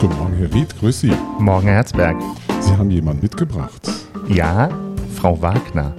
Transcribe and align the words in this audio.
Guten 0.00 0.16
Morgen, 0.18 0.34
Herr 0.38 0.52
Ried, 0.54 0.78
grüß 0.78 1.00
Sie. 1.00 1.12
Morgen, 1.38 1.66
Herr 1.66 1.76
Herzberg. 1.76 2.16
Sie 2.60 2.70
haben 2.76 2.90
jemanden 2.90 3.22
mitgebracht. 3.22 3.88
Ja, 4.28 4.68
Frau 5.16 5.40
Wagner. 5.42 5.94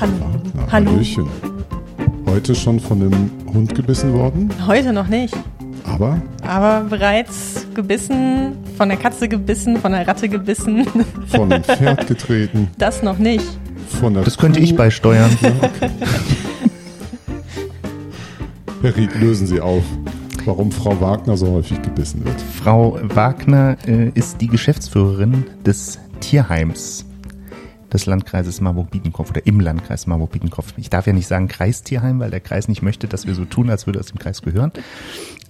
Hallo. 0.00 0.12
Wagner, 0.20 0.72
Hallo. 0.72 0.90
Hallöchen. 0.92 1.26
Heute 2.26 2.54
schon 2.54 2.78
von 2.80 3.00
einem 3.02 3.30
Hund 3.52 3.74
gebissen 3.74 4.12
worden, 4.12 4.50
Heute 4.66 4.92
noch 4.92 5.08
nicht, 5.08 5.34
aber 5.84 6.20
aber 6.46 6.82
bereits 6.88 7.66
gebissen, 7.74 8.52
von 8.76 8.88
der 8.90 8.98
Katze 8.98 9.28
gebissen, 9.28 9.78
von 9.78 9.92
der 9.92 10.06
Ratte 10.06 10.28
gebissen. 10.28 10.86
von 11.28 11.50
einem 11.50 11.64
Pferd 11.64 12.06
getreten, 12.06 12.68
Das 12.76 13.02
noch 13.02 13.16
nicht. 13.18 13.44
von 14.00 14.12
der 14.14 14.24
Das 14.24 14.36
könnte 14.36 14.60
ich 14.60 14.76
beisteuern. 14.76 15.30
Herr 18.82 18.94
Ried, 18.96 19.14
lösen 19.18 19.46
Sie 19.46 19.60
auf, 19.60 19.82
warum 20.44 20.70
Frau 20.70 21.00
Wagner 21.00 21.36
so 21.38 21.50
häufig 21.52 21.80
gebissen 21.82 22.24
wird. 22.24 22.36
Frau 22.68 22.98
Wagner 23.00 23.78
äh, 23.86 24.10
ist 24.10 24.42
die 24.42 24.46
Geschäftsführerin 24.46 25.46
des 25.64 25.98
Tierheims 26.20 27.06
des 27.90 28.04
Landkreises 28.04 28.60
Marburg-Biedenkopf 28.60 29.30
oder 29.30 29.46
im 29.46 29.58
Landkreis 29.58 30.06
Marburg-Biedenkopf. 30.06 30.74
Ich 30.76 30.90
darf 30.90 31.06
ja 31.06 31.14
nicht 31.14 31.28
sagen 31.28 31.48
Kreistierheim, 31.48 32.20
weil 32.20 32.30
der 32.30 32.40
Kreis 32.40 32.68
nicht 32.68 32.82
möchte, 32.82 33.08
dass 33.08 33.26
wir 33.26 33.34
so 33.34 33.46
tun, 33.46 33.70
als 33.70 33.86
würde 33.86 34.00
es 34.00 34.08
dem 34.08 34.18
Kreis 34.18 34.42
gehören, 34.42 34.72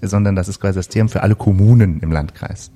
sondern 0.00 0.36
das 0.36 0.46
ist 0.46 0.60
quasi 0.60 0.78
das 0.78 0.86
Tierheim 0.86 1.08
für 1.08 1.24
alle 1.24 1.34
Kommunen 1.34 1.98
im 1.98 2.12
Landkreis. 2.12 2.70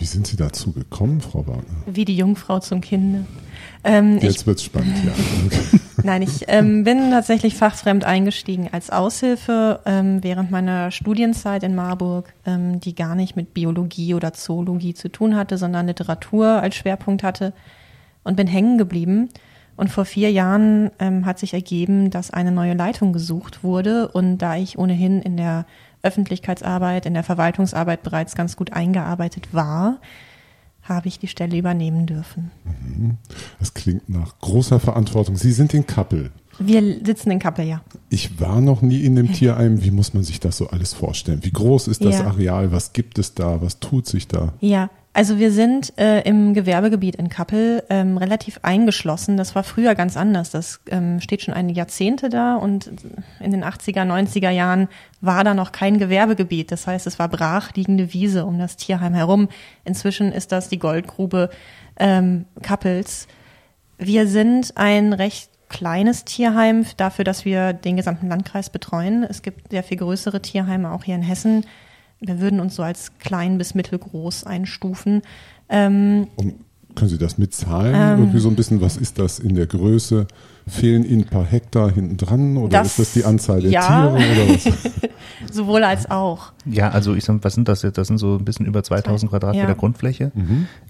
Wie 0.00 0.06
sind 0.06 0.26
Sie 0.26 0.38
dazu 0.38 0.72
gekommen, 0.72 1.20
Frau 1.20 1.46
Wagner? 1.46 1.82
Wie 1.84 2.06
die 2.06 2.16
Jungfrau 2.16 2.58
zum 2.58 2.80
Kinde. 2.80 3.26
Ähm, 3.84 4.18
Jetzt 4.18 4.46
wird's 4.46 4.64
spannend, 4.64 4.96
ja. 5.04 5.12
nein, 6.02 6.22
ich 6.22 6.46
ähm, 6.48 6.84
bin 6.84 7.10
tatsächlich 7.10 7.54
fachfremd 7.54 8.04
eingestiegen 8.04 8.70
als 8.72 8.88
Aushilfe 8.88 9.80
ähm, 9.84 10.24
während 10.24 10.50
meiner 10.50 10.90
Studienzeit 10.90 11.62
in 11.64 11.74
Marburg, 11.74 12.32
ähm, 12.46 12.80
die 12.80 12.94
gar 12.94 13.14
nicht 13.14 13.36
mit 13.36 13.52
Biologie 13.52 14.14
oder 14.14 14.32
Zoologie 14.32 14.94
zu 14.94 15.10
tun 15.10 15.36
hatte, 15.36 15.58
sondern 15.58 15.86
Literatur 15.86 16.46
als 16.46 16.76
Schwerpunkt 16.76 17.22
hatte 17.22 17.52
und 18.22 18.36
bin 18.36 18.46
hängen 18.46 18.78
geblieben. 18.78 19.28
Und 19.76 19.88
vor 19.88 20.06
vier 20.06 20.30
Jahren 20.30 20.90
ähm, 20.98 21.26
hat 21.26 21.38
sich 21.38 21.52
ergeben, 21.52 22.10
dass 22.10 22.30
eine 22.30 22.52
neue 22.52 22.74
Leitung 22.74 23.12
gesucht 23.12 23.64
wurde. 23.64 24.08
Und 24.08 24.38
da 24.38 24.56
ich 24.56 24.78
ohnehin 24.78 25.20
in 25.20 25.36
der 25.36 25.66
Öffentlichkeitsarbeit, 26.02 27.06
in 27.06 27.14
der 27.14 27.22
Verwaltungsarbeit 27.22 28.02
bereits 28.02 28.34
ganz 28.34 28.56
gut 28.56 28.72
eingearbeitet 28.72 29.48
war, 29.52 29.98
habe 30.82 31.08
ich 31.08 31.18
die 31.18 31.28
Stelle 31.28 31.56
übernehmen 31.56 32.06
dürfen. 32.06 32.50
Das 33.58 33.74
klingt 33.74 34.08
nach 34.08 34.38
großer 34.40 34.80
Verantwortung. 34.80 35.36
Sie 35.36 35.52
sind 35.52 35.74
in 35.74 35.86
Kappel. 35.86 36.30
Wir 36.58 36.82
sitzen 37.04 37.30
in 37.30 37.38
Kappel, 37.38 37.66
ja. 37.66 37.80
Ich 38.10 38.40
war 38.40 38.60
noch 38.60 38.82
nie 38.82 39.02
in 39.04 39.14
dem 39.16 39.32
Tierheim. 39.32 39.82
Wie 39.82 39.90
muss 39.90 40.12
man 40.14 40.24
sich 40.24 40.40
das 40.40 40.56
so 40.58 40.68
alles 40.68 40.92
vorstellen? 40.92 41.40
Wie 41.42 41.52
groß 41.52 41.88
ist 41.88 42.04
das 42.04 42.18
Ja. 42.18 42.26
Areal? 42.26 42.72
Was 42.72 42.92
gibt 42.92 43.18
es 43.18 43.34
da? 43.34 43.62
Was 43.62 43.78
tut 43.80 44.06
sich 44.06 44.28
da? 44.28 44.52
Ja, 44.60 44.90
also 45.12 45.38
wir 45.38 45.50
sind 45.50 45.98
äh, 45.98 46.20
im 46.20 46.54
Gewerbegebiet 46.54 47.16
in 47.16 47.28
Kappel 47.28 47.82
ähm, 47.90 48.16
relativ 48.16 48.60
eingeschlossen. 48.62 49.36
Das 49.36 49.56
war 49.56 49.64
früher 49.64 49.96
ganz 49.96 50.16
anders. 50.16 50.50
Das 50.50 50.80
ähm, 50.88 51.20
steht 51.20 51.42
schon 51.42 51.52
einige 51.52 51.78
Jahrzehnte 51.78 52.28
da 52.28 52.54
und 52.54 52.92
in 53.40 53.50
den 53.50 53.64
80er, 53.64 54.04
90er 54.04 54.50
Jahren 54.50 54.88
war 55.20 55.42
da 55.42 55.52
noch 55.52 55.72
kein 55.72 55.98
Gewerbegebiet. 55.98 56.70
Das 56.70 56.86
heißt, 56.86 57.08
es 57.08 57.18
war 57.18 57.28
brachliegende 57.28 58.12
Wiese 58.12 58.46
um 58.46 58.58
das 58.58 58.76
Tierheim 58.76 59.14
herum. 59.14 59.48
Inzwischen 59.84 60.30
ist 60.30 60.52
das 60.52 60.68
die 60.68 60.78
Goldgrube 60.78 61.50
ähm, 61.98 62.44
Kappels. 62.62 63.26
Wir 63.98 64.28
sind 64.28 64.76
ein 64.76 65.12
recht 65.12 65.50
kleines 65.68 66.24
Tierheim 66.24 66.86
dafür, 66.96 67.24
dass 67.24 67.44
wir 67.44 67.72
den 67.72 67.96
gesamten 67.96 68.28
Landkreis 68.28 68.70
betreuen. 68.70 69.24
Es 69.24 69.42
gibt 69.42 69.70
sehr 69.72 69.82
viel 69.82 69.96
größere 69.96 70.40
Tierheime 70.40 70.92
auch 70.92 71.02
hier 71.02 71.16
in 71.16 71.22
Hessen. 71.22 71.64
Wir 72.20 72.40
würden 72.40 72.60
uns 72.60 72.76
so 72.76 72.82
als 72.82 73.12
klein 73.18 73.58
bis 73.58 73.74
mittelgroß 73.74 74.44
einstufen. 74.44 75.22
Ähm, 75.68 76.28
Um, 76.36 76.54
können 76.94 77.08
Sie 77.10 77.18
das 77.18 77.38
mit 77.38 77.54
Zahlen? 77.54 77.94
Ähm. 77.94 78.18
Irgendwie 78.20 78.40
so 78.40 78.48
ein 78.48 78.56
bisschen, 78.56 78.80
was 78.80 78.96
ist 78.96 79.18
das 79.18 79.38
in 79.38 79.54
der 79.54 79.66
Größe? 79.66 80.26
Fehlen 80.66 81.04
Ihnen 81.04 81.22
ein 81.22 81.26
paar 81.28 81.44
Hektar 81.44 81.90
hinten 81.90 82.16
dran? 82.16 82.56
Oder 82.56 82.78
Das- 82.80 82.88
ist 82.88 82.98
das 82.98 83.12
die 83.14 83.24
Anzahl 83.24 83.60
der 83.60 83.70
ja. 83.70 83.80
Tiere? 83.86 84.12
Oder 84.14 84.54
was? 84.54 84.68
sowohl 85.52 85.82
als 85.84 86.10
auch. 86.10 86.52
Ja, 86.66 86.90
also 86.90 87.14
ich 87.14 87.24
sag, 87.24 87.38
was 87.42 87.54
sind 87.54 87.66
das 87.66 87.82
jetzt? 87.82 87.96
Das 87.98 88.08
sind 88.08 88.18
so 88.18 88.36
ein 88.36 88.44
bisschen 88.44 88.66
über 88.66 88.82
2000 88.82 89.30
Quadratmeter 89.30 89.68
Ja. 89.68 89.74
Grundfläche, 89.74 90.30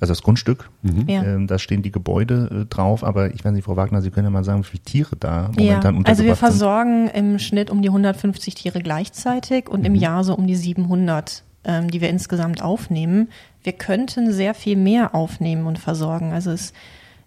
also 0.00 0.10
das 0.10 0.22
Grundstück. 0.22 0.68
Ja. 1.06 1.22
Ähm, 1.22 1.46
da 1.46 1.58
stehen 1.58 1.82
die 1.82 1.92
Gebäude 1.92 2.62
äh, 2.62 2.66
drauf, 2.66 3.04
aber 3.04 3.32
ich 3.34 3.44
weiß 3.44 3.52
nicht, 3.52 3.64
Frau 3.64 3.76
Wagner, 3.76 4.02
Sie 4.02 4.10
können 4.10 4.26
ja 4.26 4.30
mal 4.30 4.44
sagen, 4.44 4.60
wie 4.60 4.66
viele 4.68 4.82
Tiere 4.82 5.16
da 5.18 5.50
Ja, 5.56 5.62
momentan 5.64 5.96
untergebracht 5.96 6.08
also 6.08 6.24
wir 6.24 6.34
sind. 6.34 6.38
versorgen 6.38 7.08
im 7.08 7.38
Schnitt 7.38 7.70
um 7.70 7.80
die 7.80 7.88
150 7.88 8.54
Tiere 8.54 8.80
gleichzeitig 8.80 9.68
und 9.68 9.86
im 9.86 9.94
Jahr 9.94 10.24
so 10.24 10.34
um 10.34 10.46
die 10.46 10.56
700, 10.56 11.44
ähm, 11.64 11.90
die 11.90 12.00
wir 12.00 12.10
insgesamt 12.10 12.60
aufnehmen. 12.62 13.28
Wir 13.62 13.72
könnten 13.72 14.32
sehr 14.32 14.54
viel 14.54 14.76
mehr 14.76 15.14
aufnehmen 15.14 15.66
und 15.66 15.78
versorgen. 15.78 16.32
Also 16.32 16.50
es 16.50 16.72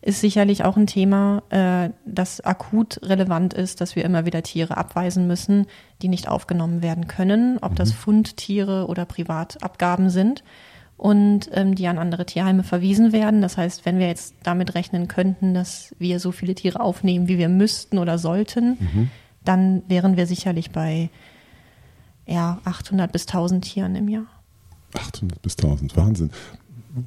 ist 0.04 0.20
sicherlich 0.20 0.66
auch 0.66 0.76
ein 0.76 0.88
Thema, 0.88 1.44
äh, 1.50 1.90
das 2.06 2.42
akut 2.42 3.00
relevant 3.04 3.54
ist, 3.54 3.80
dass 3.80 3.96
wir 3.96 4.04
immer 4.04 4.26
wieder 4.26 4.44
Tiere 4.44 4.76
abweisen 4.76 5.28
müssen, 5.28 5.66
die 6.02 6.10
nicht 6.10 6.28
aufgenommen 6.28 6.82
werden 6.82 7.08
können, 7.08 7.58
ob 7.62 7.76
das 7.76 7.94
Fundtiere 7.94 8.88
oder 8.88 9.06
Privatabgaben 9.06 10.10
sind 10.10 10.44
und 10.98 11.50
ähm, 11.54 11.76
die 11.76 11.88
an 11.88 11.98
andere 11.98 12.26
Tierheime 12.26 12.64
verwiesen 12.64 13.14
werden. 13.14 13.42
Das 13.42 13.58
heißt, 13.58 13.86
wenn 13.86 13.98
wir 13.98 14.08
jetzt 14.08 14.36
damit 14.44 14.76
rechnen 14.76 15.08
könnten, 15.08 15.54
dass 15.54 15.96
wir 16.00 16.20
so 16.20 16.34
viele 16.34 16.54
Tiere 16.54 16.82
aufnehmen, 16.82 17.30
wie 17.30 17.38
wir 17.38 17.50
müssten 17.50 17.98
oder 17.98 18.18
sollten, 18.18 19.10
dann 19.46 19.84
wären 19.88 20.18
wir 20.18 20.28
sicherlich 20.28 20.72
bei 20.72 21.10
ja, 22.26 22.60
800 22.66 23.12
bis 23.12 23.26
1000 23.28 23.64
Tieren 23.64 23.96
im 23.96 24.10
Jahr. 24.10 24.26
800 24.96 25.42
bis 25.42 25.58
1000, 25.58 25.96
Wahnsinn. 25.96 26.32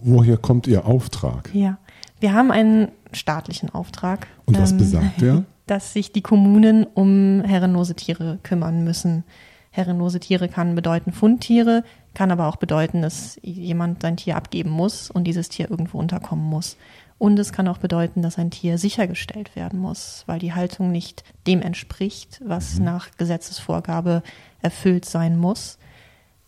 Woher 0.03 0.37
kommt 0.37 0.67
Ihr 0.67 0.85
Auftrag? 0.85 1.51
Ja, 1.55 1.79
wir 2.27 2.33
haben 2.33 2.51
einen 2.51 2.89
staatlichen 3.13 3.71
Auftrag. 3.71 4.27
Und 4.47 4.59
was 4.59 4.73
ähm, 4.73 4.79
besagt 4.79 5.21
der? 5.21 5.45
Dass 5.69 5.93
sich 5.93 6.11
die 6.11 6.23
Kommunen 6.23 6.83
um 6.83 7.45
herrenlose 7.45 7.95
Tiere 7.95 8.41
kümmern 8.43 8.83
müssen. 8.83 9.23
Herrenlose 9.71 10.19
Tiere 10.19 10.49
kann 10.49 10.75
bedeuten 10.75 11.13
Fundtiere, 11.13 11.85
kann 12.15 12.33
aber 12.33 12.49
auch 12.49 12.57
bedeuten, 12.57 13.01
dass 13.01 13.39
jemand 13.43 14.03
sein 14.03 14.17
Tier 14.17 14.37
abgeben 14.37 14.71
muss 14.71 15.09
und 15.09 15.23
dieses 15.23 15.51
Tier 15.51 15.71
irgendwo 15.71 15.99
unterkommen 15.99 16.45
muss. 16.45 16.77
Und 17.17 17.39
es 17.39 17.53
kann 17.53 17.69
auch 17.69 17.79
bedeuten, 17.79 18.23
dass 18.23 18.39
ein 18.39 18.51
Tier 18.51 18.77
sichergestellt 18.77 19.55
werden 19.55 19.79
muss, 19.79 20.25
weil 20.27 20.41
die 20.41 20.53
Haltung 20.53 20.91
nicht 20.91 21.23
dem 21.47 21.63
entspricht, 21.63 22.41
was 22.45 22.81
nach 22.81 23.11
Gesetzesvorgabe 23.19 24.25
erfüllt 24.63 25.05
sein 25.05 25.37
muss. 25.37 25.79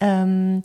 Ähm, 0.01 0.65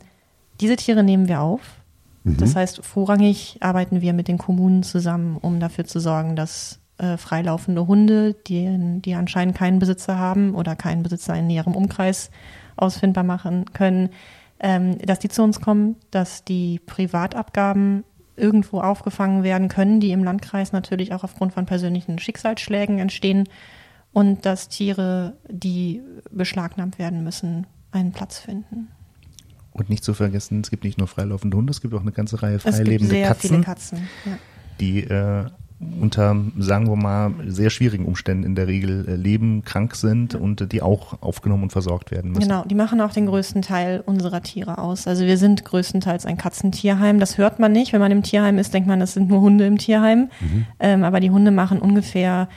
diese 0.60 0.74
Tiere 0.74 1.04
nehmen 1.04 1.28
wir 1.28 1.40
auf. 1.40 1.83
Das 2.24 2.56
heißt, 2.56 2.84
vorrangig 2.84 3.58
arbeiten 3.60 4.00
wir 4.00 4.14
mit 4.14 4.28
den 4.28 4.38
Kommunen 4.38 4.82
zusammen, 4.82 5.36
um 5.36 5.60
dafür 5.60 5.84
zu 5.84 6.00
sorgen, 6.00 6.36
dass 6.36 6.80
äh, 6.96 7.18
freilaufende 7.18 7.86
Hunde, 7.86 8.34
die, 8.46 9.00
die 9.00 9.14
anscheinend 9.14 9.56
keinen 9.56 9.78
Besitzer 9.78 10.18
haben 10.18 10.54
oder 10.54 10.74
keinen 10.74 11.02
Besitzer 11.02 11.34
in 11.34 11.46
näherem 11.46 11.74
Umkreis 11.74 12.30
ausfindbar 12.76 13.24
machen 13.24 13.66
können, 13.74 14.08
ähm, 14.58 14.96
dass 14.98 15.18
die 15.18 15.28
zu 15.28 15.42
uns 15.42 15.60
kommen, 15.60 15.96
dass 16.10 16.44
die 16.44 16.80
Privatabgaben 16.86 18.04
irgendwo 18.36 18.80
aufgefangen 18.80 19.42
werden 19.42 19.68
können, 19.68 20.00
die 20.00 20.12
im 20.12 20.24
Landkreis 20.24 20.72
natürlich 20.72 21.12
auch 21.12 21.24
aufgrund 21.24 21.52
von 21.52 21.66
persönlichen 21.66 22.18
Schicksalsschlägen 22.18 22.98
entstehen 22.98 23.48
und 24.12 24.46
dass 24.46 24.68
Tiere, 24.68 25.36
die 25.48 26.00
beschlagnahmt 26.30 26.98
werden 26.98 27.22
müssen, 27.22 27.66
einen 27.92 28.12
Platz 28.12 28.38
finden. 28.38 28.88
Und 29.74 29.90
nicht 29.90 30.04
zu 30.04 30.14
vergessen, 30.14 30.60
es 30.62 30.70
gibt 30.70 30.84
nicht 30.84 30.98
nur 30.98 31.08
freilaufende 31.08 31.56
Hunde, 31.56 31.72
es 31.72 31.80
gibt 31.80 31.94
auch 31.94 32.00
eine 32.00 32.12
ganze 32.12 32.40
Reihe 32.42 32.60
freilebende 32.60 33.22
Katzen, 33.22 33.50
viele 33.50 33.62
Katzen. 33.62 33.98
Ja. 34.24 34.38
die 34.78 35.00
äh, 35.00 35.46
unter, 36.00 36.36
sagen 36.58 36.88
wir 36.88 36.96
mal, 36.96 37.32
sehr 37.46 37.70
schwierigen 37.70 38.06
Umständen 38.06 38.44
in 38.44 38.54
der 38.54 38.68
Regel 38.68 39.06
äh, 39.08 39.16
leben, 39.16 39.64
krank 39.64 39.96
sind 39.96 40.34
und 40.34 40.60
äh, 40.60 40.66
die 40.66 40.80
auch 40.80 41.20
aufgenommen 41.22 41.64
und 41.64 41.72
versorgt 41.72 42.10
werden 42.12 42.30
müssen. 42.30 42.48
Genau, 42.48 42.64
die 42.64 42.76
machen 42.76 43.00
auch 43.00 43.12
den 43.12 43.26
größten 43.26 43.62
Teil 43.62 44.02
unserer 44.04 44.42
Tiere 44.42 44.78
aus. 44.78 45.06
Also 45.06 45.24
wir 45.24 45.36
sind 45.36 45.64
größtenteils 45.64 46.26
ein 46.26 46.36
Katzentierheim. 46.36 47.18
Das 47.18 47.36
hört 47.38 47.58
man 47.58 47.72
nicht. 47.72 47.92
Wenn 47.92 48.00
man 48.00 48.12
im 48.12 48.22
Tierheim 48.22 48.58
ist, 48.58 48.72
denkt 48.72 48.88
man, 48.88 49.00
das 49.00 49.14
sind 49.14 49.28
nur 49.28 49.40
Hunde 49.40 49.66
im 49.66 49.78
Tierheim. 49.78 50.30
Ähm, 50.78 51.04
aber 51.04 51.20
die 51.20 51.30
Hunde 51.30 51.50
machen 51.50 51.80
ungefähr, 51.80 52.48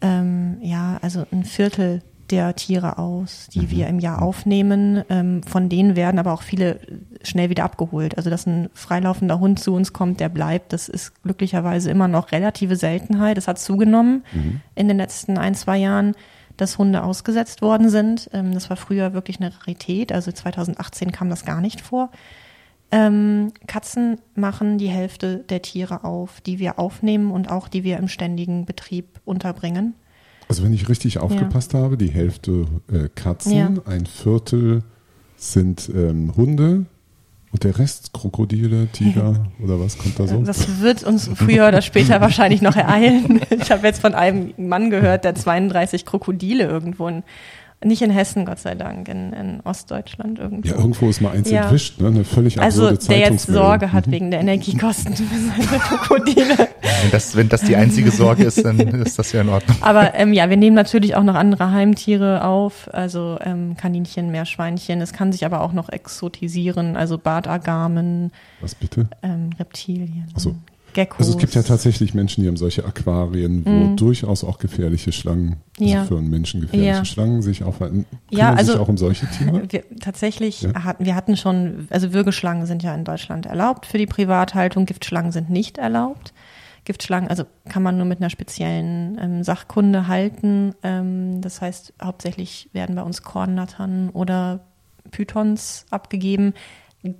ähm, 0.00 0.58
ja, 0.60 0.98
also 1.02 1.26
ein 1.32 1.44
Viertel 1.44 2.02
der 2.30 2.54
Tiere 2.56 2.98
aus, 2.98 3.48
die 3.52 3.70
wir 3.70 3.86
im 3.88 3.98
Jahr 3.98 4.22
aufnehmen. 4.22 5.04
Ähm, 5.08 5.42
von 5.42 5.68
denen 5.68 5.96
werden 5.96 6.18
aber 6.18 6.32
auch 6.32 6.42
viele 6.42 6.80
schnell 7.22 7.50
wieder 7.50 7.64
abgeholt. 7.64 8.16
Also 8.16 8.30
dass 8.30 8.46
ein 8.46 8.70
freilaufender 8.72 9.38
Hund 9.40 9.58
zu 9.60 9.74
uns 9.74 9.92
kommt, 9.92 10.20
der 10.20 10.28
bleibt, 10.28 10.72
das 10.72 10.88
ist 10.88 11.22
glücklicherweise 11.22 11.90
immer 11.90 12.08
noch 12.08 12.32
relative 12.32 12.76
Seltenheit. 12.76 13.38
Es 13.38 13.48
hat 13.48 13.58
zugenommen 13.58 14.24
in 14.74 14.88
den 14.88 14.96
letzten 14.96 15.38
ein, 15.38 15.54
zwei 15.54 15.78
Jahren, 15.78 16.14
dass 16.56 16.78
Hunde 16.78 17.02
ausgesetzt 17.02 17.62
worden 17.62 17.88
sind. 17.88 18.30
Ähm, 18.32 18.52
das 18.52 18.70
war 18.70 18.76
früher 18.76 19.12
wirklich 19.12 19.40
eine 19.40 19.52
Rarität. 19.60 20.12
Also 20.12 20.32
2018 20.32 21.12
kam 21.12 21.30
das 21.30 21.44
gar 21.44 21.60
nicht 21.60 21.80
vor. 21.80 22.10
Ähm, 22.90 23.52
Katzen 23.66 24.20
machen 24.34 24.78
die 24.78 24.88
Hälfte 24.88 25.38
der 25.38 25.62
Tiere 25.62 26.04
auf, 26.04 26.40
die 26.40 26.58
wir 26.58 26.78
aufnehmen 26.78 27.30
und 27.32 27.50
auch 27.50 27.68
die 27.68 27.82
wir 27.82 27.96
im 27.98 28.08
ständigen 28.08 28.66
Betrieb 28.66 29.20
unterbringen. 29.24 29.94
Also 30.48 30.62
wenn 30.64 30.72
ich 30.72 30.88
richtig 30.88 31.18
aufgepasst 31.18 31.74
habe, 31.74 31.96
die 31.96 32.10
Hälfte 32.10 32.66
äh, 32.92 33.08
Katzen, 33.14 33.52
Ja. 33.52 33.70
ein 33.86 34.06
Viertel 34.06 34.82
sind 35.36 35.90
ähm, 35.94 36.32
Hunde 36.36 36.86
Und 37.52 37.62
der 37.64 37.78
Rest, 37.78 38.12
Krokodile, 38.12 38.88
Tiger 38.92 39.46
oder 39.62 39.78
was 39.80 39.96
kommt 39.98 40.18
da 40.18 40.26
so? 40.26 40.40
Das 40.42 40.80
wird 40.80 41.04
uns 41.04 41.28
früher 41.34 41.68
oder 41.68 41.82
später 41.82 42.20
wahrscheinlich 42.20 42.62
noch 42.62 42.76
ereilen. 42.76 43.40
Ich 43.50 43.70
habe 43.70 43.86
jetzt 43.86 44.00
von 44.00 44.14
einem 44.14 44.52
Mann 44.56 44.90
gehört, 44.90 45.24
der 45.24 45.34
32 45.34 46.04
Krokodile 46.04 46.64
irgendwo 46.64 47.06
in 47.08 47.22
nicht 47.84 48.02
in 48.02 48.10
Hessen, 48.10 48.44
Gott 48.44 48.58
sei 48.58 48.74
Dank, 48.74 49.08
in, 49.08 49.32
in 49.32 49.60
Ostdeutschland 49.64 50.38
irgendwo. 50.38 50.68
Ja, 50.68 50.76
irgendwo 50.76 51.08
ist 51.08 51.20
mal 51.20 51.30
eins 51.32 51.50
Ja. 51.50 51.62
entwischt, 51.62 52.00
ne? 52.00 52.08
Eine 52.08 52.24
völlig 52.24 52.60
Also 52.60 52.88
absurde 52.88 53.06
der 53.08 53.18
jetzt. 53.18 53.46
Sorge 53.46 53.92
hat 53.92 54.06
Mhm. 54.06 54.12
wegen 54.12 54.30
der 54.30 54.40
Energiekosten 54.40 55.14
für 55.16 55.24
seine 55.24 55.78
Krokodile. 55.78 56.56
Wenn 57.02 57.10
das, 57.10 57.36
wenn 57.36 57.48
das 57.48 57.62
die 57.62 57.76
einzige 57.76 58.10
Sorge 58.10 58.44
ist, 58.44 58.64
dann 58.64 58.78
ist 58.78 59.18
das 59.18 59.32
ja 59.32 59.40
in 59.42 59.48
Ordnung. 59.48 59.76
Aber 59.80 60.14
ähm, 60.14 60.32
ja, 60.32 60.48
wir 60.50 60.56
nehmen 60.56 60.76
natürlich 60.76 61.16
auch 61.16 61.22
noch 61.22 61.34
andere 61.34 61.70
Heimtiere 61.70 62.44
auf, 62.44 62.88
also 62.92 63.38
ähm, 63.42 63.76
Kaninchen, 63.76 64.30
Meerschweinchen. 64.30 65.00
Es 65.00 65.12
kann 65.12 65.32
sich 65.32 65.44
aber 65.44 65.60
auch 65.60 65.72
noch 65.72 65.88
exotisieren, 65.90 66.96
also 66.96 67.18
Bartagamen, 67.18 68.32
Was 68.60 68.74
bitte? 68.74 69.08
ähm, 69.22 69.50
Reptilien, 69.58 70.28
Ach 70.34 70.40
so. 70.40 70.54
Geckos. 70.94 71.18
Also 71.18 71.32
es 71.32 71.38
gibt 71.38 71.54
ja 71.54 71.62
tatsächlich 71.62 72.14
Menschen, 72.14 72.42
die 72.42 72.48
haben 72.48 72.56
solche 72.56 72.84
Aquarien, 72.86 73.64
wo 73.66 73.70
Mhm. 73.70 73.96
durchaus 73.96 74.42
auch 74.44 74.58
gefährliche 74.58 75.12
Schlangen, 75.12 75.56
also 75.78 75.92
Ja. 75.92 76.04
für 76.04 76.16
einen 76.16 76.30
Menschen 76.30 76.62
gefährliche 76.62 76.90
Ja. 76.90 77.04
Schlangen 77.04 77.42
sich 77.42 77.62
aufhalten. 77.64 78.06
Ja, 78.30 78.48
Kümmern 78.50 78.64
sich 78.64 78.68
also- 78.74 78.82
auch 78.82 78.88
um 78.88 78.96
solche 78.96 79.26
Tiere? 79.30 79.62
Wir, 79.70 79.84
tatsächlich 80.00 80.62
Ja. 80.62 80.84
hatten 80.84 81.04
wir 81.04 81.14
hatten 81.14 81.36
schon, 81.36 81.86
also 81.90 82.12
Würgeschlangen 82.14 82.64
sind 82.66 82.82
ja 82.82 82.94
in 82.94 83.04
Deutschland 83.04 83.44
erlaubt 83.46 83.84
für 83.86 83.98
die 83.98 84.06
Privathaltung, 84.06 84.86
Giftschlangen 84.86 85.32
sind 85.32 85.50
nicht 85.50 85.76
erlaubt. 85.78 86.32
Giftschlangen, 86.86 87.28
also 87.30 87.44
kann 87.68 87.82
man 87.82 87.96
nur 87.96 88.04
mit 88.06 88.20
einer 88.20 88.28
speziellen 88.30 89.18
ähm, 89.20 89.42
Sachkunde 89.42 90.06
halten. 90.06 90.74
Ähm, 90.82 91.40
das 91.40 91.60
heißt, 91.62 91.94
hauptsächlich 92.02 92.68
werden 92.74 92.94
bei 92.94 93.02
uns 93.02 93.22
Kornnattern 93.22 94.10
oder 94.10 94.60
Pythons 95.10 95.86
abgegeben. 95.90 96.52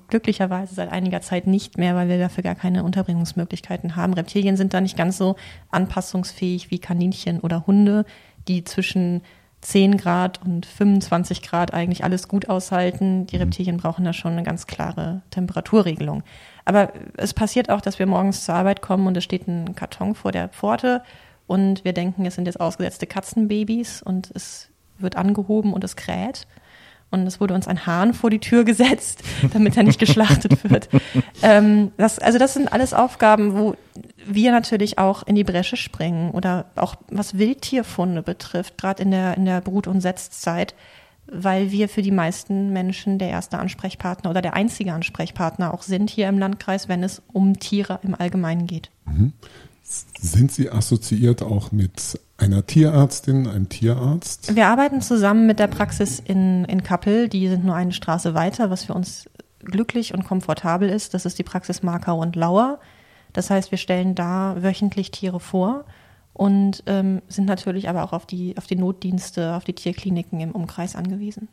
Glücklicherweise 0.08 0.74
seit 0.74 0.90
einiger 0.90 1.20
Zeit 1.20 1.46
nicht 1.46 1.76
mehr, 1.76 1.94
weil 1.94 2.08
wir 2.08 2.18
dafür 2.18 2.42
gar 2.42 2.54
keine 2.54 2.84
Unterbringungsmöglichkeiten 2.84 3.96
haben. 3.96 4.14
Reptilien 4.14 4.56
sind 4.56 4.72
da 4.72 4.80
nicht 4.80 4.96
ganz 4.96 5.18
so 5.18 5.36
anpassungsfähig 5.70 6.70
wie 6.70 6.78
Kaninchen 6.78 7.40
oder 7.40 7.66
Hunde, 7.66 8.06
die 8.48 8.64
zwischen 8.64 9.22
10 9.60 9.96
Grad 9.96 10.42
und 10.42 10.66
25 10.66 11.42
Grad 11.42 11.74
eigentlich 11.74 12.04
alles 12.04 12.28
gut 12.28 12.48
aushalten. 12.48 13.26
Die 13.26 13.36
Reptilien 13.36 13.78
brauchen 13.78 14.04
da 14.04 14.12
schon 14.12 14.32
eine 14.32 14.42
ganz 14.42 14.66
klare 14.66 15.22
Temperaturregelung. 15.30 16.22
Aber 16.64 16.92
es 17.16 17.34
passiert 17.34 17.70
auch, 17.70 17.80
dass 17.80 17.98
wir 17.98 18.06
morgens 18.06 18.44
zur 18.44 18.54
Arbeit 18.54 18.82
kommen 18.82 19.06
und 19.06 19.16
es 19.16 19.24
steht 19.24 19.48
ein 19.48 19.74
Karton 19.74 20.14
vor 20.14 20.32
der 20.32 20.48
Pforte 20.48 21.02
und 21.46 21.84
wir 21.84 21.92
denken, 21.92 22.24
es 22.26 22.34
sind 22.34 22.46
jetzt 22.46 22.60
ausgesetzte 22.60 23.06
Katzenbabys 23.06 24.02
und 24.02 24.30
es 24.34 24.70
wird 24.98 25.16
angehoben 25.16 25.72
und 25.72 25.84
es 25.84 25.96
kräht. 25.96 26.46
Und 27.14 27.28
es 27.28 27.40
wurde 27.40 27.54
uns 27.54 27.68
ein 27.68 27.86
Hahn 27.86 28.12
vor 28.12 28.28
die 28.28 28.40
Tür 28.40 28.64
gesetzt, 28.64 29.22
damit 29.52 29.76
er 29.76 29.84
nicht 29.84 30.00
geschlachtet 30.00 30.68
wird. 30.68 30.88
Ähm, 31.42 31.92
das, 31.96 32.18
also 32.18 32.38
das 32.38 32.54
sind 32.54 32.72
alles 32.72 32.92
Aufgaben, 32.92 33.56
wo 33.56 33.76
wir 34.26 34.50
natürlich 34.50 34.98
auch 34.98 35.22
in 35.22 35.36
die 35.36 35.44
Bresche 35.44 35.76
springen 35.76 36.32
oder 36.32 36.66
auch 36.74 36.96
was 37.08 37.38
Wildtierfunde 37.38 38.22
betrifft, 38.22 38.78
gerade 38.78 39.04
in 39.04 39.12
der, 39.12 39.36
in 39.36 39.44
der 39.44 39.60
Brut- 39.60 39.86
und 39.86 40.00
Setzzeit, 40.00 40.74
weil 41.26 41.70
wir 41.70 41.88
für 41.88 42.02
die 42.02 42.10
meisten 42.10 42.72
Menschen 42.72 43.20
der 43.20 43.28
erste 43.28 43.58
Ansprechpartner 43.58 44.30
oder 44.30 44.42
der 44.42 44.54
einzige 44.54 44.92
Ansprechpartner 44.92 45.72
auch 45.72 45.82
sind 45.82 46.10
hier 46.10 46.28
im 46.28 46.38
Landkreis, 46.38 46.88
wenn 46.88 47.04
es 47.04 47.22
um 47.32 47.60
Tiere 47.60 48.00
im 48.02 48.14
Allgemeinen 48.14 48.66
geht. 48.66 48.90
Sind 49.84 50.50
Sie 50.50 50.70
assoziiert 50.70 51.42
auch 51.42 51.70
mit 51.70 52.18
einer 52.38 52.66
Tierärztin, 52.66 53.46
einem 53.46 53.68
Tierarzt? 53.68 54.56
Wir 54.56 54.68
arbeiten 54.68 55.02
zusammen 55.02 55.46
mit 55.46 55.58
der 55.58 55.66
Praxis 55.66 56.18
in, 56.18 56.64
in 56.64 56.82
Kappel, 56.82 57.28
die 57.28 57.48
sind 57.48 57.64
nur 57.64 57.74
eine 57.74 57.92
Straße 57.92 58.34
weiter, 58.34 58.70
was 58.70 58.84
für 58.84 58.94
uns 58.94 59.28
glücklich 59.60 60.14
und 60.14 60.24
komfortabel 60.24 60.88
ist. 60.88 61.14
Das 61.14 61.26
ist 61.26 61.38
die 61.38 61.42
Praxis 61.42 61.82
Markau 61.82 62.18
und 62.20 62.34
Lauer. 62.34 62.80
Das 63.32 63.50
heißt, 63.50 63.70
wir 63.70 63.78
stellen 63.78 64.14
da 64.14 64.56
wöchentlich 64.58 65.10
Tiere 65.10 65.40
vor 65.40 65.84
und 66.32 66.82
ähm, 66.86 67.20
sind 67.28 67.46
natürlich 67.46 67.88
aber 67.88 68.04
auch 68.04 68.12
auf 68.12 68.26
die, 68.26 68.56
auf 68.56 68.66
die 68.66 68.76
Notdienste, 68.76 69.54
auf 69.54 69.64
die 69.64 69.74
Tierkliniken 69.74 70.40
im 70.40 70.52
Umkreis 70.52 70.96
angewiesen. 70.96 71.48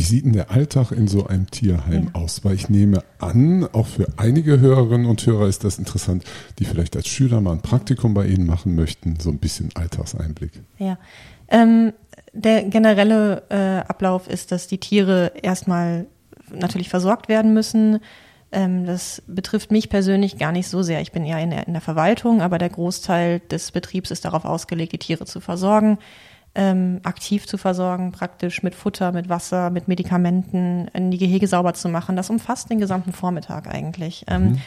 Wie 0.00 0.04
sieht 0.04 0.24
denn 0.24 0.32
der 0.32 0.50
Alltag 0.50 0.92
in 0.92 1.08
so 1.08 1.26
einem 1.26 1.50
Tierheim 1.50 2.04
Ja. 2.04 2.10
aus? 2.14 2.42
Weil 2.42 2.54
ich 2.54 2.70
nehme 2.70 3.04
an, 3.18 3.68
auch 3.74 3.86
für 3.86 4.06
einige 4.16 4.58
Hörerinnen 4.58 5.06
und 5.06 5.26
Hörer 5.26 5.46
ist 5.46 5.62
das 5.62 5.78
interessant, 5.78 6.24
die 6.58 6.64
vielleicht 6.64 6.96
als 6.96 7.06
Schüler 7.06 7.42
mal 7.42 7.52
ein 7.52 7.60
Praktikum 7.60 8.14
bei 8.14 8.26
Ihnen 8.26 8.46
machen 8.46 8.74
möchten, 8.76 9.20
so 9.20 9.28
ein 9.28 9.36
bisschen 9.36 9.68
Alltagseinblick. 9.74 10.52
Ja. 10.78 10.96
Ähm, 11.48 11.92
der 12.32 12.62
generelle 12.62 13.42
äh, 13.50 13.86
Ablauf 13.86 14.26
ist, 14.26 14.52
dass 14.52 14.68
die 14.68 14.78
Tiere 14.78 15.32
erstmal 15.42 16.06
natürlich 16.50 16.88
versorgt 16.88 17.28
werden 17.28 17.52
müssen. 17.52 17.98
Ähm, 18.52 18.86
das 18.86 19.22
betrifft 19.26 19.70
mich 19.70 19.90
persönlich 19.90 20.38
gar 20.38 20.50
nicht 20.52 20.68
so 20.68 20.82
sehr. 20.82 21.02
Ich 21.02 21.12
bin 21.12 21.26
eher 21.26 21.40
in 21.40 21.50
der, 21.50 21.66
in 21.66 21.74
der 21.74 21.82
Verwaltung, 21.82 22.40
aber 22.40 22.56
der 22.56 22.70
Großteil 22.70 23.40
des 23.50 23.70
Betriebs 23.70 24.10
ist 24.10 24.24
darauf 24.24 24.46
ausgelegt, 24.46 24.92
die 24.92 24.98
Tiere 24.98 25.26
zu 25.26 25.40
versorgen, 25.40 25.98
ähm, 26.54 27.00
aktiv 27.04 27.46
zu 27.46 27.58
versorgen, 27.58 28.12
praktisch 28.12 28.62
mit 28.62 28.74
Futter, 28.74 29.12
mit 29.12 29.28
Wasser, 29.28 29.70
mit 29.70 29.88
Medikamenten, 29.88 30.88
in 30.88 31.10
die 31.10 31.18
Gehege 31.18 31.46
sauber 31.46 31.74
zu 31.74 31.88
machen. 31.88 32.16
Das 32.16 32.30
umfasst 32.30 32.70
den 32.70 32.80
gesamten 32.80 33.12
Vormittag 33.12 33.68
eigentlich. 33.68 34.24
Ähm, 34.28 34.60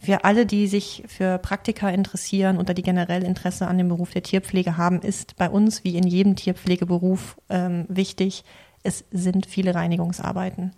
für 0.00 0.24
alle, 0.24 0.46
die 0.46 0.68
sich 0.68 1.04
für 1.08 1.38
Praktika 1.38 1.90
interessieren 1.90 2.58
oder 2.58 2.72
die 2.72 2.82
generell 2.82 3.24
Interesse 3.24 3.66
an 3.66 3.78
dem 3.78 3.88
Beruf 3.88 4.12
der 4.12 4.22
Tierpflege 4.22 4.76
haben, 4.76 5.00
ist 5.00 5.36
bei 5.36 5.50
uns 5.50 5.82
wie 5.82 5.96
in 5.96 6.06
jedem 6.06 6.36
Tierpflegeberuf 6.36 7.36
ähm, 7.48 7.84
wichtig, 7.88 8.44
es 8.84 9.04
sind 9.10 9.46
viele 9.46 9.74
Reinigungsarbeiten. 9.74 10.72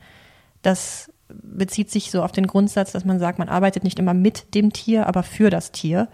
Das 0.62 1.12
bezieht 1.28 1.90
sich 1.90 2.10
so 2.10 2.22
auf 2.22 2.32
den 2.32 2.46
Grundsatz, 2.46 2.92
dass 2.92 3.04
man 3.04 3.18
sagt, 3.18 3.38
man 3.38 3.48
arbeitet 3.48 3.84
nicht 3.84 3.98
immer 3.98 4.14
mit 4.14 4.54
dem 4.54 4.72
Tier, 4.72 5.06
aber 5.06 5.22
für 5.22 5.50
das 5.50 5.70
Tier. 5.70 6.08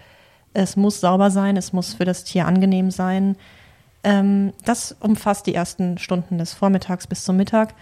Es 0.53 0.77
muss 0.77 1.01
sauber 1.01 1.31
sein, 1.31 1.57
es 1.57 1.73
muss 1.73 1.95
für 1.95 2.05
das 2.05 2.25
Tier 2.25 2.47
angenehm 2.47 2.91
sein. 2.91 3.37
Ähm, 4.07 4.53
das 4.65 4.95
umfasst 5.01 5.49
die 5.49 5.55
ersten 5.55 5.99
Stunden 5.99 6.39
des 6.39 6.55
Vormittags 6.55 7.09
bis 7.09 7.25
zum 7.25 7.37
Mittag. 7.37 7.75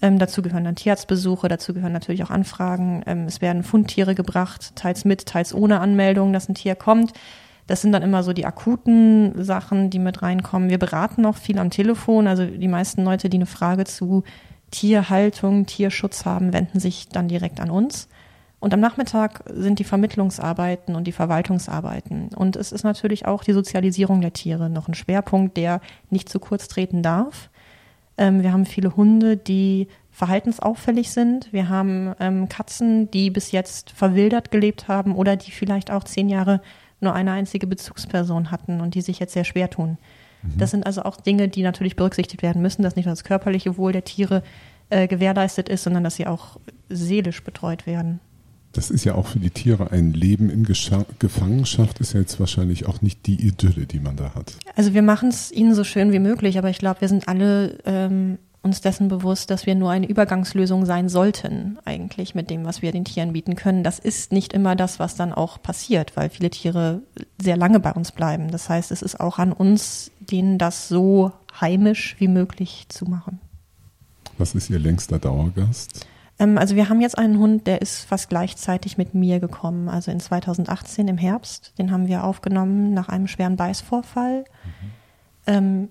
Ähm, 0.00 0.20
dazu 0.20 0.40
gehören 0.40 0.62
dann 0.62 0.76
Tierarztbesuche, 0.76 1.48
dazu 1.48 1.74
gehören 1.74 1.92
natürlich 1.92 2.22
auch 2.22 2.30
Anfragen. 2.30 3.02
Ähm, 3.06 3.24
es 3.24 3.40
werden 3.40 3.64
Fundtiere 3.64 4.14
gebracht, 4.14 4.76
teils 4.76 5.04
mit, 5.04 5.26
teils 5.26 5.52
ohne 5.52 5.80
Anmeldung, 5.80 6.32
dass 6.32 6.48
ein 6.48 6.54
Tier 6.54 6.76
kommt. 6.76 7.12
Das 7.66 7.82
sind 7.82 7.90
dann 7.90 8.02
immer 8.02 8.22
so 8.22 8.32
die 8.32 8.46
akuten 8.46 9.42
Sachen, 9.42 9.90
die 9.90 9.98
mit 9.98 10.22
reinkommen. 10.22 10.70
Wir 10.70 10.78
beraten 10.78 11.26
auch 11.26 11.36
viel 11.36 11.58
am 11.58 11.70
Telefon. 11.70 12.28
Also 12.28 12.46
die 12.46 12.68
meisten 12.68 13.02
Leute, 13.02 13.28
die 13.28 13.38
eine 13.38 13.46
Frage 13.46 13.84
zu 13.84 14.22
Tierhaltung, 14.70 15.66
Tierschutz 15.66 16.24
haben, 16.24 16.52
wenden 16.52 16.78
sich 16.78 17.08
dann 17.08 17.26
direkt 17.26 17.58
an 17.58 17.70
uns. 17.70 18.08
Und 18.64 18.72
am 18.72 18.80
Nachmittag 18.80 19.44
sind 19.52 19.78
die 19.78 19.84
Vermittlungsarbeiten 19.84 20.96
und 20.96 21.04
die 21.04 21.12
Verwaltungsarbeiten. 21.12 22.30
Und 22.34 22.56
es 22.56 22.72
ist 22.72 22.82
natürlich 22.82 23.26
auch 23.26 23.44
die 23.44 23.52
Sozialisierung 23.52 24.22
der 24.22 24.32
Tiere 24.32 24.70
noch 24.70 24.88
ein 24.88 24.94
Schwerpunkt, 24.94 25.58
der 25.58 25.82
nicht 26.08 26.30
zu 26.30 26.40
kurz 26.40 26.66
treten 26.66 27.02
darf. 27.02 27.50
Ähm, 28.16 28.42
wir 28.42 28.54
haben 28.54 28.64
viele 28.64 28.96
Hunde, 28.96 29.36
die 29.36 29.88
verhaltensauffällig 30.10 31.10
sind. 31.10 31.52
Wir 31.52 31.68
haben 31.68 32.14
ähm, 32.20 32.48
Katzen, 32.48 33.10
die 33.10 33.28
bis 33.28 33.52
jetzt 33.52 33.90
verwildert 33.90 34.50
gelebt 34.50 34.88
haben 34.88 35.14
oder 35.14 35.36
die 35.36 35.50
vielleicht 35.50 35.90
auch 35.90 36.04
zehn 36.04 36.30
Jahre 36.30 36.62
nur 37.02 37.12
eine 37.12 37.32
einzige 37.32 37.66
Bezugsperson 37.66 38.50
hatten 38.50 38.80
und 38.80 38.94
die 38.94 39.02
sich 39.02 39.18
jetzt 39.18 39.34
sehr 39.34 39.44
schwer 39.44 39.68
tun. 39.68 39.98
Das 40.56 40.70
sind 40.70 40.86
also 40.86 41.02
auch 41.02 41.20
Dinge, 41.20 41.48
die 41.48 41.62
natürlich 41.62 41.96
berücksichtigt 41.96 42.42
werden 42.42 42.62
müssen, 42.62 42.82
dass 42.82 42.96
nicht 42.96 43.04
nur 43.04 43.12
das 43.12 43.24
körperliche 43.24 43.76
Wohl 43.76 43.92
der 43.92 44.04
Tiere 44.04 44.42
äh, 44.88 45.06
gewährleistet 45.06 45.68
ist, 45.68 45.82
sondern 45.82 46.02
dass 46.02 46.16
sie 46.16 46.26
auch 46.26 46.58
seelisch 46.88 47.44
betreut 47.44 47.86
werden. 47.86 48.20
Das 48.74 48.90
ist 48.90 49.04
ja 49.04 49.14
auch 49.14 49.28
für 49.28 49.38
die 49.38 49.50
Tiere 49.50 49.92
ein 49.92 50.12
Leben 50.12 50.50
in 50.50 50.64
Gescha 50.64 51.06
Gefangenschaft, 51.20 52.00
ist 52.00 52.12
ja 52.12 52.20
jetzt 52.20 52.40
wahrscheinlich 52.40 52.86
auch 52.86 53.00
nicht 53.02 53.26
die 53.26 53.46
Idylle, 53.46 53.86
die 53.86 54.00
man 54.00 54.16
da 54.16 54.34
hat. 54.34 54.56
Also 54.74 54.94
wir 54.94 55.02
machen 55.02 55.28
es 55.28 55.52
ihnen 55.52 55.74
so 55.74 55.84
schön 55.84 56.12
wie 56.12 56.18
möglich, 56.18 56.58
aber 56.58 56.70
ich 56.70 56.78
glaube, 56.78 57.00
wir 57.00 57.08
sind 57.08 57.28
alle 57.28 57.78
ähm, 57.84 58.38
uns 58.62 58.80
dessen 58.80 59.08
bewusst, 59.08 59.50
dass 59.50 59.66
wir 59.66 59.76
nur 59.76 59.90
eine 59.90 60.08
Übergangslösung 60.08 60.86
sein 60.86 61.08
sollten, 61.08 61.78
eigentlich 61.84 62.34
mit 62.34 62.50
dem, 62.50 62.64
was 62.64 62.82
wir 62.82 62.90
den 62.90 63.04
Tieren 63.04 63.32
bieten 63.32 63.54
können. 63.54 63.84
Das 63.84 64.00
ist 64.00 64.32
nicht 64.32 64.52
immer 64.52 64.74
das, 64.74 64.98
was 64.98 65.14
dann 65.14 65.32
auch 65.32 65.62
passiert, 65.62 66.16
weil 66.16 66.30
viele 66.30 66.50
Tiere 66.50 67.02
sehr 67.40 67.56
lange 67.56 67.78
bei 67.78 67.92
uns 67.92 68.10
bleiben. 68.10 68.50
Das 68.50 68.68
heißt, 68.68 68.90
es 68.90 69.02
ist 69.02 69.20
auch 69.20 69.38
an 69.38 69.52
uns, 69.52 70.10
denen 70.18 70.58
das 70.58 70.88
so 70.88 71.30
heimisch 71.60 72.16
wie 72.18 72.28
möglich 72.28 72.86
zu 72.88 73.04
machen. 73.04 73.38
Was 74.38 74.54
ist 74.56 74.68
Ihr 74.70 74.80
längster 74.80 75.20
Dauergast? 75.20 76.06
Ähm, 76.38 76.58
also 76.58 76.76
wir 76.76 76.88
haben 76.88 77.00
jetzt 77.00 77.18
einen 77.18 77.38
Hund, 77.38 77.66
der 77.66 77.82
ist 77.82 78.04
fast 78.04 78.28
gleichzeitig 78.28 78.98
mit 78.98 79.14
mir 79.14 79.40
gekommen, 79.40 79.88
also 79.88 80.10
in 80.10 80.20
2018 80.20 81.08
im 81.08 81.18
Herbst. 81.18 81.72
Den 81.78 81.90
haben 81.90 82.06
wir 82.08 82.24
aufgenommen 82.24 82.94
nach 82.94 83.08
einem 83.08 83.28
schweren 83.28 83.56
Beißvorfall. 83.56 84.44
Ähm, 85.46 85.88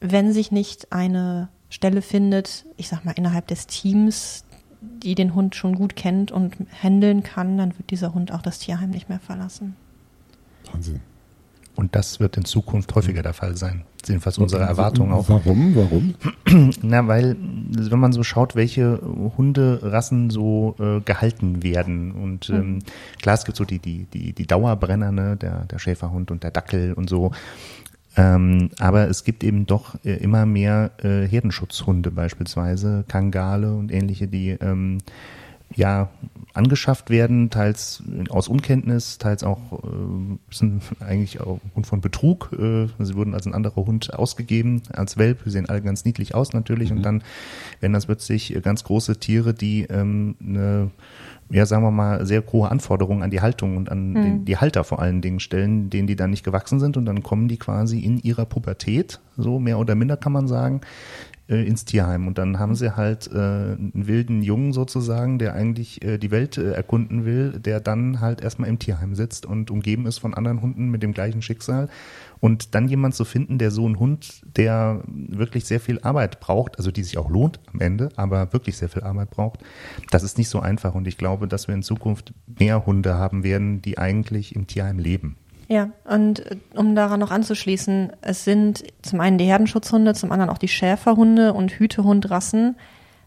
wenn 0.00 0.32
sich 0.32 0.52
nicht 0.52 0.92
eine 0.92 1.48
Stelle 1.70 2.02
findet, 2.02 2.66
ich 2.76 2.88
sag 2.88 3.04
mal 3.04 3.12
innerhalb 3.12 3.46
des 3.48 3.66
Teams, 3.66 4.44
die 4.80 5.14
den 5.14 5.34
Hund 5.34 5.56
schon 5.56 5.74
gut 5.74 5.96
kennt 5.96 6.30
und 6.30 6.54
handeln 6.82 7.22
kann, 7.22 7.56
dann 7.56 7.76
wird 7.78 7.90
dieser 7.90 8.14
Hund 8.14 8.32
auch 8.32 8.42
das 8.42 8.58
Tierheim 8.58 8.90
nicht 8.90 9.08
mehr 9.08 9.20
verlassen. 9.20 9.76
Wahnsinn. 10.70 11.00
Und 11.76 11.96
das 11.96 12.20
wird 12.20 12.36
in 12.36 12.44
Zukunft 12.44 12.94
häufiger 12.94 13.22
der 13.22 13.32
Fall 13.32 13.56
sein. 13.56 13.84
Jedenfalls 14.06 14.38
unsere 14.38 14.62
Erwartung 14.62 15.12
auch. 15.12 15.28
Warum? 15.28 15.74
Warum? 15.74 16.14
Na, 16.82 17.06
weil 17.08 17.36
wenn 17.38 17.98
man 17.98 18.12
so 18.12 18.22
schaut, 18.22 18.54
welche 18.54 19.00
Hunderassen 19.36 20.30
so 20.30 20.76
äh, 20.78 21.00
gehalten 21.00 21.62
werden. 21.62 22.12
Und 22.12 22.50
ähm, 22.50 22.80
klar, 23.20 23.34
es 23.34 23.44
gibt 23.44 23.56
so 23.56 23.64
die, 23.64 23.78
die, 23.80 24.06
die, 24.12 24.32
die 24.32 24.46
Dauerbrenner, 24.46 25.10
ne? 25.10 25.36
der, 25.36 25.64
der 25.64 25.78
Schäferhund 25.78 26.30
und 26.30 26.44
der 26.44 26.52
Dackel 26.52 26.92
und 26.92 27.08
so. 27.08 27.32
Ähm, 28.16 28.70
aber 28.78 29.08
es 29.08 29.24
gibt 29.24 29.42
eben 29.42 29.66
doch 29.66 29.96
äh, 30.04 30.12
immer 30.14 30.46
mehr 30.46 30.92
äh, 31.02 31.26
Herdenschutzhunde 31.26 32.12
beispielsweise, 32.12 33.04
Kangale 33.08 33.74
und 33.74 33.90
ähnliche, 33.90 34.28
die 34.28 34.50
ähm, 34.50 34.98
ja 35.74 36.10
angeschafft 36.54 37.10
werden, 37.10 37.50
teils 37.50 38.02
aus 38.30 38.48
Unkenntnis, 38.48 39.18
teils 39.18 39.42
auch 39.42 39.58
äh, 39.72 40.36
sind 40.50 40.82
eigentlich 41.00 41.40
auch 41.40 41.60
Hund 41.74 41.86
von 41.86 42.00
Betrug. 42.00 42.50
Äh, 42.52 42.86
sie 43.04 43.16
wurden 43.16 43.34
als 43.34 43.46
ein 43.46 43.54
anderer 43.54 43.84
Hund 43.84 44.14
ausgegeben 44.14 44.82
als 44.92 45.18
Welpe, 45.18 45.50
sehen 45.50 45.68
alle 45.68 45.82
ganz 45.82 46.04
niedlich 46.04 46.34
aus 46.34 46.52
natürlich 46.52 46.90
mhm. 46.90 46.98
und 46.98 47.02
dann 47.02 47.22
werden 47.80 47.92
das 47.92 48.06
plötzlich 48.06 48.56
ganz 48.62 48.84
große 48.84 49.18
Tiere, 49.18 49.52
die 49.52 49.82
ähm, 49.82 50.36
eine 50.40 50.90
ja, 51.50 51.66
sagen 51.66 51.82
wir 51.82 51.90
mal, 51.90 52.24
sehr 52.26 52.42
hohe 52.52 52.70
Anforderungen 52.70 53.22
an 53.22 53.30
die 53.30 53.40
Haltung 53.40 53.76
und 53.76 53.90
an 53.90 54.10
mhm. 54.10 54.14
den, 54.14 54.44
die 54.44 54.56
Halter 54.56 54.82
vor 54.82 55.00
allen 55.00 55.20
Dingen 55.20 55.40
stellen, 55.40 55.90
denen 55.90 56.06
die 56.06 56.16
dann 56.16 56.30
nicht 56.30 56.44
gewachsen 56.44 56.80
sind 56.80 56.96
und 56.96 57.04
dann 57.04 57.22
kommen 57.22 57.48
die 57.48 57.58
quasi 57.58 58.00
in 58.00 58.18
ihrer 58.18 58.46
Pubertät, 58.46 59.20
so 59.36 59.58
mehr 59.58 59.78
oder 59.78 59.94
minder 59.94 60.16
kann 60.16 60.32
man 60.32 60.48
sagen, 60.48 60.80
ins 61.46 61.84
Tierheim. 61.84 62.26
Und 62.26 62.38
dann 62.38 62.58
haben 62.58 62.74
sie 62.74 62.96
halt 62.96 63.28
äh, 63.30 63.36
einen 63.36 64.06
wilden 64.06 64.42
Jungen 64.42 64.72
sozusagen, 64.72 65.38
der 65.38 65.54
eigentlich 65.54 66.02
äh, 66.02 66.16
die 66.16 66.30
Welt 66.30 66.56
äh, 66.56 66.72
erkunden 66.72 67.26
will, 67.26 67.58
der 67.60 67.80
dann 67.80 68.20
halt 68.20 68.40
erstmal 68.40 68.70
im 68.70 68.78
Tierheim 68.78 69.14
sitzt 69.14 69.44
und 69.44 69.70
umgeben 69.70 70.06
ist 70.06 70.18
von 70.18 70.32
anderen 70.32 70.62
Hunden 70.62 70.90
mit 70.90 71.02
dem 71.02 71.12
gleichen 71.12 71.42
Schicksal. 71.42 71.90
Und 72.40 72.74
dann 72.74 72.88
jemand 72.88 73.14
zu 73.14 73.24
finden, 73.24 73.58
der 73.58 73.70
so 73.70 73.84
einen 73.84 73.98
Hund, 73.98 74.42
der 74.56 75.02
wirklich 75.06 75.66
sehr 75.66 75.80
viel 75.80 76.00
Arbeit 76.00 76.40
braucht, 76.40 76.78
also 76.78 76.90
die 76.90 77.02
sich 77.02 77.18
auch 77.18 77.30
lohnt 77.30 77.60
am 77.72 77.80
Ende, 77.80 78.08
aber 78.16 78.52
wirklich 78.52 78.76
sehr 78.76 78.88
viel 78.88 79.02
Arbeit 79.02 79.30
braucht, 79.30 79.60
das 80.10 80.22
ist 80.22 80.38
nicht 80.38 80.48
so 80.48 80.60
einfach. 80.60 80.94
Und 80.94 81.06
ich 81.06 81.18
glaube, 81.18 81.46
dass 81.46 81.68
wir 81.68 81.74
in 81.74 81.82
Zukunft 81.82 82.32
mehr 82.58 82.86
Hunde 82.86 83.14
haben 83.14 83.44
werden, 83.44 83.82
die 83.82 83.98
eigentlich 83.98 84.54
im 84.54 84.66
Tierheim 84.66 84.98
leben. 84.98 85.36
Ja, 85.68 85.90
und 86.04 86.40
äh, 86.40 86.56
um 86.74 86.94
daran 86.94 87.20
noch 87.20 87.30
anzuschließen, 87.30 88.12
es 88.20 88.44
sind 88.44 88.84
zum 89.02 89.20
einen 89.20 89.38
die 89.38 89.46
Herdenschutzhunde, 89.46 90.14
zum 90.14 90.32
anderen 90.32 90.50
auch 90.50 90.58
die 90.58 90.68
Schäferhunde 90.68 91.52
und 91.54 91.72
Hütehundrassen. 91.72 92.76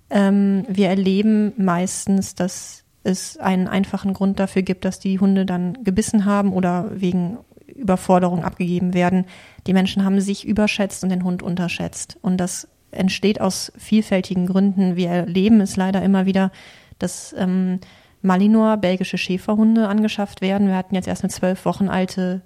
Ähm, 0.10 0.66
wir 0.70 0.90
erleben 0.90 1.54
meistens, 1.58 2.36
dass 2.36 2.84
es 3.04 3.38
einen 3.38 3.68
einfachen 3.68 4.14
Grund 4.14 4.40
dafür 4.40 4.62
gibt, 4.62 4.86
dass 4.86 5.00
die 5.00 5.20
Hunde 5.20 5.46
dann 5.46 5.84
gebissen 5.84 6.26
haben 6.26 6.54
oder 6.54 6.92
wegen 6.94 7.38
Überforderung 7.66 8.44
abgegeben 8.44 8.94
werden. 8.94 9.26
Die 9.66 9.74
Menschen 9.74 10.04
haben 10.04 10.20
sich 10.20 10.46
überschätzt 10.46 11.04
und 11.04 11.10
den 11.10 11.24
Hund 11.24 11.44
unterschätzt. 11.44 12.18
Und 12.22 12.38
das 12.38 12.68
entsteht 12.92 13.40
aus 13.40 13.72
vielfältigen 13.78 14.48
Gründen. 14.48 14.96
Wir 14.96 15.10
erleben 15.10 15.62
es 15.62 15.76
leider 15.76 16.02
immer 16.02 16.26
wieder, 16.26 16.52
dass 17.00 17.34
ähm, 17.38 17.80
Malinois, 18.22 18.78
belgische 18.78 19.18
Schäferhunde, 19.18 19.88
angeschafft 19.88 20.42
werden. 20.42 20.68
Wir 20.68 20.76
hatten 20.76 20.96
jetzt 20.96 21.08
erst 21.08 21.24
eine 21.24 21.32
zwölf 21.32 21.66
Wochen 21.66 21.90
alte 21.90 22.42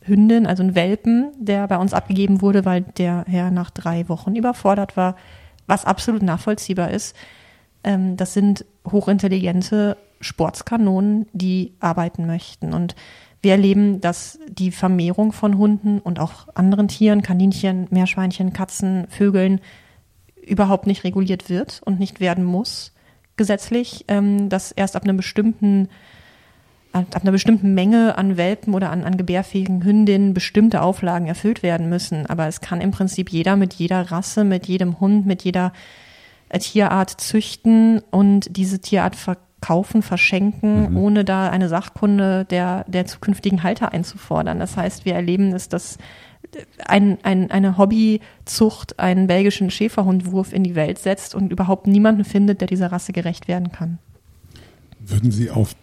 Hündin, 0.00 0.46
also 0.46 0.62
ein 0.62 0.74
Welpen, 0.74 1.32
der 1.38 1.66
bei 1.68 1.76
uns 1.76 1.94
abgegeben 1.94 2.42
wurde, 2.42 2.64
weil 2.64 2.82
der 2.82 3.24
Herr 3.28 3.50
nach 3.50 3.70
drei 3.70 4.08
Wochen 4.08 4.34
überfordert 4.34 4.96
war, 4.96 5.16
was 5.66 5.84
absolut 5.84 6.22
nachvollziehbar 6.22 6.90
ist. 6.90 7.16
Ähm, 7.84 8.16
das 8.16 8.34
sind 8.34 8.64
hochintelligente 8.90 9.96
Sportskanonen, 10.20 11.26
die 11.32 11.74
arbeiten 11.80 12.26
möchten. 12.26 12.72
Und 12.72 12.96
wir 13.42 13.52
erleben, 13.52 14.00
dass 14.00 14.38
die 14.48 14.70
Vermehrung 14.70 15.32
von 15.32 15.56
Hunden 15.58 15.98
und 15.98 16.18
auch 16.18 16.48
anderen 16.54 16.88
Tieren, 16.88 17.22
Kaninchen, 17.22 17.88
Meerschweinchen, 17.90 18.52
Katzen, 18.52 19.06
Vögeln, 19.08 19.60
überhaupt 20.44 20.86
nicht 20.86 21.04
reguliert 21.04 21.48
wird 21.48 21.80
und 21.84 22.00
nicht 22.00 22.18
werden 22.18 22.44
muss 22.44 22.91
gesetzlich, 23.36 24.04
ähm, 24.08 24.48
dass 24.48 24.72
erst 24.72 24.96
ab 24.96 25.04
einem 25.04 25.16
bestimmten 25.16 25.88
ab 26.92 27.22
einer 27.22 27.32
bestimmten 27.32 27.74
Menge 27.74 28.18
an 28.18 28.36
Welpen 28.36 28.74
oder 28.74 28.90
an, 28.90 29.04
an 29.04 29.16
gebärfähigen 29.16 29.82
Hündinnen 29.82 30.34
bestimmte 30.34 30.82
Auflagen 30.82 31.26
erfüllt 31.26 31.62
werden 31.62 31.88
müssen. 31.88 32.26
Aber 32.26 32.46
es 32.46 32.60
kann 32.60 32.80
im 32.80 32.90
Prinzip 32.90 33.30
jeder 33.30 33.56
mit 33.56 33.74
jeder 33.74 34.10
Rasse, 34.10 34.44
mit 34.44 34.66
jedem 34.66 35.00
Hund, 35.00 35.26
mit 35.26 35.42
jeder 35.42 35.72
äh, 36.50 36.58
Tierart 36.58 37.10
züchten 37.10 38.02
und 38.10 38.56
diese 38.56 38.78
Tierart 38.80 39.16
verkaufen, 39.16 40.02
verschenken, 40.02 40.90
mhm. 40.90 40.96
ohne 40.98 41.24
da 41.24 41.48
eine 41.48 41.68
Sachkunde 41.68 42.44
der, 42.44 42.84
der 42.88 43.06
zukünftigen 43.06 43.62
Halter 43.62 43.92
einzufordern. 43.92 44.58
Das 44.58 44.76
heißt, 44.76 45.04
wir 45.06 45.14
erleben 45.14 45.54
es, 45.54 45.68
dass 45.68 45.96
ein, 46.84 47.18
ein, 47.22 47.50
eine 47.50 47.78
Hobbyzucht 47.78 48.98
einen 48.98 49.26
belgischen 49.26 49.70
Schäferhundwurf 49.70 50.52
in 50.52 50.64
die 50.64 50.74
Welt 50.74 50.98
setzt 50.98 51.34
und 51.34 51.50
überhaupt 51.50 51.86
niemanden 51.86 52.24
findet, 52.24 52.60
der 52.60 52.68
dieser 52.68 52.92
Rasse 52.92 53.12
gerecht 53.12 53.48
werden 53.48 53.72
kann. 53.72 53.98
Würden 55.00 55.30
Sie 55.30 55.50
auf 55.50 55.74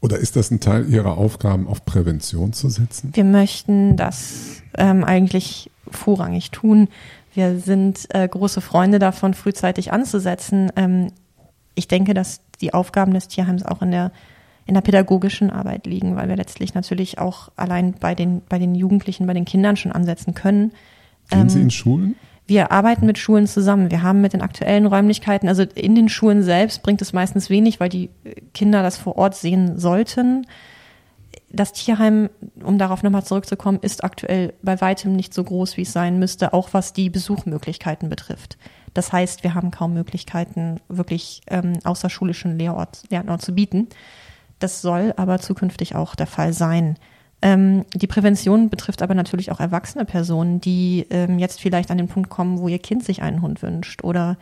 oder 0.00 0.18
ist 0.18 0.36
das 0.36 0.50
ein 0.50 0.60
Teil 0.60 0.88
Ihrer 0.88 1.18
Aufgaben, 1.18 1.66
auf 1.66 1.84
Prävention 1.84 2.52
zu 2.52 2.68
setzen? 2.68 3.10
Wir 3.14 3.24
möchten 3.24 3.96
das 3.96 4.62
ähm, 4.76 5.02
eigentlich 5.02 5.72
vorrangig 5.90 6.52
tun. 6.52 6.88
Wir 7.34 7.58
sind 7.58 8.06
äh, 8.14 8.28
große 8.28 8.60
Freunde 8.60 9.00
davon, 9.00 9.34
frühzeitig 9.34 9.92
anzusetzen. 9.92 10.70
Ähm, 10.76 11.08
ich 11.74 11.88
denke, 11.88 12.14
dass 12.14 12.40
die 12.60 12.74
Aufgaben 12.74 13.12
des 13.12 13.28
Tierheims 13.28 13.64
auch 13.64 13.82
in 13.82 13.90
der 13.90 14.12
in 14.68 14.74
der 14.74 14.82
pädagogischen 14.82 15.50
Arbeit 15.50 15.86
liegen, 15.86 16.14
weil 16.14 16.28
wir 16.28 16.36
letztlich 16.36 16.74
natürlich 16.74 17.18
auch 17.18 17.48
allein 17.56 17.94
bei 17.98 18.14
den, 18.14 18.42
bei 18.50 18.58
den 18.58 18.74
Jugendlichen, 18.74 19.26
bei 19.26 19.32
den 19.32 19.46
Kindern 19.46 19.76
schon 19.76 19.92
ansetzen 19.92 20.34
können. 20.34 20.72
Gehen 21.30 21.40
ähm, 21.40 21.48
Sie 21.48 21.62
in 21.62 21.70
Schulen? 21.70 22.16
Wir 22.46 22.70
arbeiten 22.70 23.06
mit 23.06 23.16
Schulen 23.16 23.46
zusammen. 23.46 23.90
Wir 23.90 24.02
haben 24.02 24.20
mit 24.20 24.34
den 24.34 24.42
aktuellen 24.42 24.84
Räumlichkeiten, 24.84 25.48
also 25.48 25.62
in 25.62 25.94
den 25.94 26.10
Schulen 26.10 26.42
selbst 26.42 26.82
bringt 26.82 27.00
es 27.00 27.14
meistens 27.14 27.48
wenig, 27.48 27.80
weil 27.80 27.88
die 27.88 28.10
Kinder 28.52 28.82
das 28.82 28.98
vor 28.98 29.16
Ort 29.16 29.36
sehen 29.36 29.78
sollten. 29.78 30.46
Das 31.50 31.72
Tierheim, 31.72 32.28
um 32.62 32.76
darauf 32.76 33.02
nochmal 33.02 33.24
zurückzukommen, 33.24 33.78
ist 33.80 34.04
aktuell 34.04 34.52
bei 34.62 34.78
weitem 34.82 35.16
nicht 35.16 35.32
so 35.32 35.44
groß, 35.44 35.78
wie 35.78 35.82
es 35.82 35.94
sein 35.94 36.18
müsste, 36.18 36.52
auch 36.52 36.74
was 36.74 36.92
die 36.92 37.08
Besuchmöglichkeiten 37.08 38.10
betrifft. 38.10 38.58
Das 38.92 39.12
heißt, 39.12 39.44
wir 39.44 39.54
haben 39.54 39.70
kaum 39.70 39.94
Möglichkeiten, 39.94 40.80
wirklich 40.88 41.40
ähm, 41.46 41.74
außerschulischen 41.84 42.58
Lehrort, 42.58 43.04
Lernort 43.08 43.40
zu 43.40 43.52
bieten. 43.54 43.88
Das 44.58 44.82
soll 44.82 45.14
aber 45.16 45.38
zukünftig 45.38 45.94
auch 45.94 46.14
der 46.14 46.26
Fall 46.26 46.52
sein. 46.52 46.96
Ähm, 47.40 47.84
die 47.94 48.08
Prävention 48.08 48.68
betrifft 48.68 49.02
aber 49.02 49.14
natürlich 49.14 49.52
auch 49.52 49.60
erwachsene 49.60 50.04
Personen, 50.04 50.60
die 50.60 51.06
ähm, 51.10 51.38
jetzt 51.38 51.60
vielleicht 51.60 51.90
an 51.90 51.98
den 51.98 52.08
Punkt 52.08 52.30
kommen, 52.30 52.58
wo 52.58 52.68
ihr 52.68 52.80
Kind 52.80 53.04
sich 53.04 53.22
einen 53.22 53.42
Hund 53.42 53.62
wünscht 53.62 54.02
oder 54.02 54.36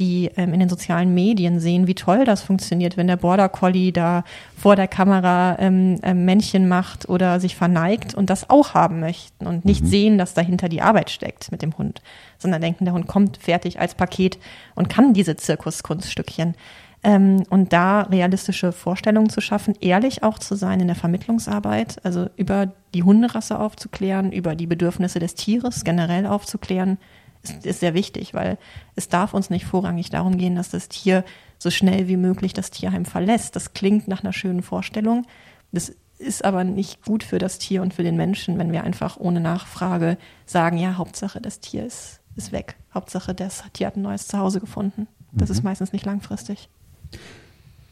die 0.00 0.30
ähm, 0.36 0.54
in 0.54 0.60
den 0.60 0.68
sozialen 0.68 1.14
Medien 1.14 1.60
sehen, 1.60 1.86
wie 1.86 1.94
toll 1.94 2.24
das 2.24 2.42
funktioniert, 2.42 2.96
wenn 2.96 3.06
der 3.06 3.16
Border 3.16 3.48
Collie 3.48 3.92
da 3.92 4.24
vor 4.56 4.74
der 4.74 4.88
Kamera 4.88 5.58
ähm, 5.60 5.98
ähm, 6.02 6.24
Männchen 6.24 6.68
macht 6.68 7.08
oder 7.08 7.38
sich 7.38 7.54
verneigt 7.54 8.14
und 8.14 8.30
das 8.30 8.48
auch 8.48 8.74
haben 8.74 9.00
möchten 9.00 9.46
und 9.46 9.64
nicht 9.64 9.84
mhm. 9.84 9.88
sehen, 9.88 10.18
dass 10.18 10.34
dahinter 10.34 10.68
die 10.68 10.80
Arbeit 10.80 11.10
steckt 11.10 11.52
mit 11.52 11.62
dem 11.62 11.76
Hund, 11.76 12.00
sondern 12.38 12.62
denken, 12.62 12.84
der 12.86 12.94
Hund 12.94 13.06
kommt 13.06 13.36
fertig 13.36 13.78
als 13.78 13.94
Paket 13.94 14.38
und 14.74 14.88
kann 14.88 15.12
diese 15.12 15.36
Zirkuskunststückchen. 15.36 16.54
Ähm, 17.02 17.44
und 17.48 17.72
da 17.72 18.02
realistische 18.02 18.72
Vorstellungen 18.72 19.30
zu 19.30 19.40
schaffen, 19.40 19.74
ehrlich 19.80 20.22
auch 20.22 20.38
zu 20.38 20.54
sein 20.54 20.80
in 20.80 20.86
der 20.86 20.96
Vermittlungsarbeit, 20.96 22.04
also 22.04 22.28
über 22.36 22.72
die 22.92 23.02
Hunderasse 23.02 23.58
aufzuklären, 23.58 24.32
über 24.32 24.54
die 24.54 24.66
Bedürfnisse 24.66 25.18
des 25.18 25.34
Tieres 25.34 25.84
generell 25.84 26.26
aufzuklären, 26.26 26.98
ist, 27.42 27.64
ist 27.64 27.80
sehr 27.80 27.94
wichtig, 27.94 28.34
weil 28.34 28.58
es 28.96 29.08
darf 29.08 29.32
uns 29.32 29.48
nicht 29.48 29.64
vorrangig 29.64 30.10
darum 30.10 30.36
gehen, 30.36 30.56
dass 30.56 30.70
das 30.70 30.88
Tier 30.88 31.24
so 31.58 31.70
schnell 31.70 32.08
wie 32.08 32.18
möglich 32.18 32.52
das 32.52 32.70
Tierheim 32.70 33.06
verlässt. 33.06 33.56
Das 33.56 33.72
klingt 33.72 34.08
nach 34.08 34.22
einer 34.22 34.34
schönen 34.34 34.62
Vorstellung. 34.62 35.26
Das 35.72 35.92
ist 36.18 36.44
aber 36.44 36.64
nicht 36.64 37.02
gut 37.04 37.24
für 37.24 37.38
das 37.38 37.58
Tier 37.58 37.80
und 37.80 37.94
für 37.94 38.02
den 38.02 38.16
Menschen, 38.16 38.58
wenn 38.58 38.72
wir 38.72 38.84
einfach 38.84 39.16
ohne 39.18 39.40
Nachfrage 39.40 40.18
sagen, 40.44 40.76
ja, 40.76 40.98
Hauptsache 40.98 41.40
das 41.40 41.60
Tier 41.60 41.86
ist, 41.86 42.20
ist 42.36 42.52
weg. 42.52 42.76
Hauptsache 42.92 43.34
das 43.34 43.64
Tier 43.72 43.86
hat 43.86 43.96
ein 43.96 44.02
neues 44.02 44.28
Zuhause 44.28 44.60
gefunden. 44.60 45.08
Das 45.32 45.48
mhm. 45.48 45.54
ist 45.54 45.62
meistens 45.62 45.92
nicht 45.94 46.04
langfristig. 46.04 46.68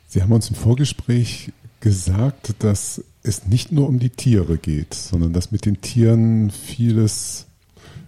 Sie 0.06 0.22
haben 0.22 0.32
uns 0.32 0.48
im 0.48 0.56
Vorgespräch 0.56 1.52
gesagt, 1.80 2.54
dass 2.60 3.04
es 3.22 3.46
nicht 3.46 3.72
nur 3.72 3.88
um 3.88 3.98
die 3.98 4.10
Tiere 4.10 4.58
geht, 4.58 4.94
sondern 4.94 5.32
dass 5.32 5.52
mit 5.52 5.66
den 5.66 5.80
Tieren 5.80 6.50
vieles, 6.50 7.46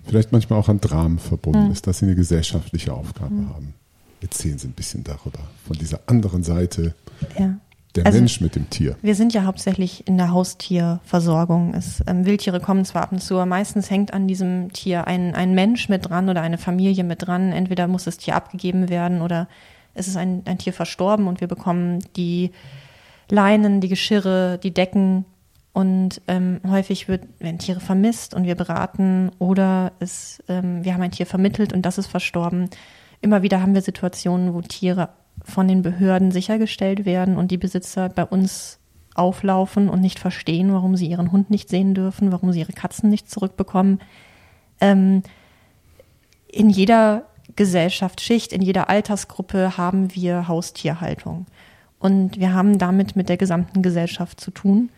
vielleicht 0.04 0.32
manchmal 0.32 0.58
auch 0.58 0.68
an 0.68 0.80
Dramen 0.80 1.18
verbunden 1.18 1.66
mhm. 1.66 1.72
ist, 1.72 1.86
dass 1.86 1.98
sie 1.98 2.06
eine 2.06 2.14
gesellschaftliche 2.14 2.92
Aufgabe 2.92 3.34
mhm. 3.34 3.48
haben. 3.50 3.74
Erzählen 4.22 4.58
Sie 4.58 4.68
ein 4.68 4.72
bisschen 4.72 5.02
darüber, 5.02 5.38
von 5.66 5.78
dieser 5.78 6.00
anderen 6.06 6.42
Seite. 6.42 6.94
Ja. 7.38 7.58
Der 7.96 8.06
also, 8.06 8.18
Mensch 8.18 8.40
mit 8.40 8.54
dem 8.54 8.70
Tier. 8.70 8.96
Wir 9.02 9.16
sind 9.16 9.34
ja 9.34 9.44
hauptsächlich 9.44 10.06
in 10.06 10.16
der 10.16 10.30
Haustierversorgung. 10.30 11.74
Es, 11.74 12.04
ähm, 12.06 12.24
Wildtiere 12.24 12.60
kommen 12.60 12.84
zwar 12.84 13.02
ab 13.02 13.12
und 13.12 13.20
zu, 13.20 13.34
aber 13.34 13.46
meistens 13.46 13.90
hängt 13.90 14.14
an 14.14 14.28
diesem 14.28 14.72
Tier 14.72 15.08
ein, 15.08 15.34
ein 15.34 15.54
Mensch 15.54 15.88
mit 15.88 16.08
dran 16.08 16.28
oder 16.28 16.40
eine 16.40 16.58
Familie 16.58 17.02
mit 17.02 17.26
dran. 17.26 17.50
Entweder 17.50 17.88
muss 17.88 18.04
das 18.04 18.18
Tier 18.18 18.36
abgegeben 18.36 18.88
werden 18.88 19.22
oder 19.22 19.48
es 19.94 20.08
ist 20.08 20.16
ein, 20.16 20.42
ein 20.46 20.58
Tier 20.58 20.72
verstorben 20.72 21.26
und 21.26 21.40
wir 21.40 21.48
bekommen 21.48 22.00
die 22.16 22.50
Leinen, 23.28 23.80
die 23.80 23.88
Geschirre, 23.88 24.58
die 24.62 24.72
Decken 24.72 25.24
und 25.72 26.20
ähm, 26.26 26.60
häufig 26.68 27.08
wird, 27.08 27.22
werden 27.38 27.58
Tiere 27.58 27.80
vermisst 27.80 28.34
und 28.34 28.44
wir 28.44 28.56
beraten 28.56 29.30
oder 29.38 29.92
es, 30.00 30.42
ähm, 30.48 30.84
wir 30.84 30.94
haben 30.94 31.02
ein 31.02 31.12
Tier 31.12 31.26
vermittelt 31.26 31.72
und 31.72 31.82
das 31.82 31.98
ist 31.98 32.08
verstorben. 32.08 32.68
immer 33.20 33.42
wieder 33.42 33.60
haben 33.60 33.74
wir 33.74 33.82
Situationen, 33.82 34.54
wo 34.54 34.60
Tiere 34.62 35.10
von 35.44 35.68
den 35.68 35.82
Behörden 35.82 36.32
sichergestellt 36.32 37.04
werden 37.04 37.36
und 37.36 37.50
die 37.50 37.58
Besitzer 37.58 38.08
bei 38.08 38.24
uns 38.24 38.78
auflaufen 39.14 39.88
und 39.88 40.00
nicht 40.00 40.18
verstehen, 40.18 40.72
warum 40.72 40.96
sie 40.96 41.06
ihren 41.06 41.32
Hund 41.32 41.50
nicht 41.50 41.68
sehen 41.68 41.94
dürfen, 41.94 42.32
warum 42.32 42.52
sie 42.52 42.60
ihre 42.60 42.72
Katzen 42.72 43.10
nicht 43.10 43.30
zurückbekommen. 43.30 44.00
Ähm, 44.80 45.22
in 46.48 46.70
jeder 46.70 47.26
Gesellschaftsschicht, 47.56 48.52
in 48.52 48.62
jeder 48.62 48.88
Altersgruppe 48.88 49.76
haben 49.76 50.14
wir 50.14 50.48
Haustierhaltung. 50.48 51.46
Und 51.98 52.38
wir 52.40 52.54
haben 52.54 52.78
damit 52.78 53.16
mit 53.16 53.28
der 53.28 53.36
gesamten 53.36 53.82
Gesellschaft 53.82 54.40
zu 54.40 54.50
tun. 54.50 54.90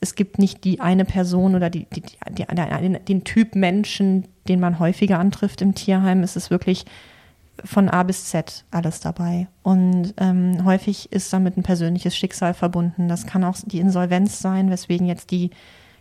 Es 0.00 0.14
gibt 0.14 0.38
nicht 0.38 0.64
die 0.64 0.80
eine 0.80 1.04
Person 1.04 1.54
oder 1.54 1.70
die, 1.70 1.86
die, 1.94 2.02
die, 2.30 2.44
den, 2.44 2.98
den 3.04 3.24
Typ 3.24 3.54
Menschen, 3.54 4.26
den 4.48 4.60
man 4.60 4.78
häufiger 4.78 5.18
antrifft 5.18 5.62
im 5.62 5.74
Tierheim. 5.74 6.22
Es 6.22 6.36
ist 6.36 6.50
wirklich 6.50 6.84
von 7.64 7.88
A 7.88 8.02
bis 8.02 8.26
Z 8.26 8.64
alles 8.70 9.00
dabei. 9.00 9.48
Und 9.62 10.14
ähm, 10.18 10.64
häufig 10.64 11.12
ist 11.12 11.32
damit 11.32 11.56
ein 11.56 11.62
persönliches 11.62 12.16
Schicksal 12.16 12.54
verbunden. 12.54 13.08
Das 13.08 13.26
kann 13.26 13.44
auch 13.44 13.56
die 13.64 13.80
Insolvenz 13.80 14.40
sein, 14.40 14.70
weswegen 14.70 15.06
jetzt 15.06 15.30
die 15.30 15.50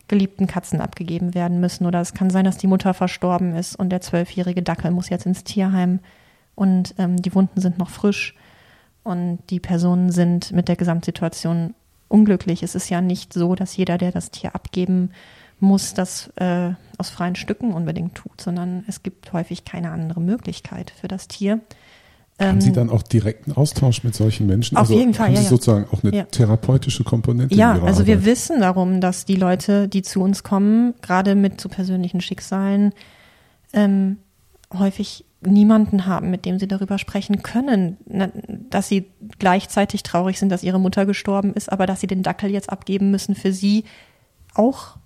geliebten 0.07 0.47
Katzen 0.47 0.81
abgegeben 0.81 1.33
werden 1.33 1.59
müssen. 1.59 1.85
Oder 1.85 2.01
es 2.01 2.13
kann 2.13 2.29
sein, 2.29 2.45
dass 2.45 2.57
die 2.57 2.67
Mutter 2.67 2.93
verstorben 2.93 3.55
ist 3.55 3.75
und 3.75 3.89
der 3.89 4.01
zwölfjährige 4.01 4.61
Dackel 4.61 4.91
muss 4.91 5.09
jetzt 5.09 5.25
ins 5.25 5.43
Tierheim 5.43 5.99
und 6.55 6.95
ähm, 6.97 7.21
die 7.21 7.33
Wunden 7.33 7.59
sind 7.59 7.77
noch 7.77 7.89
frisch 7.89 8.35
und 9.03 9.39
die 9.49 9.59
Personen 9.59 10.11
sind 10.11 10.51
mit 10.51 10.67
der 10.67 10.75
Gesamtsituation 10.75 11.73
unglücklich. 12.07 12.63
Es 12.63 12.75
ist 12.75 12.89
ja 12.89 13.01
nicht 13.01 13.33
so, 13.33 13.55
dass 13.55 13.77
jeder, 13.77 13.97
der 13.97 14.11
das 14.11 14.31
Tier 14.31 14.55
abgeben 14.55 15.11
muss, 15.59 15.93
das 15.93 16.27
äh, 16.37 16.71
aus 16.97 17.09
freien 17.09 17.35
Stücken 17.35 17.73
unbedingt 17.73 18.15
tut, 18.15 18.41
sondern 18.41 18.83
es 18.87 19.03
gibt 19.03 19.33
häufig 19.33 19.65
keine 19.65 19.91
andere 19.91 20.21
Möglichkeit 20.21 20.91
für 20.91 21.07
das 21.07 21.27
Tier. 21.27 21.59
Haben 22.37 22.59
Sie 22.59 22.69
ähm, 22.69 22.73
dann 22.73 22.89
auch 22.89 23.01
direkten 23.01 23.53
Austausch 23.53 24.03
mit 24.03 24.13
solchen 24.13 24.45
Menschen? 24.45 24.75
Auf 24.75 24.81
also 24.81 24.97
jeden 24.97 25.13
Fall, 25.13 25.27
haben 25.27 25.35
ja, 25.35 25.41
Sie 25.41 25.47
sozusagen 25.47 25.87
auch 25.91 26.03
eine 26.03 26.13
ja. 26.13 26.23
therapeutische 26.23 27.05
Komponente? 27.05 27.55
Ja, 27.55 27.73
also 27.73 28.01
Arbeit? 28.01 28.07
wir 28.07 28.25
wissen 28.25 28.59
darum, 28.59 28.99
dass 28.99 29.23
die 29.23 29.35
Leute, 29.35 29.87
die 29.87 30.01
zu 30.01 30.21
uns 30.21 30.43
kommen, 30.43 30.95
gerade 31.01 31.35
mit 31.35 31.61
so 31.61 31.69
persönlichen 31.69 32.19
Schicksalen, 32.19 32.93
ähm, 33.71 34.17
häufig 34.77 35.23
niemanden 35.41 36.07
haben, 36.07 36.29
mit 36.29 36.45
dem 36.45 36.59
sie 36.59 36.67
darüber 36.67 36.97
sprechen 36.97 37.41
können, 37.43 37.97
dass 38.69 38.89
sie 38.89 39.05
gleichzeitig 39.39 40.03
traurig 40.03 40.39
sind, 40.39 40.49
dass 40.49 40.63
ihre 40.63 40.79
Mutter 40.79 41.05
gestorben 41.05 41.53
ist, 41.53 41.71
aber 41.71 41.85
dass 41.85 42.01
sie 42.01 42.07
den 42.07 42.23
Dackel 42.23 42.49
jetzt 42.49 42.69
abgeben 42.69 43.11
müssen, 43.11 43.35
für 43.35 43.53
sie 43.53 43.85
auch 44.55 44.97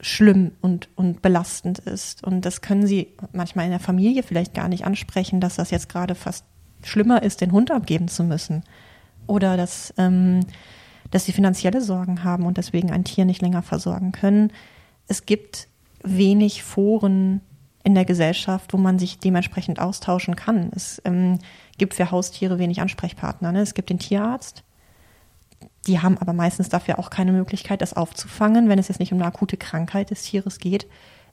schlimm 0.00 0.52
und, 0.60 0.88
und 0.94 1.22
belastend 1.22 1.80
ist. 1.80 2.22
Und 2.22 2.44
das 2.44 2.60
können 2.60 2.86
sie 2.86 3.08
manchmal 3.32 3.64
in 3.64 3.72
der 3.72 3.80
Familie 3.80 4.22
vielleicht 4.22 4.54
gar 4.54 4.68
nicht 4.68 4.84
ansprechen, 4.84 5.40
dass 5.40 5.56
das 5.56 5.70
jetzt 5.70 5.88
gerade 5.88 6.14
fast 6.14 6.44
schlimmer 6.82 7.22
ist, 7.22 7.40
den 7.40 7.52
Hund 7.52 7.70
abgeben 7.70 8.08
zu 8.08 8.24
müssen. 8.24 8.64
Oder 9.26 9.56
dass, 9.56 9.92
ähm, 9.98 10.40
dass 11.10 11.24
sie 11.24 11.32
finanzielle 11.32 11.80
Sorgen 11.80 12.24
haben 12.24 12.46
und 12.46 12.56
deswegen 12.56 12.90
ein 12.90 13.04
Tier 13.04 13.24
nicht 13.24 13.42
länger 13.42 13.62
versorgen 13.62 14.12
können. 14.12 14.52
Es 15.06 15.26
gibt 15.26 15.68
wenig 16.02 16.62
Foren 16.62 17.40
in 17.84 17.94
der 17.94 18.04
Gesellschaft, 18.04 18.72
wo 18.72 18.76
man 18.76 18.98
sich 18.98 19.18
dementsprechend 19.18 19.80
austauschen 19.80 20.36
kann. 20.36 20.70
Es 20.74 21.00
ähm, 21.04 21.38
gibt 21.78 21.94
für 21.94 22.10
Haustiere 22.10 22.58
wenig 22.58 22.80
Ansprechpartner. 22.80 23.52
Ne? 23.52 23.60
Es 23.60 23.74
gibt 23.74 23.90
den 23.90 23.98
Tierarzt, 23.98 24.62
die 25.86 26.00
haben 26.00 26.18
aber 26.18 26.32
meistens 26.32 26.68
dafür 26.68 26.98
auch 26.98 27.10
keine 27.10 27.32
Möglichkeit, 27.32 27.80
das 27.80 27.94
aufzufangen, 27.94 28.68
wenn 28.68 28.78
es 28.78 28.88
jetzt 28.88 29.00
nicht 29.00 29.12
um 29.12 29.18
eine 29.18 29.26
akute 29.26 29.56
Krankheit 29.56 30.10
des 30.10 30.22
Tieres 30.22 30.58
geht. 30.58 30.86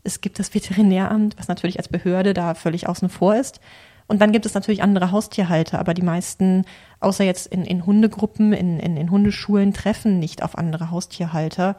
Es 0.04 0.22
gibt 0.22 0.40
das 0.40 0.54
Veterinäramt, 0.54 1.38
was 1.38 1.48
natürlich 1.48 1.78
als 1.78 1.90
Behörde 1.90 2.34
da 2.34 2.54
völlig 2.54 2.88
außen 2.88 3.10
vor 3.10 3.36
ist. 3.36 3.60
Und 4.08 4.22
dann 4.22 4.32
gibt 4.32 4.46
es 4.46 4.54
natürlich 4.54 4.84
andere 4.84 5.12
Haustierhalter, 5.12 5.80
aber 5.80 5.94
die 5.94 6.04
meisten, 6.04 6.66
außer 7.00 7.24
jetzt 7.24 7.48
in, 7.48 7.66
in 7.66 7.86
Hundegruppen, 7.86 8.54
in, 8.54 8.80
in, 8.80 8.98
in 8.98 9.10
Hundeschulen, 9.10 9.74
treffen 9.74 10.20
nicht 10.20 10.44
auf 10.44 10.58
andere 10.58 10.92
Haustierhalter, 10.92 11.76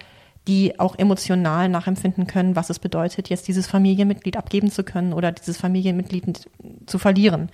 die 0.49 0.79
auch 0.79 0.99
emotional 0.99 1.69
nachempfinden 1.69 2.27
können, 2.27 2.57
was 2.57 2.71
es 2.71 2.79
bedeutet, 2.79 3.29
jetzt 3.29 3.49
dieses 3.49 3.67
Familienmitglied 3.67 4.37
abgeben 4.37 4.71
zu 4.71 4.85
können 4.85 5.13
oder 5.13 5.33
dieses 5.33 5.57
Familienmitglied 5.57 6.49
zu 6.87 6.99
verlieren. 6.99 7.51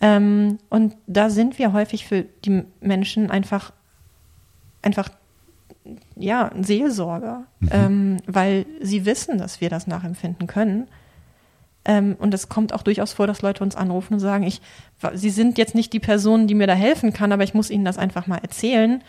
Ähm, 0.00 0.58
und 0.68 0.96
da 1.06 1.30
sind 1.30 1.58
wir 1.58 1.72
häufig 1.72 2.06
für 2.06 2.22
die 2.22 2.64
Menschen 2.80 3.30
einfach 3.30 3.72
einfach 4.82 5.10
ja, 6.16 6.48
ein 6.48 6.64
Seelsorger, 6.64 7.44
mhm. 7.60 7.68
ähm, 7.70 8.16
weil 8.26 8.66
sie 8.80 9.04
wissen, 9.04 9.38
dass 9.38 9.60
wir 9.60 9.68
das 9.68 9.86
nachempfinden 9.86 10.46
können. 10.46 10.88
Ähm, 11.86 12.16
und 12.18 12.34
es 12.34 12.48
kommt 12.48 12.72
auch 12.72 12.82
durchaus 12.82 13.12
vor, 13.12 13.26
dass 13.26 13.42
Leute 13.42 13.62
uns 13.62 13.76
anrufen 13.76 14.14
und 14.14 14.20
sagen, 14.20 14.44
ich, 14.44 14.60
sie 15.14 15.30
sind 15.30 15.56
jetzt 15.56 15.76
nicht 15.76 15.92
die 15.92 16.00
Person, 16.00 16.48
die 16.48 16.54
mir 16.54 16.66
da 16.66 16.74
helfen 16.74 17.12
kann, 17.12 17.32
aber 17.32 17.44
ich 17.44 17.54
muss 17.54 17.70
ihnen 17.70 17.84
das 17.84 17.96
einfach 17.96 18.26
mal 18.26 18.38
erzählen, 18.38 19.02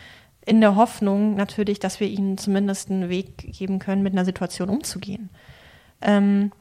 in 0.46 0.60
der 0.60 0.76
Hoffnung 0.76 1.34
natürlich, 1.34 1.80
dass 1.80 2.00
wir 2.00 2.08
ihnen 2.08 2.38
zumindest 2.38 2.90
einen 2.90 3.08
Weg 3.08 3.36
geben 3.36 3.80
können, 3.80 4.02
mit 4.02 4.12
einer 4.12 4.24
Situation 4.24 4.68
umzugehen. 4.68 5.28
Ähm, 6.00 6.52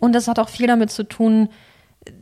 und 0.00 0.12
das 0.14 0.28
hat 0.28 0.38
auch 0.38 0.50
viel 0.50 0.66
damit 0.66 0.90
zu 0.90 1.04
tun, 1.04 1.48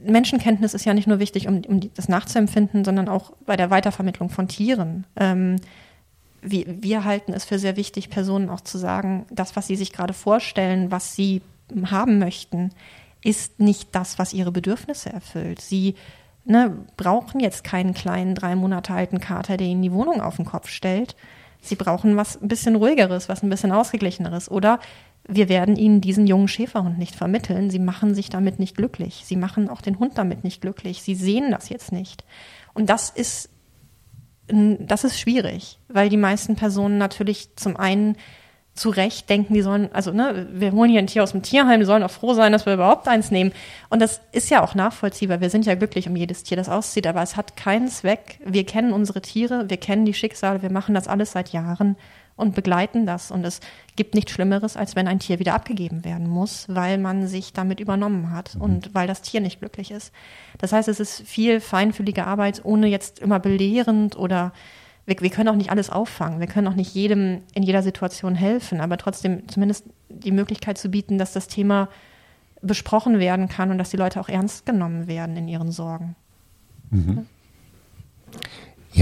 Menschenkenntnis 0.05 0.73
ist 0.73 0.87
ja 0.87 0.95
nicht 0.95 1.09
nur 1.09 1.19
wichtig, 1.19 1.49
um, 1.49 1.63
um 1.67 1.81
das 1.95 2.09
nachzuempfinden, 2.09 2.85
sondern 2.85 3.09
auch 3.09 3.33
bei 3.45 3.57
der 3.57 3.71
Weitervermittlung 3.71 4.31
von 4.31 4.49
Tieren. 4.49 5.07
Ähm, 5.17 5.57
wir, 6.41 6.65
wir 6.83 7.05
halten 7.05 7.33
es 7.33 7.45
für 7.45 7.59
sehr 7.59 7.77
wichtig, 7.77 8.11
Personen 8.11 8.49
auch 8.49 8.61
zu 8.61 8.79
sagen, 8.79 9.27
das, 9.31 9.57
was 9.57 9.67
sie 9.67 9.77
sich 9.77 9.93
gerade 9.93 10.15
vorstellen, 10.15 10.91
was 10.91 11.15
sie 11.17 11.43
haben 11.91 12.19
möchten, 12.19 12.71
ist 13.25 13.59
nicht 13.59 13.95
das, 13.95 14.19
was 14.19 14.33
ihre 14.33 14.53
Bedürfnisse 14.53 15.13
erfüllt. 15.13 15.61
Sie 15.61 15.97
ne, 16.45 16.77
brauchen 16.97 17.41
jetzt 17.41 17.65
keinen 17.65 17.95
kleinen 17.95 18.35
drei 18.35 18.55
Monate 18.55 18.95
alten 18.95 19.19
Kater, 19.19 19.57
der 19.57 19.67
ihnen 19.67 19.83
die 19.83 19.93
Wohnung 19.93 20.21
auf 20.21 20.37
den 20.37 20.45
Kopf 20.45 20.69
stellt. 20.69 21.17
Sie 21.61 21.75
brauchen 21.75 22.17
was 22.17 22.41
ein 22.41 22.49
bisschen 22.49 22.77
ruhigeres, 22.77 23.29
was 23.29 23.43
ein 23.43 23.49
bisschen 23.49 23.73
ausgeglicheneres. 23.73 24.51
Oder 24.51 24.79
wir 25.27 25.49
werden 25.49 25.77
ihnen 25.77 26.03
diesen 26.03 26.27
jungen 26.27 26.49
Schäferhund 26.49 26.99
nicht 26.99 27.17
vermitteln. 27.17 27.71
Sie 27.71 27.79
machen 27.79 28.15
sich 28.15 28.29
damit 28.29 28.59
nicht 28.59 28.77
glücklich. 28.77 29.23
Sie 29.25 29.37
machen 29.37 29.71
auch 29.71 29.81
den 29.81 29.99
Hund 29.99 30.19
damit 30.19 30.45
nicht 30.45 30.61
glücklich. 30.61 31.03
Sie 31.03 31.15
sehen 31.15 31.51
das 31.51 31.71
jetzt 31.71 31.93
nicht. 31.93 32.25
Und 32.75 32.91
das 32.91 33.11
ist 33.11 33.51
das 34.47 35.05
ist 35.05 35.19
schwierig, 35.19 35.79
weil 35.89 36.11
die 36.11 36.19
meisten 36.19 36.55
Personen 36.55 36.99
natürlich 36.99 37.57
zum 37.57 37.79
einen 37.79 38.17
zu 38.75 38.91
Recht 38.91 39.31
denken, 39.31 39.55
die 39.55 39.63
sollen, 39.63 39.89
also 39.93 40.11
ne, 40.11 40.49
wir 40.53 40.73
holen 40.73 40.91
hier 40.91 40.99
ein 40.99 41.07
Tier 41.07 41.23
aus 41.23 41.31
dem 41.31 41.43
Tierheim, 41.43 41.79
die 41.79 41.87
sollen 41.87 42.03
auch 42.03 42.11
froh 42.11 42.35
sein, 42.35 42.51
dass 42.51 42.67
wir 42.67 42.75
überhaupt 42.75 43.07
eins 43.07 43.31
nehmen. 43.31 43.53
Und 43.89 44.03
das 44.03 44.21
ist 44.33 44.51
ja 44.51 44.65
auch 44.65 44.75
nachvollziehbar. 44.75 45.41
Wir 45.41 45.51
sind 45.51 45.65
ja 45.65 45.77
glücklich 45.77 46.09
um 46.09 46.17
jedes 46.17 46.43
Tier, 46.43 46.57
das 46.57 46.69
auszieht, 46.69 47.07
aber 47.07 47.23
es 47.23 47.37
hat 47.37 47.57
keinen 47.57 47.89
Zweck. 47.89 48.41
Wir 48.45 48.67
kennen 48.67 48.93
unsere 48.93 49.23
Tiere, 49.23 49.71
wir 49.71 49.77
kennen 49.77 50.05
die 50.05 50.15
Schicksale, 50.15 50.61
wir 50.61 50.73
machen 50.73 50.95
das 50.95 51.07
alles 51.07 51.33
seit 51.33 51.51
Jahren 51.51 51.97
und 52.35 52.57
begleiten 52.57 53.07
das. 53.07 53.31
Und 53.31 53.45
es 53.45 53.61
gibt 53.95 54.15
nichts 54.15 54.33
Schlimmeres, 54.33 54.77
als 54.77 54.97
wenn 54.97 55.07
ein 55.07 55.21
Tier 55.21 55.39
wieder 55.39 55.55
abgegeben 55.55 56.05
werden 56.05 56.29
muss, 56.29 56.67
weil 56.69 56.99
man 56.99 57.29
sich 57.29 57.53
damit 57.53 57.79
übernommen 57.79 58.33
hat 58.33 58.57
mhm. 58.57 58.61
und 58.61 58.95
weil 58.95 59.07
das 59.07 59.23
Tier 59.23 59.41
nicht 59.41 59.61
glücklich 59.61 59.93
ist. 59.93 60.13
Das 60.59 60.73
heißt, 60.73 60.89
es 60.89 60.99
ist 60.99 61.23
viel 61.23 61.61
feinfühlige 61.61 62.27
Arbeit, 62.27 62.63
ohne 62.65 62.89
jetzt 62.89 63.21
immer 63.21 63.39
belehrend 63.39 64.17
oder 64.17 64.53
wir, 65.07 65.21
wir 65.21 65.31
können 65.31 65.49
auch 65.49 65.57
nicht 65.57 65.71
alles 65.71 65.91
auffangen. 65.91 66.41
Wir 66.41 66.47
können 66.47 66.69
auch 66.69 66.75
nicht 66.75 66.95
jedem 66.95 67.43
in 67.55 67.63
jeder 67.63 67.83
Situation 67.83 68.35
helfen, 68.35 68.81
aber 68.81 68.97
trotzdem 68.97 69.49
zumindest 69.49 69.87
die 70.09 70.33
Möglichkeit 70.33 70.79
zu 70.79 70.89
bieten, 70.89 71.19
dass 71.19 71.33
das 71.33 71.49
Thema 71.49 71.89
besprochen 72.63 73.19
werden 73.19 73.49
kann 73.49 73.71
und 73.71 73.79
dass 73.79 73.91
die 73.91 73.97
Leute 73.97 74.21
auch 74.21 74.29
ernst 74.29 74.65
genommen 74.65 75.07
werden 75.07 75.37
in 75.37 75.49
ihren 75.49 75.71
Sorgen. 75.71 76.17
Mhm. 76.91 77.27
Ja, 78.33 78.41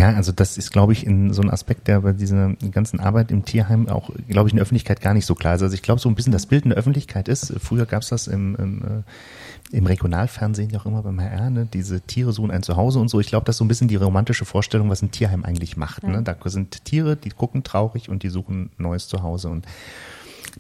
also 0.01 0.33
das 0.33 0.57
ist, 0.57 0.73
glaube 0.73 0.95
ich, 0.95 1.07
in 1.07 1.33
so 1.35 1.43
ein 1.43 1.51
Aspekt, 1.51 1.87
der 1.87 2.01
bei 2.01 2.13
dieser 2.13 2.55
ganzen 2.71 2.99
Arbeit 2.99 3.31
im 3.31 3.45
Tierheim 3.45 3.89
auch, 3.89 4.11
glaube 4.29 4.49
ich, 4.49 4.55
in 4.55 4.57
der 4.57 4.63
Öffentlichkeit 4.63 5.03
gar 5.03 5.13
nicht 5.13 5.27
so 5.27 5.35
klar 5.35 5.55
ist. 5.55 5.63
Also 5.63 5.75
ich 5.75 5.83
glaube, 5.83 6.01
so 6.01 6.09
ein 6.09 6.15
bisschen 6.15 6.33
das 6.33 6.47
Bild 6.47 6.65
in 6.65 6.71
der 6.71 6.79
Öffentlichkeit 6.79 7.29
ist, 7.29 7.53
früher 7.61 7.85
gab 7.85 8.03
es 8.03 8.09
das 8.09 8.27
im, 8.27 8.57
im, 8.57 8.83
äh, 8.83 9.77
im 9.77 9.85
Regionalfernsehen 9.85 10.71
ja 10.71 10.81
auch 10.81 10.87
immer 10.87 11.03
beim 11.03 11.21
HR, 11.21 11.51
ne? 11.51 11.69
diese 11.71 12.01
Tiere 12.01 12.33
suchen 12.33 12.51
ein 12.51 12.63
Zuhause 12.63 13.01
und 13.01 13.09
so. 13.09 13.21
Ich 13.21 13.27
glaube, 13.27 13.45
das 13.45 13.57
ist 13.57 13.59
so 13.59 13.65
ein 13.65 13.69
bisschen 13.69 13.89
die 13.89 13.97
romantische 13.97 14.47
Vorstellung, 14.47 14.89
was 14.89 15.03
ein 15.03 15.11
Tierheim 15.11 15.45
eigentlich 15.45 15.77
macht. 15.77 16.05
Ne? 16.05 16.23
Da 16.23 16.37
sind 16.47 16.85
Tiere, 16.87 17.17
die 17.17 17.31
gucken 17.31 17.63
traurig 17.63 18.09
und 18.09 18.23
die 18.23 18.31
suchen 18.31 18.71
ein 18.79 18.83
neues 18.83 19.09
Zuhause. 19.09 19.51
Und 19.51 19.67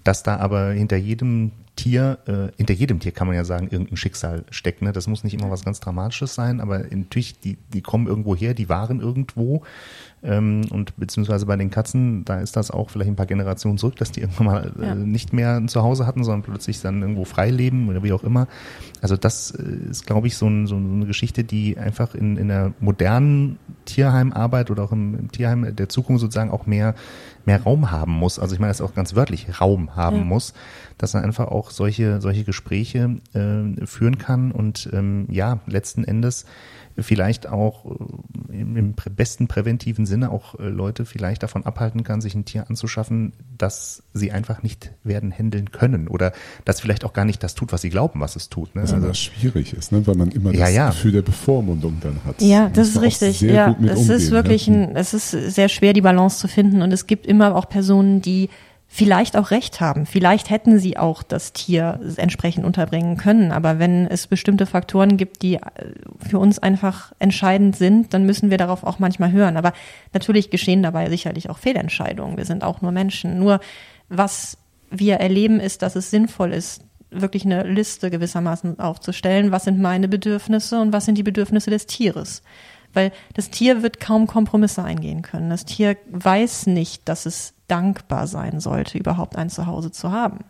dass 0.05 0.22
da 0.22 0.37
aber 0.37 0.72
hinter 0.72 0.96
jedem 0.96 1.52
Tier, 1.74 2.18
äh, 2.26 2.55
hinter 2.57 2.74
jedem 2.74 3.00
Tier 3.00 3.12
kann 3.12 3.26
man 3.26 3.37
ja 3.37 3.44
sagen, 3.44 3.68
irgendein 3.70 3.96
Schicksal 3.96 4.44
steckt. 4.50 4.83
Ne? 4.83 4.92
Das 4.92 5.07
muss 5.07 5.24
nicht 5.24 5.35
immer 5.35 5.50
was 5.50 5.64
ganz 5.64 5.81
Dramatisches 5.81 6.35
sein, 6.35 6.61
aber 6.61 6.81
natürlich, 6.90 7.40
die, 7.40 7.57
die 7.72 7.81
kommen 7.81 8.07
irgendwo 8.07 8.37
her, 8.37 8.52
die 8.52 8.68
waren 8.68 9.00
irgendwo. 9.00 9.62
Ähm, 10.22 10.62
und 10.70 10.96
beziehungsweise 10.96 11.46
bei 11.46 11.56
den 11.56 11.70
Katzen, 11.70 12.24
da 12.24 12.40
ist 12.40 12.56
das 12.56 12.70
auch 12.70 12.90
vielleicht 12.90 13.11
ein 13.11 13.16
paar 13.16 13.26
Generationen 13.26 13.78
zurück, 13.78 13.96
dass 13.96 14.12
die 14.12 14.20
irgendwann 14.20 14.46
mal 14.46 14.72
äh, 14.78 14.87
ja. 14.87 14.94
nicht 14.94 15.32
mehr 15.32 15.56
ein 15.56 15.68
Zuhause 15.68 16.06
hatten, 16.06 16.24
sondern 16.24 16.42
plötzlich 16.42 16.80
dann 16.80 17.00
irgendwo 17.00 17.24
frei 17.24 17.50
leben 17.50 17.88
oder 17.88 18.02
wie 18.02 18.12
auch 18.12 18.22
immer. 18.22 18.46
Also 19.00 19.16
das 19.16 19.50
äh, 19.52 19.62
ist, 19.90 20.06
glaube 20.06 20.26
ich, 20.26 20.37
so, 20.37 20.46
ein, 20.46 20.66
so, 20.66 20.76
eine 20.76 21.06
Geschichte, 21.06 21.42
die 21.42 21.78
einfach 21.78 22.14
in, 22.14 22.37
in 22.37 22.48
der 22.48 22.74
modernen 22.80 23.58
Tierheimarbeit 23.87 24.70
oder 24.70 24.85
auch 24.85 24.92
im, 24.92 25.18
im 25.18 25.32
Tierheim 25.32 25.74
der 25.74 25.88
Zukunft 25.88 26.20
sozusagen 26.20 26.50
auch 26.50 26.66
mehr, 26.66 26.94
mehr 27.46 27.62
Raum 27.62 27.90
haben 27.90 28.12
muss. 28.12 28.38
Also 28.38 28.54
ich 28.54 28.61
meine 28.61 28.70
das 28.70 28.82
auch 28.82 28.94
ganz 28.94 29.16
wörtlich, 29.16 29.61
Raum 29.61 29.96
haben 29.96 30.18
ja. 30.18 30.24
muss, 30.24 30.52
dass 30.98 31.14
er 31.14 31.24
einfach 31.24 31.48
auch 31.48 31.62
auch 31.62 31.70
solche, 31.70 32.20
solche 32.20 32.42
Gespräche 32.42 33.20
äh, 33.35 33.87
führen 33.87 34.18
kann 34.18 34.50
und 34.50 34.90
ähm, 34.92 35.26
ja, 35.30 35.61
letzten 35.66 36.02
Endes 36.02 36.44
vielleicht 36.98 37.48
auch 37.48 37.85
äh, 37.87 38.61
im 38.61 38.94
besten 39.16 39.48
präventiven 39.48 40.07
Sinne 40.07 40.31
auch 40.31 40.59
äh, 40.59 40.68
Leute 40.68 41.05
vielleicht 41.05 41.42
davon 41.42 41.64
abhalten 41.64 42.05
kann, 42.05 42.20
sich 42.20 42.35
ein 42.35 42.44
Tier 42.44 42.68
anzuschaffen, 42.68 43.33
dass 43.57 44.02
sie 44.12 44.33
einfach 44.33 44.62
nicht 44.62 44.92
werden 45.05 45.31
händeln 45.31 45.70
können 45.70 46.09
oder 46.09 46.33
das 46.64 46.81
vielleicht 46.81 47.05
auch 47.05 47.12
gar 47.12 47.24
nicht 47.24 47.42
das 47.42 47.55
tut, 47.55 47.72
was 47.72 47.83
sie 47.83 47.90
glauben, 47.90 48.20
was 48.20 48.37
es 48.37 48.48
tut. 48.48 48.74
Ne? 48.74 48.83
Was 48.83 48.92
also, 48.92 49.14
schwierig 49.14 49.72
ist, 49.72 49.92
ne? 49.92 50.07
weil 50.07 50.16
man 50.16 50.31
immer 50.31 50.52
ja, 50.52 50.66
das 50.66 50.74
ja. 50.74 50.88
Gefühl 50.90 51.12
der 51.12 51.22
Bevormundung 51.22 51.98
dann 52.00 52.20
hat. 52.24 52.40
Ja, 52.42 52.68
das 52.68 52.88
ist 52.88 53.00
richtig. 53.00 53.40
Ja, 53.40 53.70
es 53.70 53.98
umgehen, 54.00 54.11
ist 54.11 54.31
wirklich 54.31 54.68
ne? 54.68 54.88
ein, 54.88 54.96
es 54.96 55.14
ist 55.14 55.31
sehr 55.31 55.68
schwer, 55.68 55.92
die 55.92 56.00
Balance 56.00 56.38
zu 56.38 56.48
finden 56.48 56.83
und 56.83 56.92
es 56.92 57.07
gibt 57.07 57.26
immer 57.26 57.55
auch 57.55 57.68
Personen, 57.68 58.20
die 58.20 58.48
vielleicht 58.94 59.38
auch 59.38 59.50
recht 59.50 59.81
haben. 59.81 60.05
Vielleicht 60.05 60.50
hätten 60.50 60.78
sie 60.78 60.98
auch 60.98 61.22
das 61.22 61.55
Tier 61.55 61.98
entsprechend 62.16 62.66
unterbringen 62.66 63.16
können. 63.16 63.50
Aber 63.50 63.78
wenn 63.78 64.07
es 64.07 64.26
bestimmte 64.26 64.66
Faktoren 64.66 65.16
gibt, 65.16 65.40
die 65.40 65.55
äh, 65.55 65.61
für 66.18 66.38
uns 66.38 66.59
einfach 66.59 67.14
entscheidend 67.18 67.74
sind, 67.74 68.12
dann 68.12 68.26
müssen 68.26 68.50
wir 68.50 68.59
darauf 68.59 68.85
auch 68.85 68.98
manchmal 68.98 69.33
hören. 69.33 69.57
Aber 69.57 69.72
natürlich 70.12 70.50
geschehen 70.50 70.83
dabei 70.83 71.09
sicherlich 71.09 71.48
auch 71.48 71.57
Fehlentscheidungen. 71.57 72.37
Wir 72.37 72.44
sind 72.44 72.64
auch 72.64 72.83
nur 72.83 72.92
Menschen. 72.92 73.38
Nur 73.38 73.61
was 74.11 74.59
wir 74.90 75.14
erleben, 75.16 75.59
ist, 75.59 75.81
dass 75.81 75.96
es 75.96 76.11
sinnvoll 76.11 76.52
ist, 76.52 76.85
wirklich 77.11 77.46
eine 77.46 77.62
Liste 77.62 78.11
gewissermaßen 78.11 78.78
aufzustellen. 78.78 79.52
Was 79.52 79.64
sind 79.64 79.81
meine 79.81 80.07
Bedürfnisse 80.07 80.78
und 80.78 80.92
was 80.92 81.07
sind 81.07 81.16
die 81.16 81.22
Bedürfnisse 81.22 81.70
des 81.70 81.87
Tieres? 81.87 82.42
Weil 82.92 83.11
das 83.33 83.48
Tier 83.48 83.83
wird 83.83 84.00
kaum 84.00 84.26
Kompromisse 84.26 84.85
eingehen 84.85 85.22
können. 85.22 85.48
Das 85.48 85.64
Tier 85.64 85.96
weiß 86.11 86.66
nicht, 86.66 87.09
dass 87.09 87.24
es 87.24 87.55
dankbar 87.72 88.26
sein 88.26 88.61
sollte, 88.61 88.98
überhaupt 88.98 89.37
ein 89.37 89.48
Zuhause 89.48 89.90
zu 89.90 90.12
haben. 90.12 90.40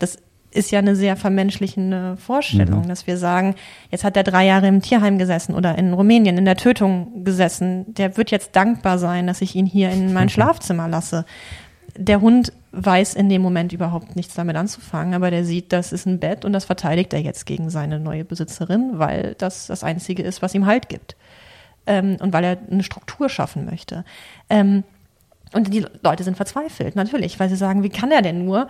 Das 0.00 0.18
ist 0.50 0.70
ja 0.70 0.78
eine 0.78 0.96
sehr 0.96 1.16
vermenschlichende 1.16 2.16
Vorstellung, 2.16 2.82
mhm. 2.82 2.88
dass 2.88 3.06
wir 3.06 3.18
sagen, 3.18 3.54
jetzt 3.90 4.04
hat 4.04 4.16
er 4.16 4.24
drei 4.24 4.46
Jahre 4.46 4.66
im 4.66 4.82
Tierheim 4.82 5.18
gesessen 5.18 5.54
oder 5.54 5.76
in 5.78 5.92
Rumänien 5.92 6.38
in 6.38 6.44
der 6.44 6.56
Tötung 6.56 7.24
gesessen. 7.24 7.94
Der 7.94 8.16
wird 8.16 8.30
jetzt 8.30 8.56
dankbar 8.56 8.98
sein, 8.98 9.26
dass 9.26 9.42
ich 9.42 9.54
ihn 9.54 9.66
hier 9.66 9.90
in 9.90 10.12
mein 10.12 10.28
Schlafzimmer 10.30 10.88
lasse. 10.88 11.24
Der 11.96 12.20
Hund 12.20 12.52
weiß 12.72 13.14
in 13.14 13.28
dem 13.28 13.42
Moment 13.42 13.72
überhaupt 13.72 14.16
nichts 14.16 14.34
damit 14.34 14.56
anzufangen, 14.56 15.14
aber 15.14 15.30
der 15.30 15.44
sieht, 15.44 15.72
das 15.72 15.92
ist 15.92 16.06
ein 16.06 16.18
Bett 16.18 16.44
und 16.44 16.52
das 16.52 16.64
verteidigt 16.64 17.12
er 17.12 17.20
jetzt 17.20 17.46
gegen 17.46 17.70
seine 17.70 18.00
neue 18.00 18.24
Besitzerin, 18.24 18.92
weil 18.94 19.34
das 19.38 19.66
das 19.66 19.84
Einzige 19.84 20.22
ist, 20.22 20.42
was 20.42 20.54
ihm 20.54 20.66
Halt 20.66 20.88
gibt. 20.88 21.16
Ähm, 21.86 22.16
und 22.20 22.32
weil 22.32 22.44
er 22.44 22.58
eine 22.70 22.82
Struktur 22.82 23.28
schaffen 23.28 23.64
möchte. 23.64 24.04
Ähm, 24.50 24.82
und 25.52 25.72
die 25.72 25.84
Leute 26.02 26.24
sind 26.24 26.36
verzweifelt, 26.36 26.96
natürlich, 26.96 27.38
weil 27.38 27.48
sie 27.48 27.56
sagen, 27.56 27.82
wie 27.82 27.88
kann 27.88 28.10
er 28.10 28.22
denn 28.22 28.44
nur? 28.44 28.68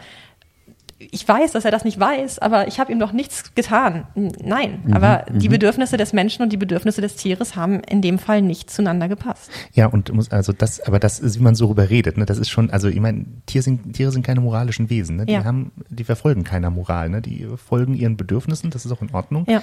Ich 0.99 1.29
weiß, 1.29 1.53
dass 1.53 1.67
er 1.67 1.71
das 1.71 1.85
nicht 1.85 2.01
weiß, 2.01 2.39
aber 2.39 2.69
ich 2.69 2.81
habe 2.81 2.91
ihm 2.91 2.99
doch 2.99 3.13
nichts 3.13 3.55
getan. 3.55 4.07
Nein, 4.15 4.81
mhm, 4.85 4.95
aber 4.95 5.27
die 5.31 5.49
mhm. 5.49 5.53
Bedürfnisse 5.53 5.99
des 5.99 6.15
Menschen 6.15 6.43
und 6.43 6.53
die 6.55 6.57
Bedürfnisse 6.57 7.03
des 7.03 7.17
Tieres 7.17 7.55
haben 7.55 7.81
in 7.81 8.01
dem 8.01 8.19
Fall 8.19 8.41
nicht 8.41 8.71
zueinander 8.71 9.07
gepasst. 9.07 9.51
Ja, 9.75 9.87
und 9.87 10.11
muss 10.15 10.31
also 10.31 10.55
das, 10.55 10.81
aber 10.81 10.99
das, 10.99 11.23
wie 11.23 11.43
man 11.43 11.55
so 11.55 11.67
darüber 11.67 11.91
redet, 11.91 12.17
ne, 12.17 12.25
das 12.25 12.39
ist 12.39 12.49
schon, 12.49 12.71
also 12.71 12.89
ich 12.89 12.99
meine, 12.99 13.27
Tiere 13.45 13.63
sind, 13.63 13.93
Tiere 13.93 14.11
sind 14.11 14.25
keine 14.25 14.41
moralischen 14.41 14.89
Wesen, 14.89 15.17
ne? 15.17 15.27
Die 15.27 15.35
ja. 15.35 15.45
haben, 15.45 15.73
die 15.91 16.05
verfolgen 16.05 16.45
keiner 16.45 16.71
Moral, 16.71 17.11
ne? 17.11 17.21
Die 17.21 17.47
folgen 17.57 17.95
ihren 17.95 18.17
Bedürfnissen, 18.17 18.71
das 18.71 18.87
ist 18.87 18.93
auch 18.93 19.03
in 19.03 19.11
Ordnung. 19.13 19.45
Ja. 19.49 19.63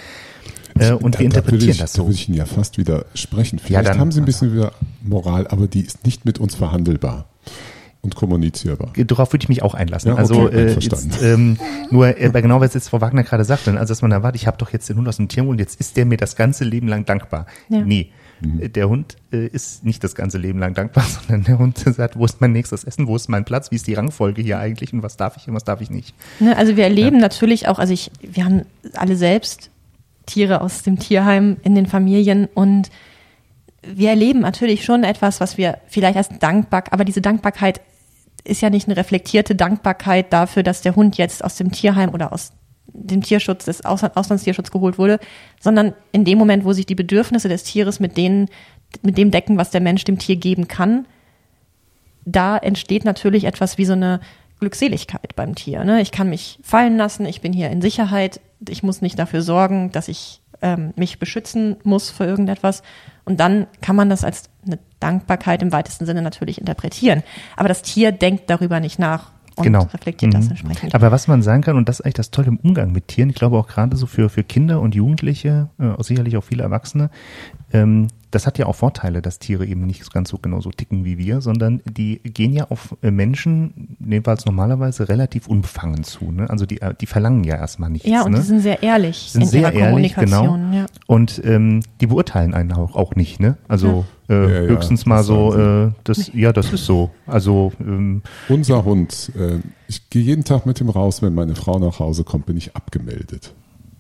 Äh, 0.78 0.92
und 0.92 1.16
da, 1.16 1.20
wir 1.20 1.26
interpretieren 1.26 1.72
ich, 1.72 1.78
das 1.80 1.94
so. 1.94 2.04
Da 2.04 2.08
würde 2.08 2.16
ich 2.16 2.30
Ihnen 2.30 2.38
ja 2.38 2.46
fast 2.46 2.78
widersprechen. 2.78 3.60
Vielleicht 3.60 3.86
ja, 3.86 3.92
dann, 3.92 4.00
haben 4.00 4.12
Sie 4.12 4.22
ein 4.22 4.26
bisschen 4.26 4.54
wieder 4.54 4.72
Moral, 5.02 5.48
aber 5.48 5.68
die 5.68 5.82
ist 5.82 6.06
nicht 6.06 6.26
mit 6.26 6.40
uns 6.40 6.56
verhandelbar 6.56 7.26
und 8.04 8.16
kommunizierbar. 8.16 8.92
Darauf 8.96 9.32
würde 9.32 9.44
ich 9.44 9.50
mich 9.50 9.64
auch 9.64 9.74
einlassen. 9.74 10.12
Ja, 10.12 10.18
also 10.18 10.44
okay, 10.44 10.74
äh, 10.74 10.74
jetzt, 10.78 11.24
ähm, 11.24 11.58
nur 11.90 12.20
äh, 12.20 12.30
genau 12.42 12.60
was 12.60 12.74
jetzt 12.74 12.90
Frau 12.90 13.00
Wagner 13.00 13.24
gerade 13.24 13.46
sagte, 13.46 13.72
also 13.80 13.92
dass 13.92 14.02
man 14.02 14.12
erwartet, 14.12 14.42
ich 14.42 14.48
habe 14.48 14.58
doch 14.58 14.74
jetzt 14.74 14.90
den 14.90 14.98
Hund 14.98 15.08
aus 15.08 15.18
dem 15.18 15.30
Tier 15.30 15.48
und 15.48 15.58
jetzt 15.58 15.80
ist 15.80 15.96
der 15.96 16.06
mir 16.06 16.18
das 16.18 16.36
ganze 16.36 16.66
Leben 16.66 16.90
lang 16.90 17.06
dankbar. 17.06 17.48
Ja. 17.70 17.80
Nee. 17.80 18.12
Mhm. 18.42 18.74
Der 18.74 18.90
Hund 18.90 19.16
äh, 19.32 19.48
ist 19.48 19.86
nicht 19.86 20.04
das 20.04 20.16
ganze 20.16 20.38
Leben 20.38 20.60
lang 20.60 20.74
dankbar, 20.74 21.06
sondern 21.28 21.46
der 21.46 21.60
Hund 21.60 21.78
sagt, 21.78 22.18
wo 22.18 22.26
ist 22.26 22.42
mein 22.42 22.52
nächstes 22.52 22.84
Essen, 22.84 23.08
wo 23.08 23.16
ist 23.16 23.30
mein 23.30 23.46
Platz, 23.46 23.72
wie 23.72 23.76
ist 23.76 23.88
die 23.88 23.94
Rangfolge 23.94 24.42
hier 24.42 24.60
eigentlich 24.60 24.92
und 24.92 25.02
was 25.02 25.16
darf 25.16 25.38
ich 25.38 25.48
und 25.48 25.54
was 25.54 25.64
darf 25.64 25.80
ich 25.80 25.90
nicht. 25.90 26.14
Ne, 26.42 26.58
also 26.58 26.76
wir 26.76 26.84
erleben 26.84 27.16
ja. 27.16 27.22
natürlich 27.22 27.70
auch, 27.70 27.80
also 27.80 27.94
ich, 27.94 28.12
wir 28.22 28.44
haben 28.44 28.64
alle 28.96 29.16
selbst 29.16 29.70
Tiere 30.26 30.60
aus 30.60 30.84
dem 30.84 31.00
Tierheim 31.00 31.56
in 31.64 31.74
den 31.74 31.86
Familien 31.86 32.50
und 32.54 32.90
wir 33.82 34.10
erleben 34.10 34.40
natürlich 34.42 34.84
schon 34.84 35.04
etwas, 35.06 35.40
was 35.40 35.58
wir 35.58 35.78
vielleicht 35.88 36.18
als 36.18 36.30
dankbar, 36.40 36.84
aber 36.92 37.06
diese 37.06 37.22
Dankbarkeit 37.22 37.82
ist 38.44 38.62
ja 38.62 38.70
nicht 38.70 38.88
eine 38.88 38.98
reflektierte 38.98 39.56
Dankbarkeit 39.56 40.32
dafür, 40.34 40.64
dass 40.64 40.82
der 40.82 40.96
Hund 40.96 41.18
jetzt 41.18 41.44
aus 41.44 41.56
dem 41.56 41.72
Tierheim 41.72 42.10
oder 42.10 42.34
aus 42.34 42.52
dem 42.88 43.22
Tierschutz, 43.22 43.66
des 43.66 43.86
Auslandstierschutz 43.86 44.72
geholt 44.72 44.98
wurde, 44.98 45.20
sondern 45.60 45.94
in 46.12 46.26
dem 46.26 46.38
Moment, 46.38 46.64
wo 46.64 46.74
sich 46.74 46.86
die 46.86 46.96
Bedürfnisse 46.96 47.50
des 47.50 47.64
Tieres 47.64 48.00
mit 48.00 48.18
denen, 48.18 48.50
mit 49.02 49.18
dem 49.18 49.32
decken, 49.32 49.58
was 49.58 49.72
der 49.72 49.82
Mensch 49.82 50.04
dem 50.04 50.20
Tier 50.20 50.36
geben 50.36 50.68
kann, 50.68 51.08
da 52.26 52.58
entsteht 52.58 53.06
natürlich 53.06 53.46
etwas 53.46 53.78
wie 53.78 53.86
so 53.86 53.94
eine 53.94 54.20
Glückseligkeit 54.60 55.36
beim 55.36 55.56
Tier. 55.56 55.84
Ne? 55.84 56.02
Ich 56.02 56.12
kann 56.12 56.30
mich 56.30 56.60
fallen 56.64 56.98
lassen, 56.98 57.26
ich 57.26 57.42
bin 57.42 57.52
hier 57.52 57.70
in 57.70 57.82
Sicherheit, 57.82 58.40
ich 58.70 58.84
muss 58.84 59.02
nicht 59.02 59.18
dafür 59.20 59.42
sorgen, 59.42 59.92
dass 59.92 60.08
ich 60.08 60.42
ähm, 60.64 60.94
mich 60.96 61.20
beschützen 61.20 61.76
muss 61.84 62.10
für 62.10 62.24
irgendetwas. 62.24 62.82
Und 63.26 63.40
dann 63.40 63.68
kann 63.82 63.96
man 63.96 64.10
das 64.10 64.24
als 64.24 64.50
eine 64.66 64.80
Dankbarkeit 65.00 65.62
im 65.62 65.72
weitesten 65.72 66.06
Sinne 66.06 66.22
natürlich 66.22 66.60
interpretieren. 66.60 67.22
Aber 67.56 67.68
das 67.68 67.84
Tier 67.84 68.12
denkt 68.12 68.50
darüber 68.50 68.80
nicht 68.80 68.98
nach 68.98 69.32
und 69.56 69.66
genau. 69.66 69.84
reflektiert 69.84 70.34
mhm. 70.34 70.38
das 70.38 70.48
entsprechend. 70.48 70.96
Aber 70.96 71.12
was 71.12 71.28
man 71.28 71.44
sagen 71.44 71.62
kann, 71.62 71.78
und 71.78 71.88
das 71.88 72.00
ist 72.00 72.06
eigentlich 72.06 72.16
das 72.16 72.32
Tolle 72.32 72.48
im 72.48 72.58
Umgang 72.58 72.92
mit 72.92 73.08
Tieren, 73.10 73.30
ich 73.30 73.36
glaube 73.36 73.58
auch 73.58 73.68
gerade 73.68 73.96
so 73.96 74.08
für, 74.08 74.30
für 74.30 74.44
Kinder 74.44 74.82
und 74.82 74.96
Jugendliche, 74.96 75.70
äh, 75.78 76.02
sicherlich 76.02 76.38
auch 76.38 76.44
viele 76.44 76.64
Erwachsene, 76.64 77.12
ähm, 77.72 78.08
das 78.34 78.48
hat 78.48 78.58
ja 78.58 78.66
auch 78.66 78.76
Vorteile, 78.76 79.22
dass 79.22 79.38
Tiere 79.38 79.66
eben 79.66 79.86
nicht 79.86 80.12
ganz 80.12 80.30
so 80.30 80.40
genau 80.40 80.60
so 80.60 80.72
ticken 80.72 81.06
wie 81.06 81.18
wir, 81.20 81.42
sondern 81.42 81.82
die 81.86 82.20
gehen 82.24 82.52
ja 82.52 82.66
auf 82.70 82.96
äh, 83.04 83.12
Menschen 83.12 83.96
jedenfalls 84.00 84.46
normalerweise 84.46 85.08
relativ 85.08 85.48
unbefangen 85.48 86.04
zu. 86.04 86.32
Ne? 86.32 86.50
Also 86.50 86.66
die, 86.66 86.82
äh, 86.82 86.96
die 87.00 87.06
verlangen 87.06 87.44
ja 87.44 87.56
erstmal 87.56 87.92
nichts. 87.92 88.08
Ja, 88.08 88.24
und 88.24 88.32
ne? 88.32 88.40
die 88.40 88.44
sind 88.44 88.62
sehr 88.62 88.82
ehrlich 88.82 89.30
sind 89.32 89.44
in 89.44 89.48
sehr 89.48 89.74
ihrer 89.74 89.92
ehrlich, 89.92 90.16
genau. 90.16 90.58
Ja. 90.72 90.88
Und 91.06 91.42
ähm, 91.46 91.82
die 92.02 92.08
beurteilen 92.08 92.56
einen 92.56 92.72
auch, 92.72 92.96
auch 92.96 93.16
nicht. 93.16 93.40
Ne? 93.40 93.58
Also 93.68 94.06
ja. 94.28 94.36
Äh, 94.36 94.66
ja, 94.66 94.70
höchstens 94.70 95.06
mal 95.06 95.24
so, 95.24 95.54
äh, 95.56 95.92
das, 96.04 96.32
ja, 96.34 96.54
das 96.54 96.74
ist 96.74 96.86
so. 96.86 97.12
Also 97.28 97.72
ähm, 97.80 98.24
unser 98.50 98.84
Hund. 98.84 99.32
Äh, 99.38 99.60
ich 99.88 100.10
gehe 100.10 100.24
jeden 100.24 100.44
Tag 100.44 100.66
mit 100.66 100.82
ihm 100.82 100.90
raus, 100.90 101.22
wenn 101.22 101.36
meine 101.36 101.56
Frau 101.56 101.78
nach 101.78 102.00
Hause 102.00 102.24
kommt, 102.24 102.48
bin 102.48 102.58
ich 102.58 102.76
abgemeldet. 102.76 103.54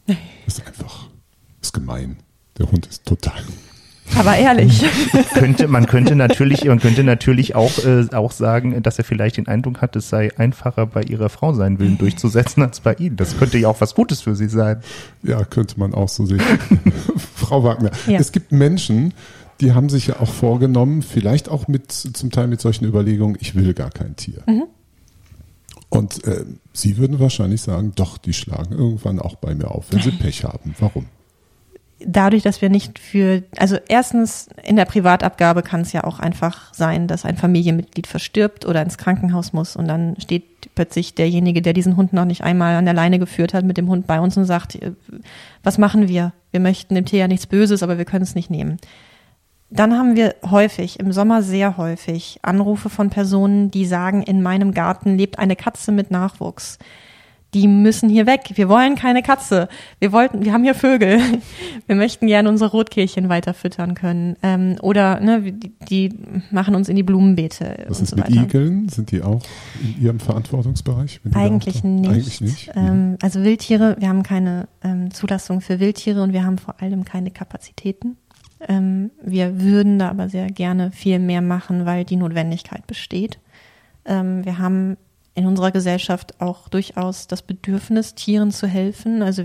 ist 0.47 0.65
einfach, 0.65 1.07
ist 1.61 1.73
gemein. 1.73 2.17
Der 2.57 2.71
Hund 2.71 2.87
ist 2.87 3.05
total 3.05 3.41
aber 4.15 4.37
ehrlich. 4.37 4.83
könnte, 5.33 5.67
man 5.67 5.85
könnte 5.85 6.15
natürlich, 6.15 6.65
man 6.65 6.79
könnte 6.79 7.03
natürlich 7.03 7.55
auch, 7.55 7.83
äh, 7.83 8.05
auch 8.13 8.31
sagen, 8.31 8.81
dass 8.83 8.97
er 8.97 9.03
vielleicht 9.03 9.37
den 9.37 9.47
Eindruck 9.47 9.81
hat, 9.81 9.95
es 9.95 10.09
sei 10.09 10.31
einfacher 10.37 10.85
bei 10.85 11.03
ihrer 11.03 11.29
Frau 11.29 11.53
seinen 11.53 11.79
Willen 11.79 11.97
durchzusetzen 11.97 12.63
als 12.63 12.79
bei 12.79 12.93
Ihnen. 12.95 13.15
Das 13.15 13.37
könnte 13.37 13.57
ja 13.57 13.69
auch 13.69 13.81
was 13.81 13.95
Gutes 13.95 14.21
für 14.21 14.35
Sie 14.35 14.49
sein. 14.49 14.81
Ja, 15.23 15.43
könnte 15.45 15.79
man 15.79 15.93
auch 15.93 16.09
so 16.09 16.25
sehen. 16.25 16.41
Frau 17.35 17.63
Wagner, 17.63 17.91
ja. 18.07 18.19
es 18.19 18.31
gibt 18.31 18.51
Menschen, 18.51 19.13
die 19.61 19.73
haben 19.73 19.89
sich 19.89 20.07
ja 20.07 20.19
auch 20.19 20.31
vorgenommen, 20.31 21.01
vielleicht 21.01 21.49
auch 21.49 21.67
mit, 21.67 21.91
zum 21.91 22.31
Teil 22.31 22.47
mit 22.47 22.61
solchen 22.61 22.85
Überlegungen, 22.85 23.37
ich 23.39 23.55
will 23.55 23.73
gar 23.73 23.89
kein 23.89 24.15
Tier. 24.15 24.43
Mhm. 24.47 24.63
Und 25.89 26.25
äh, 26.25 26.45
Sie 26.73 26.97
würden 26.97 27.19
wahrscheinlich 27.19 27.61
sagen, 27.61 27.93
doch, 27.95 28.17
die 28.17 28.33
schlagen 28.33 28.73
irgendwann 28.73 29.19
auch 29.19 29.35
bei 29.35 29.53
mir 29.53 29.69
auf, 29.69 29.85
wenn 29.91 30.01
sie 30.01 30.11
Pech 30.19 30.43
haben. 30.43 30.73
Warum? 30.79 31.05
Dadurch, 31.99 32.43
dass 32.43 32.61
wir 32.61 32.69
nicht 32.69 32.99
für, 32.99 33.43
also 33.57 33.77
erstens 33.87 34.49
in 34.63 34.75
der 34.75 34.85
Privatabgabe 34.85 35.63
kann 35.63 35.81
es 35.81 35.93
ja 35.93 36.03
auch 36.03 36.19
einfach 36.19 36.73
sein, 36.73 37.07
dass 37.07 37.25
ein 37.25 37.37
Familienmitglied 37.37 38.07
verstirbt 38.07 38.65
oder 38.65 38.81
ins 38.81 38.97
Krankenhaus 38.97 39.53
muss 39.53 39.75
und 39.75 39.87
dann 39.87 40.15
steht 40.19 40.43
plötzlich 40.75 41.13
derjenige, 41.15 41.61
der 41.61 41.73
diesen 41.73 41.97
Hund 41.97 42.13
noch 42.13 42.25
nicht 42.25 42.43
einmal 42.43 42.75
an 42.75 42.85
der 42.85 42.93
Leine 42.93 43.19
geführt 43.19 43.53
hat, 43.53 43.65
mit 43.65 43.77
dem 43.77 43.89
Hund 43.89 44.07
bei 44.07 44.19
uns 44.19 44.37
und 44.37 44.45
sagt, 44.45 44.75
äh, 44.75 44.93
was 45.63 45.77
machen 45.77 46.07
wir? 46.07 46.33
Wir 46.51 46.59
möchten 46.59 46.95
dem 46.95 47.05
Tier 47.05 47.19
ja 47.19 47.27
nichts 47.27 47.47
Böses, 47.47 47.83
aber 47.83 47.97
wir 47.97 48.05
können 48.05 48.23
es 48.23 48.35
nicht 48.35 48.49
nehmen. 48.49 48.77
Dann 49.69 49.97
haben 49.97 50.15
wir 50.15 50.35
häufig, 50.49 50.99
im 50.99 51.11
Sommer 51.11 51.41
sehr 51.41 51.77
häufig, 51.77 52.39
Anrufe 52.43 52.89
von 52.89 53.09
Personen, 53.09 53.71
die 53.71 53.85
sagen, 53.85 54.21
in 54.21 54.43
meinem 54.43 54.73
Garten 54.73 55.17
lebt 55.17 55.39
eine 55.39 55.55
Katze 55.55 55.91
mit 55.91 56.11
Nachwuchs 56.11 56.77
die 57.53 57.67
müssen 57.67 58.09
hier 58.09 58.25
weg. 58.25 58.51
Wir 58.55 58.69
wollen 58.69 58.95
keine 58.95 59.21
Katze. 59.21 59.67
Wir 59.99 60.11
wollten, 60.11 60.43
wir 60.43 60.53
haben 60.53 60.63
hier 60.63 60.75
Vögel. 60.75 61.19
Wir 61.87 61.95
möchten 61.95 62.27
gerne 62.27 62.47
unsere 62.47 62.71
Rotkehlchen 62.71 63.27
weiter 63.27 63.53
füttern 63.53 63.93
können. 63.93 64.37
Ähm, 64.41 64.77
oder 64.81 65.19
ne, 65.19 65.41
die, 65.51 65.73
die, 65.89 66.13
machen 66.49 66.75
uns 66.75 66.87
in 66.87 66.95
die 66.95 67.03
Blumenbeete. 67.03 67.85
Was 67.89 67.99
ist 67.99 68.11
so 68.11 68.15
mit 68.15 68.25
weiter. 68.25 68.43
Igeln? 68.43 68.87
Sind 68.87 69.11
die 69.11 69.21
auch 69.21 69.41
in 69.81 70.01
Ihrem 70.01 70.19
Verantwortungsbereich? 70.19 71.19
Eigentlich 71.33 71.83
nicht. 71.83 72.09
Eigentlich 72.09 72.41
nicht. 72.41 72.71
Ähm, 72.75 73.11
mhm. 73.11 73.17
also 73.21 73.43
Wildtiere, 73.43 73.97
wir 73.99 74.07
haben 74.07 74.23
keine 74.23 74.69
ähm, 74.83 75.11
Zulassung 75.11 75.59
für 75.59 75.79
Wildtiere 75.79 76.23
und 76.23 76.31
wir 76.31 76.45
haben 76.45 76.57
vor 76.57 76.81
allem 76.81 77.03
keine 77.03 77.31
Kapazitäten. 77.31 78.17
Ähm, 78.67 79.11
wir 79.21 79.59
würden 79.61 79.99
da 79.99 80.09
aber 80.09 80.29
sehr 80.29 80.47
gerne 80.47 80.91
viel 80.91 81.19
mehr 81.19 81.41
machen, 81.41 81.85
weil 81.85 82.05
die 82.05 82.15
Notwendigkeit 82.15 82.87
besteht. 82.87 83.39
Ähm, 84.05 84.45
wir 84.45 84.57
haben 84.57 84.97
in 85.35 85.47
unserer 85.47 85.71
Gesellschaft 85.71 86.39
auch 86.41 86.67
durchaus 86.67 87.27
das 87.27 87.41
Bedürfnis, 87.41 88.15
Tieren 88.15 88.51
zu 88.51 88.67
helfen. 88.67 89.21
Also 89.21 89.43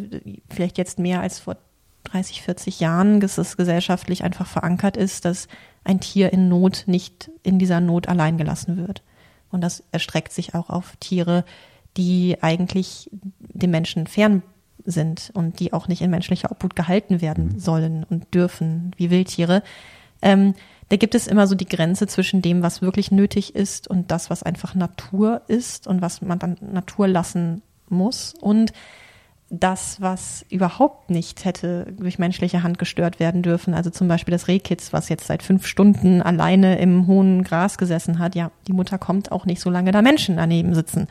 vielleicht 0.51 0.79
jetzt 0.79 0.99
mehr 0.99 1.21
als 1.21 1.39
vor 1.39 1.57
30, 2.05 2.43
40 2.43 2.81
Jahren, 2.81 3.21
dass 3.21 3.39
es 3.39 3.57
gesellschaftlich 3.57 4.25
einfach 4.25 4.47
verankert 4.47 4.97
ist, 4.97 5.25
dass 5.25 5.49
ein 5.85 6.01
Tier 6.01 6.33
in 6.33 6.49
Not 6.49 6.85
nicht 6.87 7.31
in 7.43 7.59
dieser 7.59 7.81
Not 7.81 8.09
allein 8.09 8.39
gelassen 8.39 8.77
wird. 8.77 9.03
Und 9.51 9.63
das 9.63 9.83
erstreckt 9.93 10.33
sich 10.33 10.55
auch 10.55 10.69
auf 10.69 10.97
Tiere, 11.01 11.45
die 11.97 12.37
eigentlich 12.43 13.11
dem 13.39 13.71
Menschen 13.71 14.07
fern 14.07 14.43
sind 14.85 15.31
und 15.35 15.61
die 15.61 15.73
auch 15.73 15.89
nicht 15.89 16.03
in 16.03 16.11
menschlicher 16.11 16.51
Obhut 16.51 16.77
gehalten 16.77 17.21
werden 17.21 17.49
mhm. 17.49 17.59
sollen 17.59 18.05
und 18.05 18.33
dürfen, 18.35 18.93
wie 18.97 19.11
Wildtiere. 19.11 19.63
Ähm, 20.23 20.55
da 20.89 20.97
gibt 20.97 21.15
es 21.15 21.27
immer 21.27 21.47
so 21.47 21.55
die 21.55 21.69
Grenze 21.69 22.07
zwischen 22.07 22.43
dem, 22.43 22.63
was 22.63 22.81
wirklich 22.83 23.11
nötig 23.11 23.55
ist 23.55 23.89
und 23.89 24.11
das, 24.11 24.31
was 24.31 24.43
einfach 24.43 24.75
Natur 24.75 25.43
ist 25.49 25.87
und 25.87 26.01
was 26.01 26.23
man 26.23 26.39
dann 26.39 26.57
Natur 26.61 27.09
lassen 27.09 27.63
muss. 27.89 28.35
Und 28.41 28.73
das, 29.51 30.01
was 30.01 30.45
überhaupt 30.51 31.11
nicht 31.11 31.45
hätte 31.45 31.87
durch 31.99 32.19
menschliche 32.19 32.63
Hand 32.63 32.79
gestört 32.79 33.19
werden 33.19 33.43
dürfen, 33.43 33.73
also 33.75 33.91
zum 33.91 34.09
Beispiel 34.09 34.33
das 34.33 34.49
Rehkitz, 34.49 34.93
was 34.93 35.09
jetzt 35.09 35.27
seit 35.27 35.43
fünf 35.43 35.67
Stunden 35.67 36.21
alleine 36.21 36.79
im 36.79 37.07
hohen 37.07 37.45
Gras 37.45 37.79
gesessen 37.79 38.19
hat, 38.19 38.35
ja, 38.35 38.51
die 38.67 38.75
Mutter 38.75 38.99
kommt 38.99 39.33
auch 39.33 39.47
nicht, 39.47 39.61
solange 39.61 39.91
da 39.91 40.03
Menschen 40.03 40.37
daneben 40.37 40.75
sitzen. 40.75 41.09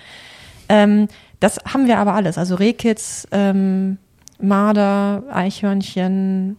Ähm, 0.70 1.08
das 1.40 1.60
haben 1.66 1.88
wir 1.88 1.98
aber 1.98 2.14
alles, 2.14 2.38
also 2.38 2.56
Rehkitz, 2.56 3.28
ähm, 3.32 3.98
Marder, 4.40 5.24
Eichhörnchen, 5.32 6.58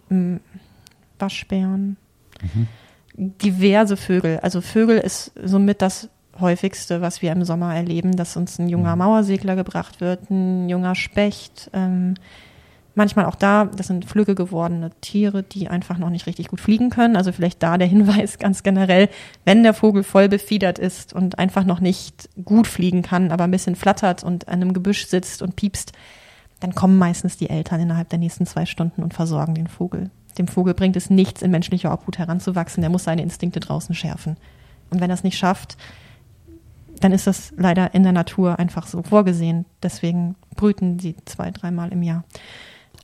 Waschbären, 1.18 1.96
mhm. 2.42 2.66
Diverse 3.18 3.96
Vögel. 3.96 4.38
Also 4.40 4.60
Vögel 4.60 4.98
ist 4.98 5.32
somit 5.42 5.82
das 5.82 6.08
häufigste, 6.40 7.00
was 7.00 7.20
wir 7.20 7.32
im 7.32 7.44
Sommer 7.44 7.74
erleben, 7.74 8.16
dass 8.16 8.36
uns 8.36 8.58
ein 8.58 8.68
junger 8.68 8.94
mhm. 8.94 9.02
Mauersegler 9.02 9.56
gebracht 9.56 10.00
wird, 10.00 10.30
ein 10.30 10.68
junger 10.68 10.94
Specht. 10.94 11.68
Ähm, 11.72 12.14
manchmal 12.94 13.26
auch 13.26 13.34
da, 13.34 13.64
das 13.64 13.88
sind 13.88 14.04
flügge 14.04 14.36
gewordene 14.36 14.90
Tiere, 15.00 15.42
die 15.42 15.68
einfach 15.68 15.98
noch 15.98 16.10
nicht 16.10 16.26
richtig 16.26 16.48
gut 16.48 16.60
fliegen 16.60 16.90
können. 16.90 17.16
Also 17.16 17.32
vielleicht 17.32 17.62
da 17.62 17.76
der 17.76 17.88
Hinweis 17.88 18.38
ganz 18.38 18.62
generell, 18.62 19.08
wenn 19.44 19.64
der 19.64 19.74
Vogel 19.74 20.04
voll 20.04 20.28
befiedert 20.28 20.78
ist 20.78 21.12
und 21.12 21.38
einfach 21.38 21.64
noch 21.64 21.80
nicht 21.80 22.28
gut 22.44 22.68
fliegen 22.68 23.02
kann, 23.02 23.32
aber 23.32 23.44
ein 23.44 23.50
bisschen 23.50 23.74
flattert 23.74 24.22
und 24.22 24.46
an 24.46 24.54
einem 24.54 24.72
Gebüsch 24.74 25.06
sitzt 25.06 25.42
und 25.42 25.56
piepst, 25.56 25.92
dann 26.60 26.74
kommen 26.74 26.98
meistens 26.98 27.36
die 27.36 27.50
Eltern 27.50 27.80
innerhalb 27.80 28.08
der 28.10 28.18
nächsten 28.18 28.46
zwei 28.46 28.66
Stunden 28.66 29.02
und 29.02 29.14
versorgen 29.14 29.54
den 29.54 29.68
Vogel. 29.68 30.10
Dem 30.38 30.48
Vogel 30.48 30.74
bringt 30.74 30.96
es 30.96 31.10
nichts, 31.10 31.42
in 31.42 31.50
menschlicher 31.50 31.92
Obhut 31.92 32.18
heranzuwachsen. 32.18 32.80
Der 32.80 32.90
muss 32.90 33.04
seine 33.04 33.22
Instinkte 33.22 33.60
draußen 33.60 33.94
schärfen. 33.94 34.36
Und 34.90 35.00
wenn 35.00 35.10
er 35.10 35.14
es 35.14 35.24
nicht 35.24 35.36
schafft, 35.36 35.76
dann 37.00 37.12
ist 37.12 37.26
das 37.26 37.52
leider 37.56 37.94
in 37.94 38.02
der 38.02 38.12
Natur 38.12 38.58
einfach 38.58 38.86
so 38.86 39.02
vorgesehen. 39.02 39.66
Deswegen 39.82 40.36
brüten 40.56 40.98
sie 40.98 41.16
zwei, 41.24 41.50
dreimal 41.50 41.92
im 41.92 42.02
Jahr. 42.02 42.24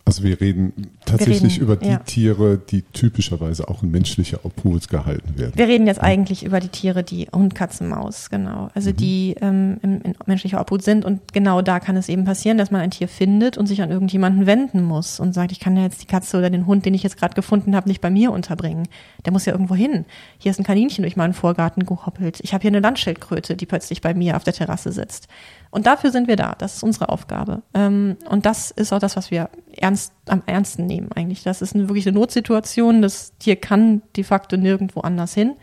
Also 0.06 0.22
wir 0.22 0.38
reden 0.38 0.90
tatsächlich 1.06 1.42
wir 1.42 1.50
reden, 1.50 1.62
über 1.62 1.76
die 1.76 1.88
ja. 1.88 1.98
Tiere, 1.98 2.58
die 2.58 2.82
typischerweise 2.82 3.68
auch 3.68 3.82
in 3.82 3.90
menschlicher 3.90 4.44
Obhut 4.44 4.88
gehalten 4.88 5.38
werden. 5.38 5.52
Wir 5.56 5.66
reden 5.66 5.86
jetzt 5.86 6.00
eigentlich 6.02 6.44
über 6.44 6.60
die 6.60 6.68
Tiere, 6.68 7.02
die 7.02 7.26
Hund, 7.34 7.54
Katzen, 7.54 7.88
Maus, 7.88 8.28
genau. 8.28 8.70
Also 8.74 8.90
mhm. 8.90 8.96
die 8.96 9.34
ähm, 9.40 9.78
in, 9.82 10.02
in 10.02 10.14
menschlicher 10.26 10.60
Obhut 10.60 10.82
sind 10.82 11.06
und 11.06 11.32
genau 11.32 11.62
da 11.62 11.80
kann 11.80 11.96
es 11.96 12.10
eben 12.10 12.24
passieren, 12.24 12.58
dass 12.58 12.70
man 12.70 12.82
ein 12.82 12.90
Tier 12.90 13.08
findet 13.08 13.56
und 13.56 13.66
sich 13.66 13.80
an 13.80 13.90
irgendjemanden 13.90 14.46
wenden 14.46 14.82
muss 14.82 15.20
und 15.20 15.32
sagt, 15.32 15.52
ich 15.52 15.60
kann 15.60 15.74
ja 15.74 15.84
jetzt 15.84 16.02
die 16.02 16.06
Katze 16.06 16.36
oder 16.36 16.50
den 16.50 16.66
Hund, 16.66 16.84
den 16.84 16.92
ich 16.92 17.02
jetzt 17.02 17.16
gerade 17.16 17.34
gefunden 17.34 17.74
habe, 17.74 17.88
nicht 17.88 18.02
bei 18.02 18.10
mir 18.10 18.30
unterbringen. 18.30 18.86
Der 19.24 19.32
muss 19.32 19.46
ja 19.46 19.52
irgendwo 19.52 19.74
hin. 19.74 20.04
Hier 20.36 20.50
ist 20.50 20.60
ein 20.60 20.64
Kaninchen 20.64 21.02
durch 21.02 21.16
meinen 21.16 21.32
Vorgarten 21.32 21.86
gehoppelt. 21.86 22.40
Ich 22.42 22.52
habe 22.52 22.60
hier 22.60 22.70
eine 22.70 22.80
Landschildkröte, 22.80 23.56
die 23.56 23.64
plötzlich 23.64 24.02
bei 24.02 24.12
mir 24.12 24.36
auf 24.36 24.44
der 24.44 24.52
Terrasse 24.52 24.92
sitzt. 24.92 25.28
Und 25.74 25.86
dafür 25.86 26.12
sind 26.12 26.28
wir 26.28 26.36
da. 26.36 26.54
Das 26.56 26.76
ist 26.76 26.84
unsere 26.84 27.08
Aufgabe. 27.08 27.62
Ähm, 27.74 28.16
und 28.30 28.46
das 28.46 28.70
ist 28.70 28.92
auch 28.92 29.00
das, 29.00 29.16
was 29.16 29.32
wir 29.32 29.50
ernst, 29.76 30.12
am 30.28 30.44
ernsten 30.46 30.86
nehmen 30.86 31.10
eigentlich. 31.10 31.42
Das 31.42 31.62
ist 31.62 31.74
eine, 31.74 31.88
wirklich 31.88 32.06
eine 32.06 32.16
Notsituation. 32.16 33.02
Das 33.02 33.36
Tier 33.40 33.56
kann 33.56 34.00
de 34.14 34.22
facto 34.22 34.56
nirgendwo 34.56 35.00
anders 35.00 35.34
hin. 35.34 35.54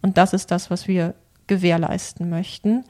Und 0.00 0.16
das 0.16 0.32
ist 0.32 0.50
das, 0.52 0.70
was 0.70 0.88
wir 0.88 1.14
gewährleisten 1.48 2.30
möchten, 2.30 2.84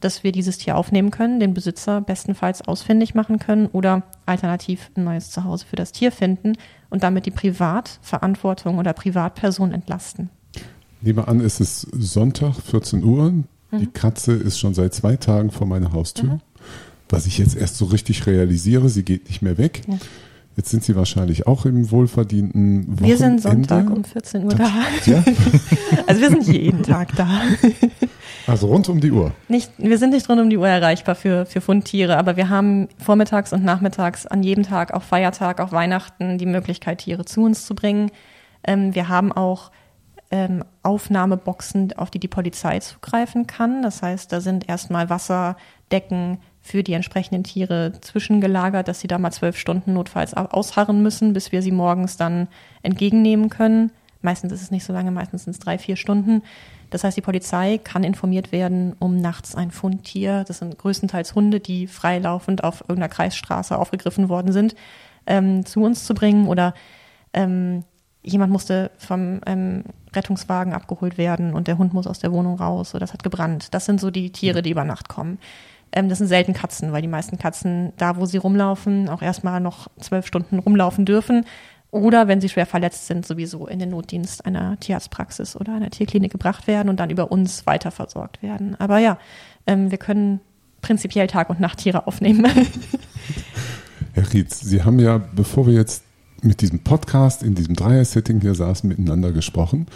dass 0.00 0.24
wir 0.24 0.32
dieses 0.32 0.58
Tier 0.58 0.76
aufnehmen 0.76 1.12
können, 1.12 1.38
den 1.38 1.54
Besitzer 1.54 2.00
bestenfalls 2.00 2.60
ausfindig 2.60 3.14
machen 3.14 3.38
können 3.38 3.66
oder 3.68 4.02
alternativ 4.26 4.90
ein 4.96 5.04
neues 5.04 5.30
Zuhause 5.30 5.64
für 5.64 5.76
das 5.76 5.92
Tier 5.92 6.10
finden 6.10 6.54
und 6.90 7.04
damit 7.04 7.26
die 7.26 7.30
Privatverantwortung 7.30 8.78
oder 8.78 8.94
Privatperson 8.94 9.70
entlasten. 9.70 10.30
Nehmen 11.02 11.18
wir 11.18 11.28
an, 11.28 11.38
es 11.38 11.60
ist 11.60 11.82
Sonntag, 11.92 12.56
14 12.56 13.04
Uhr. 13.04 13.32
Die 13.78 13.86
mhm. 13.86 13.92
Katze 13.92 14.32
ist 14.32 14.58
schon 14.58 14.74
seit 14.74 14.94
zwei 14.94 15.16
Tagen 15.16 15.50
vor 15.50 15.66
meiner 15.66 15.92
Haustür. 15.92 16.34
Mhm. 16.34 16.40
Was 17.08 17.26
ich 17.26 17.38
jetzt 17.38 17.56
erst 17.56 17.76
so 17.76 17.84
richtig 17.86 18.26
realisiere, 18.26 18.88
sie 18.88 19.04
geht 19.04 19.28
nicht 19.28 19.42
mehr 19.42 19.58
weg. 19.58 19.82
Ja. 19.86 19.98
Jetzt 20.56 20.70
sind 20.70 20.82
Sie 20.84 20.96
wahrscheinlich 20.96 21.46
auch 21.46 21.66
im 21.66 21.90
wohlverdienten 21.90 22.86
Wochenende. 22.86 23.04
Wir 23.04 23.16
sind 23.18 23.42
Sonntag 23.42 23.90
um 23.90 24.04
14 24.04 24.44
Uhr 24.44 24.54
da. 24.54 24.70
Ja? 25.04 25.22
also 26.06 26.20
wir 26.20 26.30
sind 26.30 26.46
jeden 26.46 26.82
Tag 26.82 27.14
da. 27.14 27.42
Also 28.46 28.68
rund 28.68 28.88
um 28.88 29.00
die 29.00 29.10
Uhr. 29.10 29.32
Nicht, 29.48 29.72
wir 29.76 29.98
sind 29.98 30.10
nicht 30.10 30.28
rund 30.28 30.40
um 30.40 30.48
die 30.48 30.56
Uhr 30.56 30.68
erreichbar 30.68 31.16
für, 31.16 31.46
für 31.46 31.60
Fundtiere, 31.60 32.16
aber 32.16 32.36
wir 32.36 32.48
haben 32.48 32.88
vormittags 32.96 33.52
und 33.52 33.64
nachmittags 33.64 34.24
an 34.24 34.44
jedem 34.44 34.62
Tag, 34.62 34.94
auch 34.94 35.02
Feiertag, 35.02 35.60
auch 35.60 35.72
Weihnachten, 35.72 36.38
die 36.38 36.46
Möglichkeit, 36.46 36.98
Tiere 36.98 37.24
zu 37.24 37.42
uns 37.42 37.66
zu 37.66 37.74
bringen. 37.74 38.12
Ähm, 38.62 38.94
wir 38.94 39.08
haben 39.08 39.32
auch 39.32 39.72
ähm, 40.30 40.64
Aufnahmeboxen, 40.82 41.92
auf 41.96 42.10
die 42.10 42.18
die 42.18 42.28
Polizei 42.28 42.80
zugreifen 42.80 43.46
kann. 43.46 43.82
Das 43.82 44.02
heißt, 44.02 44.32
da 44.32 44.40
sind 44.40 44.68
erstmal 44.68 45.08
Wasserdecken 45.10 46.38
für 46.60 46.82
die 46.82 46.94
entsprechenden 46.94 47.44
Tiere 47.44 47.92
zwischengelagert, 48.00 48.88
dass 48.88 49.00
sie 49.00 49.06
da 49.06 49.18
mal 49.18 49.30
zwölf 49.30 49.56
Stunden 49.56 49.92
notfalls 49.92 50.34
ausharren 50.34 51.02
müssen, 51.02 51.32
bis 51.32 51.52
wir 51.52 51.62
sie 51.62 51.70
morgens 51.70 52.16
dann 52.16 52.48
entgegennehmen 52.82 53.50
können. 53.50 53.92
Meistens 54.20 54.52
ist 54.52 54.62
es 54.62 54.70
nicht 54.72 54.84
so 54.84 54.92
lange, 54.92 55.12
meistens 55.12 55.44
sind 55.44 55.52
es 55.52 55.60
drei, 55.60 55.78
vier 55.78 55.94
Stunden. 55.94 56.42
Das 56.90 57.04
heißt, 57.04 57.16
die 57.16 57.22
Polizei 57.22 57.78
kann 57.78 58.02
informiert 58.02 58.50
werden, 58.50 58.94
um 58.98 59.20
nachts 59.20 59.54
ein 59.54 59.70
Fundtier, 59.70 60.44
das 60.44 60.58
sind 60.58 60.76
größtenteils 60.78 61.34
Hunde, 61.34 61.60
die 61.60 61.86
freilaufend 61.86 62.64
auf 62.64 62.80
irgendeiner 62.80 63.08
Kreisstraße 63.08 63.78
aufgegriffen 63.78 64.28
worden 64.28 64.52
sind, 64.52 64.74
ähm, 65.26 65.64
zu 65.64 65.82
uns 65.82 66.04
zu 66.04 66.14
bringen 66.14 66.48
oder 66.48 66.74
ähm, 67.32 67.84
jemand 68.26 68.52
musste 68.52 68.90
vom 68.98 69.40
ähm, 69.46 69.84
Rettungswagen 70.14 70.72
abgeholt 70.72 71.16
werden 71.16 71.54
und 71.54 71.68
der 71.68 71.78
Hund 71.78 71.94
muss 71.94 72.06
aus 72.06 72.18
der 72.18 72.32
Wohnung 72.32 72.58
raus 72.58 72.94
oder 72.94 73.00
das 73.00 73.12
hat 73.12 73.22
gebrannt. 73.22 73.72
Das 73.72 73.86
sind 73.86 74.00
so 74.00 74.10
die 74.10 74.30
Tiere, 74.32 74.62
die 74.62 74.70
über 74.70 74.84
Nacht 74.84 75.08
kommen. 75.08 75.38
Ähm, 75.92 76.08
das 76.08 76.18
sind 76.18 76.26
selten 76.26 76.52
Katzen, 76.52 76.92
weil 76.92 77.02
die 77.02 77.08
meisten 77.08 77.38
Katzen 77.38 77.92
da, 77.96 78.16
wo 78.16 78.26
sie 78.26 78.38
rumlaufen, 78.38 79.08
auch 79.08 79.22
erstmal 79.22 79.60
noch 79.60 79.86
zwölf 80.00 80.26
Stunden 80.26 80.58
rumlaufen 80.58 81.04
dürfen. 81.04 81.44
Oder 81.92 82.26
wenn 82.26 82.40
sie 82.40 82.48
schwer 82.48 82.66
verletzt 82.66 83.06
sind, 83.06 83.24
sowieso 83.24 83.68
in 83.68 83.78
den 83.78 83.90
Notdienst 83.90 84.44
einer 84.44 84.78
Tierarztpraxis 84.80 85.54
oder 85.54 85.74
einer 85.74 85.90
Tierklinik 85.90 86.32
gebracht 86.32 86.66
werden 86.66 86.88
und 86.88 86.98
dann 86.98 87.10
über 87.10 87.30
uns 87.30 87.64
weiter 87.64 87.92
versorgt 87.92 88.42
werden. 88.42 88.74
Aber 88.80 88.98
ja, 88.98 89.18
ähm, 89.68 89.92
wir 89.92 89.98
können 89.98 90.40
prinzipiell 90.82 91.28
Tag- 91.28 91.48
und 91.48 91.60
Nachttiere 91.60 92.08
aufnehmen. 92.08 92.44
Herr 94.14 94.32
Rietz, 94.32 94.60
Sie 94.60 94.82
haben 94.82 94.98
ja, 94.98 95.18
bevor 95.18 95.66
wir 95.66 95.74
jetzt 95.74 96.05
mit 96.42 96.60
diesem 96.60 96.80
Podcast 96.80 97.42
in 97.42 97.54
diesem 97.54 97.74
Dreier-Setting 97.74 98.40
hier 98.40 98.54
saßen, 98.54 98.88
miteinander 98.88 99.32
gesprochen. 99.32 99.86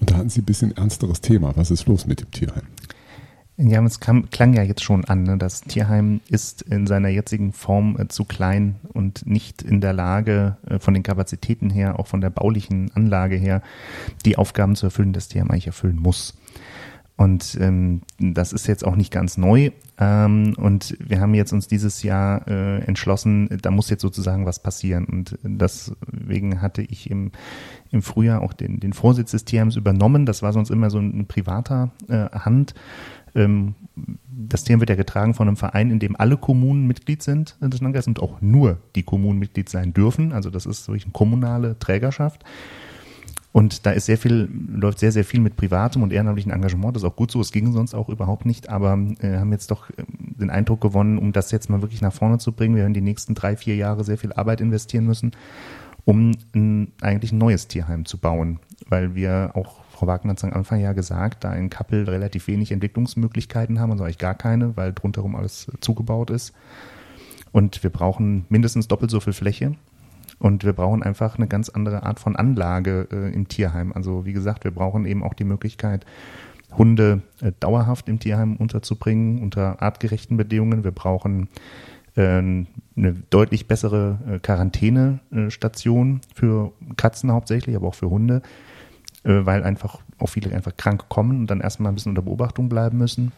Und 0.00 0.10
da 0.10 0.16
hatten 0.16 0.30
Sie 0.30 0.40
ein 0.40 0.46
bisschen 0.46 0.76
ernsteres 0.76 1.20
Thema. 1.20 1.56
Was 1.56 1.70
ist 1.70 1.86
los 1.86 2.06
mit 2.06 2.20
dem 2.20 2.30
Tierheim? 2.30 2.64
Ja, 3.58 3.84
es 3.84 4.00
kam, 4.00 4.30
klang 4.30 4.54
ja 4.54 4.62
jetzt 4.62 4.82
schon 4.82 5.04
an. 5.04 5.24
Ne? 5.24 5.36
Das 5.36 5.60
Tierheim 5.60 6.20
ist 6.28 6.62
in 6.62 6.86
seiner 6.86 7.08
jetzigen 7.08 7.52
Form 7.52 7.96
äh, 7.98 8.08
zu 8.08 8.24
klein 8.24 8.76
und 8.92 9.26
nicht 9.26 9.62
in 9.62 9.80
der 9.80 9.92
Lage, 9.92 10.56
äh, 10.66 10.78
von 10.78 10.94
den 10.94 11.02
Kapazitäten 11.02 11.68
her, 11.68 11.98
auch 11.98 12.06
von 12.06 12.20
der 12.20 12.30
baulichen 12.30 12.90
Anlage 12.94 13.36
her, 13.36 13.62
die 14.24 14.38
Aufgaben 14.38 14.74
zu 14.74 14.86
erfüllen, 14.86 15.12
das 15.12 15.28
Tierheim 15.28 15.50
eigentlich 15.50 15.66
erfüllen 15.66 15.96
muss. 15.96 16.34
Und 17.22 17.56
ähm, 17.60 18.00
das 18.18 18.52
ist 18.52 18.66
jetzt 18.66 18.84
auch 18.84 18.96
nicht 18.96 19.12
ganz 19.12 19.38
neu. 19.38 19.70
Ähm, 19.96 20.54
und 20.56 20.96
wir 20.98 21.20
haben 21.20 21.34
jetzt 21.34 21.52
uns 21.52 21.68
dieses 21.68 22.02
Jahr 22.02 22.48
äh, 22.48 22.80
entschlossen, 22.80 23.48
da 23.62 23.70
muss 23.70 23.90
jetzt 23.90 24.02
sozusagen 24.02 24.44
was 24.44 24.60
passieren. 24.60 25.04
Und 25.04 25.38
deswegen 25.44 26.60
hatte 26.60 26.82
ich 26.82 27.12
im, 27.12 27.30
im 27.92 28.02
Frühjahr 28.02 28.42
auch 28.42 28.52
den, 28.52 28.80
den 28.80 28.92
Vorsitz 28.92 29.30
des 29.30 29.44
TMs 29.44 29.76
übernommen. 29.76 30.26
Das 30.26 30.42
war 30.42 30.52
sonst 30.52 30.70
immer 30.70 30.90
so 30.90 30.98
ein 30.98 31.26
privater 31.26 31.92
äh, 32.08 32.28
Hand. 32.30 32.74
Ähm, 33.36 33.76
das 34.26 34.64
TM 34.64 34.80
wird 34.80 34.90
ja 34.90 34.96
getragen 34.96 35.34
von 35.34 35.46
einem 35.46 35.56
Verein, 35.56 35.92
in 35.92 36.00
dem 36.00 36.16
alle 36.16 36.36
Kommunen 36.36 36.88
Mitglied 36.88 37.22
sind 37.22 37.56
des 37.60 37.80
Landkreises 37.80 38.08
und 38.08 38.20
auch 38.20 38.40
nur 38.40 38.78
die 38.96 39.04
Kommunen 39.04 39.38
Mitglied 39.38 39.68
sein 39.68 39.94
dürfen. 39.94 40.32
Also 40.32 40.50
das 40.50 40.66
ist 40.66 40.88
wirklich 40.88 41.04
eine 41.04 41.12
kommunale 41.12 41.78
Trägerschaft. 41.78 42.42
Und 43.52 43.84
da 43.84 43.90
ist 43.90 44.06
sehr 44.06 44.16
viel, 44.16 44.48
läuft 44.68 44.98
sehr, 44.98 45.12
sehr 45.12 45.24
viel 45.24 45.40
mit 45.40 45.56
privatem 45.56 46.02
und 46.02 46.12
ehrenamtlichem 46.12 46.50
Engagement. 46.50 46.96
Das 46.96 47.02
ist 47.02 47.08
auch 47.08 47.16
gut 47.16 47.30
so. 47.30 47.40
Es 47.40 47.52
ging 47.52 47.70
sonst 47.72 47.94
auch 47.94 48.08
überhaupt 48.08 48.46
nicht. 48.46 48.70
Aber 48.70 48.98
äh, 49.20 49.36
haben 49.36 49.52
jetzt 49.52 49.70
doch 49.70 49.90
äh, 49.90 50.04
den 50.08 50.48
Eindruck 50.48 50.80
gewonnen, 50.80 51.18
um 51.18 51.32
das 51.32 51.50
jetzt 51.50 51.68
mal 51.68 51.82
wirklich 51.82 52.00
nach 52.00 52.14
vorne 52.14 52.38
zu 52.38 52.52
bringen. 52.52 52.74
Wir 52.74 52.82
werden 52.82 52.94
die 52.94 53.02
nächsten 53.02 53.34
drei, 53.34 53.56
vier 53.56 53.76
Jahre 53.76 54.04
sehr 54.04 54.16
viel 54.16 54.32
Arbeit 54.32 54.62
investieren 54.62 55.04
müssen, 55.04 55.32
um 56.06 56.32
ein, 56.54 56.92
eigentlich 57.02 57.32
ein 57.32 57.38
neues 57.38 57.68
Tierheim 57.68 58.06
zu 58.06 58.16
bauen. 58.16 58.58
Weil 58.88 59.14
wir 59.14 59.50
auch 59.54 59.82
Frau 59.90 60.06
Wagner 60.06 60.30
hat 60.30 60.38
es 60.38 60.44
am 60.44 60.52
Anfang 60.52 60.80
ja 60.80 60.94
gesagt, 60.94 61.44
da 61.44 61.52
in 61.54 61.70
Kappel 61.70 62.08
relativ 62.08 62.48
wenig 62.48 62.72
Entwicklungsmöglichkeiten 62.72 63.78
haben, 63.78 63.92
also 63.92 64.02
eigentlich 64.02 64.18
gar 64.18 64.34
keine, 64.34 64.76
weil 64.76 64.92
drumherum 64.92 65.36
alles 65.36 65.70
zugebaut 65.80 66.30
ist. 66.30 66.54
Und 67.52 67.82
wir 67.82 67.90
brauchen 67.90 68.46
mindestens 68.48 68.88
doppelt 68.88 69.10
so 69.10 69.20
viel 69.20 69.34
Fläche. 69.34 69.76
Und 70.42 70.64
wir 70.64 70.72
brauchen 70.72 71.04
einfach 71.04 71.36
eine 71.36 71.46
ganz 71.46 71.68
andere 71.68 72.02
Art 72.02 72.18
von 72.18 72.34
Anlage 72.34 73.06
äh, 73.12 73.32
im 73.32 73.46
Tierheim. 73.46 73.92
Also 73.92 74.26
wie 74.26 74.32
gesagt, 74.32 74.64
wir 74.64 74.72
brauchen 74.72 75.06
eben 75.06 75.22
auch 75.22 75.34
die 75.34 75.44
Möglichkeit, 75.44 76.04
Hunde 76.76 77.22
äh, 77.40 77.52
dauerhaft 77.60 78.08
im 78.08 78.18
Tierheim 78.18 78.56
unterzubringen 78.56 79.40
unter 79.40 79.80
artgerechten 79.80 80.36
Bedingungen. 80.36 80.82
Wir 80.82 80.90
brauchen 80.90 81.48
äh, 82.16 82.22
eine 82.22 82.66
deutlich 83.30 83.68
bessere 83.68 84.18
äh, 84.28 84.38
Quarantänestation 84.40 86.22
für 86.34 86.72
Katzen 86.96 87.30
hauptsächlich, 87.30 87.76
aber 87.76 87.86
auch 87.86 87.94
für 87.94 88.10
Hunde, 88.10 88.42
äh, 89.22 89.46
weil 89.46 89.62
einfach 89.62 90.00
auch 90.18 90.28
viele 90.28 90.52
einfach 90.52 90.76
krank 90.76 91.08
kommen 91.08 91.38
und 91.42 91.50
dann 91.52 91.60
erstmal 91.60 91.92
ein 91.92 91.94
bisschen 91.94 92.10
unter 92.10 92.22
Beobachtung 92.22 92.68
bleiben 92.68 92.98
müssen. 92.98 93.30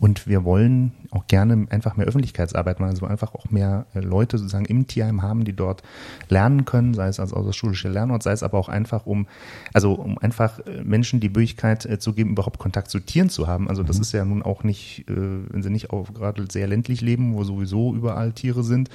Und 0.00 0.26
wir 0.26 0.44
wollen 0.44 0.92
auch 1.10 1.26
gerne 1.26 1.66
einfach 1.68 1.96
mehr 1.96 2.06
Öffentlichkeitsarbeit 2.06 2.80
machen, 2.80 2.90
also 2.90 3.06
einfach 3.06 3.34
auch 3.34 3.50
mehr 3.50 3.84
äh, 3.94 4.00
Leute 4.00 4.38
sozusagen 4.38 4.64
im 4.64 4.86
Tierheim 4.86 5.20
haben, 5.20 5.44
die 5.44 5.52
dort 5.52 5.82
lernen 6.30 6.64
können, 6.64 6.94
sei 6.94 7.08
es 7.08 7.20
als 7.20 7.34
außerschulische 7.34 7.88
Lernort, 7.88 8.22
sei 8.22 8.32
es 8.32 8.42
aber 8.42 8.58
auch 8.58 8.70
einfach 8.70 9.04
um, 9.04 9.26
also 9.74 9.92
um 9.92 10.16
einfach 10.16 10.58
äh, 10.60 10.82
Menschen 10.82 11.20
die 11.20 11.28
Möglichkeit 11.28 11.84
äh, 11.84 11.98
zu 11.98 12.14
geben, 12.14 12.30
überhaupt 12.30 12.58
Kontakt 12.58 12.90
zu 12.90 12.98
Tieren 12.98 13.28
zu 13.28 13.46
haben. 13.46 13.68
Also 13.68 13.82
das 13.82 13.96
mhm. 13.96 14.02
ist 14.02 14.12
ja 14.12 14.24
nun 14.24 14.42
auch 14.42 14.64
nicht, 14.64 15.04
wenn 15.06 15.62
sie 15.62 15.70
nicht 15.70 15.90
auch 15.90 16.12
gerade 16.14 16.46
sehr 16.50 16.66
ländlich 16.66 17.00
leben, 17.00 17.34
wo 17.34 17.44
sowieso 17.44 17.94
überall 17.94 18.32
Tiere 18.32 18.64
sind, 18.64 18.88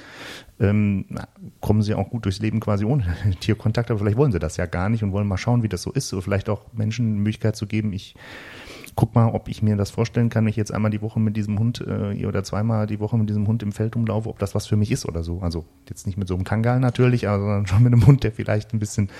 ähm, 0.58 1.06
kommen 1.60 1.82
sie 1.82 1.94
auch 1.94 2.10
gut 2.10 2.24
durchs 2.24 2.40
Leben 2.40 2.60
quasi 2.60 2.84
ohne 2.84 3.04
Tierkontakt, 3.40 3.90
aber 3.90 4.00
vielleicht 4.00 4.18
wollen 4.18 4.32
sie 4.32 4.38
das 4.38 4.56
ja 4.56 4.66
gar 4.66 4.88
nicht 4.88 5.04
und 5.04 5.12
wollen 5.12 5.28
mal 5.28 5.38
schauen, 5.38 5.62
wie 5.62 5.68
das 5.68 5.82
so 5.82 5.92
ist, 5.92 6.12
oder 6.12 6.22
vielleicht 6.22 6.48
auch 6.48 6.62
Menschen 6.72 7.14
die 7.14 7.20
Möglichkeit 7.20 7.56
zu 7.56 7.66
geben, 7.66 7.92
ich 7.92 8.14
guck 8.96 9.14
mal, 9.14 9.28
ob 9.28 9.48
ich 9.48 9.62
mir 9.62 9.76
das 9.76 9.90
vorstellen 9.90 10.28
kann, 10.28 10.44
wenn 10.44 10.50
ich 10.50 10.56
jetzt 10.56 10.72
einmal 10.72 10.90
die 10.90 11.02
Woche 11.02 11.20
mit 11.20 11.36
diesem 11.36 11.58
Hund 11.58 11.84
äh, 11.86 12.26
oder 12.26 12.44
zweimal 12.44 12.86
die 12.86 13.00
Woche 13.00 13.16
mit 13.16 13.28
diesem 13.28 13.46
Hund 13.46 13.62
im 13.62 13.72
Feld 13.72 13.96
umlaufe, 13.96 14.28
ob 14.28 14.38
das 14.38 14.54
was 14.54 14.66
für 14.66 14.76
mich 14.76 14.90
ist 14.90 15.06
oder 15.06 15.22
so. 15.22 15.40
Also 15.40 15.64
jetzt 15.88 16.06
nicht 16.06 16.16
mit 16.16 16.28
so 16.28 16.34
einem 16.34 16.44
Kangal 16.44 16.80
natürlich, 16.80 17.28
aber 17.28 17.42
sondern 17.42 17.66
schon 17.66 17.82
mit 17.82 17.92
einem 17.92 18.06
Hund, 18.06 18.24
der 18.24 18.32
vielleicht 18.32 18.72
ein 18.72 18.78
bisschen 18.78 19.10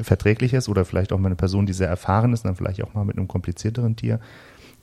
verträglich 0.00 0.54
ist 0.54 0.68
oder 0.68 0.84
vielleicht 0.84 1.12
auch 1.12 1.18
mal 1.18 1.26
eine 1.26 1.36
Person, 1.36 1.66
die 1.66 1.72
sehr 1.72 1.88
erfahren 1.88 2.32
ist, 2.32 2.44
dann 2.44 2.56
vielleicht 2.56 2.82
auch 2.82 2.94
mal 2.94 3.04
mit 3.04 3.16
einem 3.16 3.28
komplizierteren 3.28 3.96
Tier. 3.96 4.20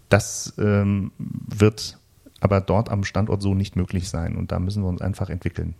Das 0.09 0.53
ähm, 0.57 1.11
wird 1.17 1.97
aber 2.39 2.61
dort 2.61 2.89
am 2.89 3.03
Standort 3.03 3.41
so 3.41 3.53
nicht 3.53 3.75
möglich 3.75 4.09
sein 4.09 4.35
und 4.35 4.51
da 4.51 4.59
müssen 4.59 4.83
wir 4.83 4.89
uns 4.89 5.01
einfach 5.01 5.29
entwickeln. 5.29 5.73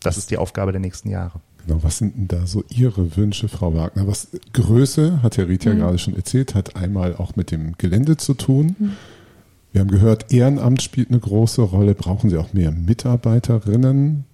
Das 0.00 0.18
ist 0.18 0.30
die 0.30 0.38
Aufgabe 0.38 0.72
der 0.72 0.80
nächsten 0.80 1.08
Jahre. 1.08 1.40
Genau, 1.66 1.82
was 1.82 1.98
sind 1.98 2.16
denn 2.16 2.28
da 2.28 2.46
so 2.46 2.62
Ihre 2.68 3.16
Wünsche, 3.16 3.48
Frau 3.48 3.74
Wagner? 3.74 4.06
Was 4.06 4.28
Größe, 4.52 5.22
hat 5.22 5.36
Herr 5.36 5.48
Rita 5.48 5.70
mhm. 5.70 5.78
gerade 5.78 5.98
schon 5.98 6.14
erzählt, 6.14 6.54
hat 6.54 6.76
einmal 6.76 7.16
auch 7.16 7.34
mit 7.34 7.50
dem 7.50 7.76
Gelände 7.76 8.16
zu 8.16 8.34
tun. 8.34 8.76
Mhm. 8.78 8.92
Wir 9.72 9.80
haben 9.80 9.90
gehört, 9.90 10.32
Ehrenamt 10.32 10.80
spielt 10.80 11.10
eine 11.10 11.18
große 11.18 11.60
Rolle. 11.60 11.94
Brauchen 11.94 12.30
Sie 12.30 12.38
auch 12.38 12.52
mehr 12.52 12.70
Mitarbeiterinnen? 12.70 14.24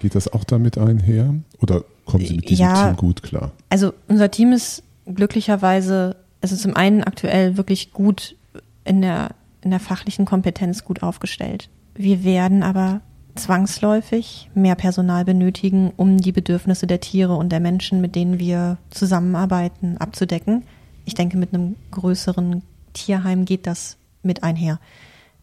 Geht 0.00 0.14
das 0.14 0.32
auch 0.32 0.44
damit 0.44 0.78
einher? 0.78 1.34
Oder 1.60 1.84
kommen 2.06 2.24
Sie 2.24 2.34
mit 2.34 2.48
diesem 2.48 2.64
ja, 2.64 2.88
Team 2.88 2.96
gut 2.96 3.22
klar? 3.22 3.52
Also 3.68 3.92
unser 4.08 4.30
Team 4.30 4.52
ist 4.52 4.82
glücklicherweise, 5.06 6.16
also 6.40 6.56
zum 6.56 6.74
einen 6.74 7.04
aktuell 7.04 7.56
wirklich 7.56 7.92
gut 7.92 8.36
in 8.84 9.02
der, 9.02 9.34
in 9.60 9.70
der 9.70 9.80
fachlichen 9.80 10.24
Kompetenz 10.24 10.84
gut 10.84 11.02
aufgestellt. 11.02 11.68
Wir 11.94 12.24
werden 12.24 12.62
aber 12.62 13.02
zwangsläufig 13.34 14.50
mehr 14.54 14.74
Personal 14.74 15.24
benötigen, 15.24 15.92
um 15.96 16.18
die 16.18 16.32
Bedürfnisse 16.32 16.86
der 16.86 17.00
Tiere 17.00 17.34
und 17.34 17.50
der 17.50 17.60
Menschen, 17.60 18.00
mit 18.00 18.14
denen 18.14 18.38
wir 18.38 18.78
zusammenarbeiten, 18.90 19.96
abzudecken. 19.98 20.64
Ich 21.04 21.14
denke, 21.14 21.36
mit 21.36 21.52
einem 21.52 21.76
größeren 21.90 22.62
Tierheim 22.92 23.44
geht 23.44 23.66
das 23.66 23.96
mit 24.22 24.42
einher. 24.42 24.78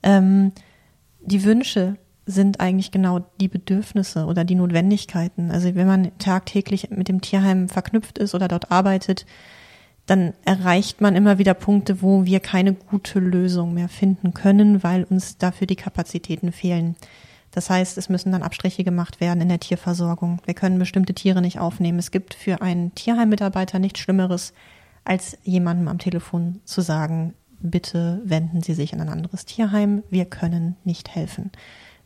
Ähm, 0.04 0.54
die 1.22 1.44
Wünsche 1.44 1.98
sind 2.26 2.60
eigentlich 2.60 2.92
genau 2.92 3.20
die 3.40 3.48
Bedürfnisse 3.48 4.26
oder 4.26 4.46
die 4.46 4.56
Notwendigkeiten. 4.56 5.52
Also 5.52 5.76
wenn 5.76 5.88
man 5.88 6.12
tagtäglich 6.18 6.90
mit 6.92 7.08
dem 7.08 7.22
Tierheim 7.22 7.68
verknüpft 7.68 8.18
ist 8.18 8.34
oder 8.34 8.48
dort 8.48 8.72
arbeitet, 8.72 9.26
dann 10.06 10.34
erreicht 10.46 11.02
man 11.02 11.16
immer 11.16 11.38
wieder 11.38 11.54
Punkte, 11.54 12.02
wo 12.02 12.26
wir 12.26 12.40
keine 12.40 12.74
gute 12.74 13.20
Lösung 13.20 13.74
mehr 13.74 13.90
finden 13.90 14.34
können, 14.34 14.84
weil 14.84 15.04
uns 15.04 15.38
dafür 15.38 15.68
die 15.68 15.76
Kapazitäten 15.76 16.52
fehlen. 16.52 16.96
Das 17.52 17.70
heißt, 17.70 17.98
es 17.98 18.10
müssen 18.10 18.32
dann 18.32 18.44
Abstriche 18.44 18.84
gemacht 18.84 19.20
werden 19.20 19.42
in 19.42 19.50
der 19.50 19.60
Tierversorgung. 19.60 20.42
Wir 20.46 20.54
können 20.54 20.80
bestimmte 20.80 21.14
Tiere 21.14 21.42
nicht 21.42 21.60
aufnehmen. 21.60 22.00
Es 22.00 22.12
gibt 22.12 22.34
für 22.34 22.62
einen 22.62 22.96
Tierheimmitarbeiter 22.96 23.78
nichts 23.78 24.00
Schlimmeres, 24.00 24.54
als 25.04 25.38
jemandem 25.44 25.88
am 25.88 26.00
Telefon 26.00 26.62
zu 26.64 26.82
sagen, 26.82 27.34
bitte 27.60 28.22
wenden 28.24 28.62
Sie 28.62 28.74
sich 28.74 28.94
an 28.94 29.02
ein 29.02 29.10
anderes 29.10 29.46
Tierheim, 29.46 30.04
wir 30.10 30.26
können 30.26 30.76
nicht 30.84 31.14
helfen. 31.14 31.52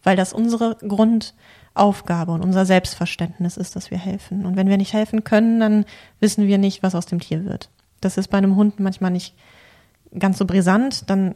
Weil 0.04 0.16
das 0.16 0.34
unsere 0.34 0.78
Grundaufgabe 0.88 2.32
und 2.32 2.42
unser 2.42 2.66
Selbstverständnis 2.66 3.58
ist, 3.58 3.76
dass 3.76 3.92
wir 3.92 3.98
helfen. 3.98 4.46
Und 4.46 4.56
wenn 4.56 4.70
wir 4.70 4.78
nicht 4.78 4.94
helfen 4.94 5.24
können, 5.24 5.60
dann 5.60 5.86
wissen 6.20 6.48
wir 6.48 6.58
nicht, 6.58 6.84
was 6.84 6.96
aus 6.96 7.06
dem 7.06 7.20
Tier 7.20 7.46
wird. 7.46 7.70
Das 8.02 8.18
ist 8.18 8.28
bei 8.30 8.38
einem 8.38 8.56
Hund 8.56 8.80
manchmal 8.80 9.12
nicht 9.12 9.36
ganz 10.18 10.38
so 10.38 10.46
brisant, 10.46 11.10
dann 11.10 11.34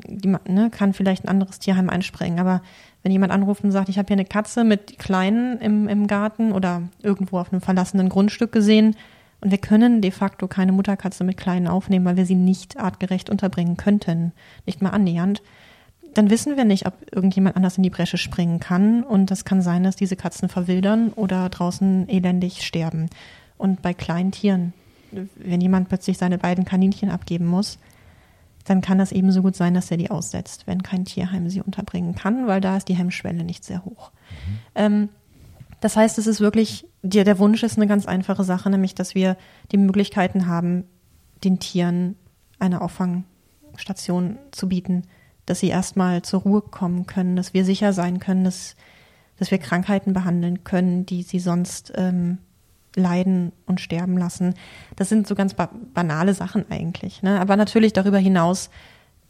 ne, 0.48 0.70
kann 0.70 0.94
vielleicht 0.94 1.26
ein 1.26 1.30
anderes 1.30 1.60
Tierheim 1.60 1.90
einspringen. 1.90 2.40
Aber 2.40 2.62
wenn 3.04 3.12
jemand 3.12 3.32
anruft 3.32 3.64
und 3.64 3.72
sagt, 3.72 3.90
ich 3.90 3.98
habe 3.98 4.08
hier 4.08 4.16
eine 4.16 4.26
Katze 4.26 4.64
mit 4.64 5.00
Kleinen 5.00 5.60
im, 5.60 5.88
im 5.88 6.08
Garten 6.08 6.52
oder 6.52 6.84
irgendwo 7.02 7.40
auf 7.40 7.52
einem 7.52 7.62
verlassenen 7.62 8.10
Grundstück 8.10 8.52
gesehen 8.52 8.96
und 9.42 9.52
wir 9.52 9.58
können 9.58 10.02
de 10.02 10.12
facto 10.12 10.48
keine 10.48 10.72
Mutterkatze 10.72 11.24
mit 11.24 11.38
Kleinen 11.38 11.68
aufnehmen, 11.68 12.06
weil 12.06 12.18
wir 12.18 12.26
sie 12.26 12.36
nicht 12.36 12.78
artgerecht 12.78 13.30
unterbringen 13.30 13.78
könnten, 13.78 14.34
nicht 14.66 14.82
mal 14.82 14.90
annähernd, 14.90 15.42
dann 16.14 16.30
wissen 16.30 16.58
wir 16.58 16.66
nicht, 16.66 16.86
ob 16.88 16.94
irgendjemand 17.14 17.56
anders 17.56 17.78
in 17.78 17.84
die 17.84 17.90
Bresche 17.90 18.18
springen 18.18 18.60
kann 18.60 19.04
und 19.04 19.32
das 19.32 19.46
kann 19.46 19.62
sein, 19.62 19.84
dass 19.84 19.96
diese 19.96 20.16
Katzen 20.16 20.50
verwildern 20.50 21.14
oder 21.16 21.48
draußen 21.50 22.10
elendig 22.10 22.66
sterben. 22.66 23.10
Und 23.58 23.82
bei 23.82 23.94
kleinen 23.94 24.32
Tieren, 24.32 24.74
wenn 25.12 25.62
jemand 25.62 25.90
plötzlich 25.90 26.18
seine 26.18 26.38
beiden 26.38 26.66
Kaninchen 26.66 27.10
abgeben 27.10 27.46
muss, 27.46 27.78
dann 28.70 28.82
kann 28.82 29.00
das 29.00 29.12
ebenso 29.12 29.42
gut 29.42 29.56
sein, 29.56 29.74
dass 29.74 29.90
er 29.90 29.98
die 29.98 30.12
aussetzt, 30.12 30.68
wenn 30.68 30.84
kein 30.84 31.04
Tierheim 31.04 31.50
sie 31.50 31.60
unterbringen 31.60 32.14
kann, 32.14 32.46
weil 32.46 32.62
da 32.62 32.78
ist 32.78 32.88
die 32.88 32.96
Hemmschwelle 32.96 33.44
nicht 33.44 33.64
sehr 33.64 33.84
hoch. 33.84 34.12
Mhm. 34.12 34.60
Ähm, 34.76 35.10
das 35.82 35.96
heißt, 35.96 36.20
es 36.20 36.28
ist 36.28 36.40
wirklich, 36.40 36.86
der, 37.02 37.24
der 37.24 37.40
Wunsch 37.40 37.64
ist 37.64 37.78
eine 37.78 37.88
ganz 37.88 38.06
einfache 38.06 38.44
Sache, 38.44 38.70
nämlich, 38.70 38.94
dass 38.94 39.16
wir 39.16 39.38
die 39.72 39.78
Möglichkeiten 39.78 40.46
haben, 40.46 40.84
den 41.44 41.58
Tieren 41.58 42.16
eine 42.60 42.82
Auffangstation 42.82 44.38
zu 44.52 44.70
bieten, 44.70 45.04
dass 45.48 45.62
sie 45.62 45.70
erstmal 45.70 46.22
zur 46.22 46.42
Ruhe 46.42 46.62
kommen 46.62 47.08
können, 47.08 47.36
dass 47.36 47.56
wir 47.56 47.66
sicher 47.66 47.92
sein 47.92 48.20
können, 48.20 48.44
dass, 48.44 48.76
dass 49.40 49.50
wir 49.50 49.58
Krankheiten 49.58 50.14
behandeln 50.14 50.64
können, 50.64 51.08
die 51.08 51.24
sie 51.24 51.40
sonst 51.40 51.92
ähm, 51.96 52.38
leiden 53.00 53.52
und 53.66 53.82
sterben 53.82 54.18
lassen. 54.18 54.54
Das 54.96 55.10
sind 55.10 55.28
so 55.28 55.36
ganz 55.36 55.54
ba 55.54 55.70
banale 55.94 56.34
Sachen 56.34 56.66
eigentlich. 56.70 57.24
Ne? 57.24 57.40
Aber 57.40 57.56
natürlich 57.56 57.94
darüber 57.94 58.18
hinaus 58.20 58.70